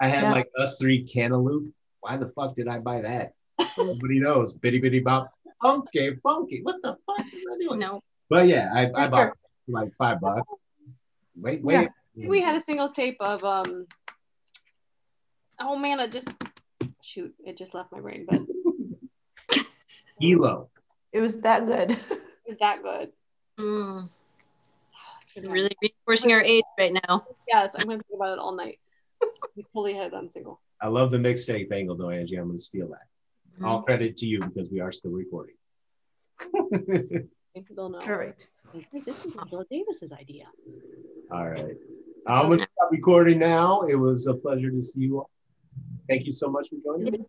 I 0.00 0.08
had 0.08 0.22
Yeah. 0.24 0.32
like 0.32 0.48
us 0.60 0.78
three 0.78 1.04
Cantaloop. 1.06 1.72
Why 2.00 2.16
the 2.16 2.28
fuck 2.28 2.54
did 2.54 2.68
I 2.68 2.78
buy 2.78 3.00
that? 3.02 3.32
Nobody 3.78 4.20
knows. 4.20 4.54
Bitty 4.54 4.78
bitty 4.80 5.00
bop. 5.00 5.32
Funky, 5.62 6.16
funky. 6.22 6.60
What 6.62 6.76
the 6.82 6.96
fuck 7.06 7.26
is 7.26 7.44
I 7.52 7.58
doing? 7.64 7.78
no. 7.80 8.00
But 8.28 8.46
yeah, 8.48 8.70
I, 8.74 8.90
I 8.94 9.08
bought 9.08 9.28
sure. 9.28 9.36
like 9.68 9.90
five 9.96 10.20
bucks. 10.20 10.54
Wait, 11.36 11.62
wait. 11.64 11.76
I 11.76 11.88
think 12.14 12.30
we 12.30 12.40
had 12.40 12.56
a 12.56 12.60
singles 12.60 12.92
tape 12.92 13.16
of 13.20 13.44
um 13.44 13.86
oh 15.60 15.76
man 15.78 16.00
I 16.00 16.06
just 16.06 16.28
shoot 17.02 17.34
it 17.44 17.56
just 17.56 17.74
left 17.74 17.92
my 17.92 18.00
brain 18.00 18.26
but 18.28 18.40
Elo. 20.22 20.68
It 21.12 21.20
was 21.20 21.40
that 21.42 21.66
good. 21.66 21.90
It 21.92 21.98
was 22.48 22.58
that 22.60 22.82
good 22.82 23.12
Mm, 23.58 24.10
Really 25.36 25.48
really 25.48 25.76
reinforcing 25.82 26.32
our 26.32 26.40
age 26.42 26.64
right 26.78 26.92
now. 27.08 27.26
yes 27.48 27.74
I'm 27.78 27.86
gonna 27.86 28.02
think 28.02 28.16
about 28.16 28.32
it 28.32 28.38
all 28.38 28.54
night 28.54 28.78
we 29.56 29.64
totally 29.74 29.94
had 29.94 30.08
it 30.08 30.14
on 30.14 30.28
single 30.28 30.60
I 30.80 30.88
love 30.88 31.10
the 31.10 31.16
mixtape 31.16 31.72
angle 31.72 31.96
though, 31.96 32.10
Angie. 32.10 32.36
I'm 32.36 32.48
gonna 32.48 32.58
steal 32.58 32.88
that. 32.88 33.06
Mm-hmm. 33.54 33.64
All 33.64 33.82
credit 33.82 34.16
to 34.18 34.26
you 34.26 34.40
because 34.40 34.70
we 34.70 34.80
are 34.80 34.92
still 34.92 35.12
recording. 35.12 35.54
Maybe 37.54 37.74
they'll 37.74 37.88
know 37.88 38.00
Perfect. 38.00 38.46
Hey, 38.72 38.86
this 39.06 39.24
is 39.24 39.34
Bill 39.50 39.64
Davis's 39.70 40.12
idea 40.12 40.46
All 41.30 41.48
right. 41.48 41.76
I'm 42.26 42.48
gonna 42.48 42.58
stop 42.58 42.90
recording 42.90 43.38
now. 43.38 43.82
It 43.82 43.94
was 43.94 44.26
a 44.26 44.34
pleasure 44.34 44.70
to 44.70 44.82
see 44.82 45.00
you 45.00 45.18
all. 45.18 45.30
Thank 46.08 46.26
you 46.26 46.32
so 46.32 46.48
much 46.48 46.68
for 46.68 46.76
joining 46.84 47.12
me. 47.12 47.26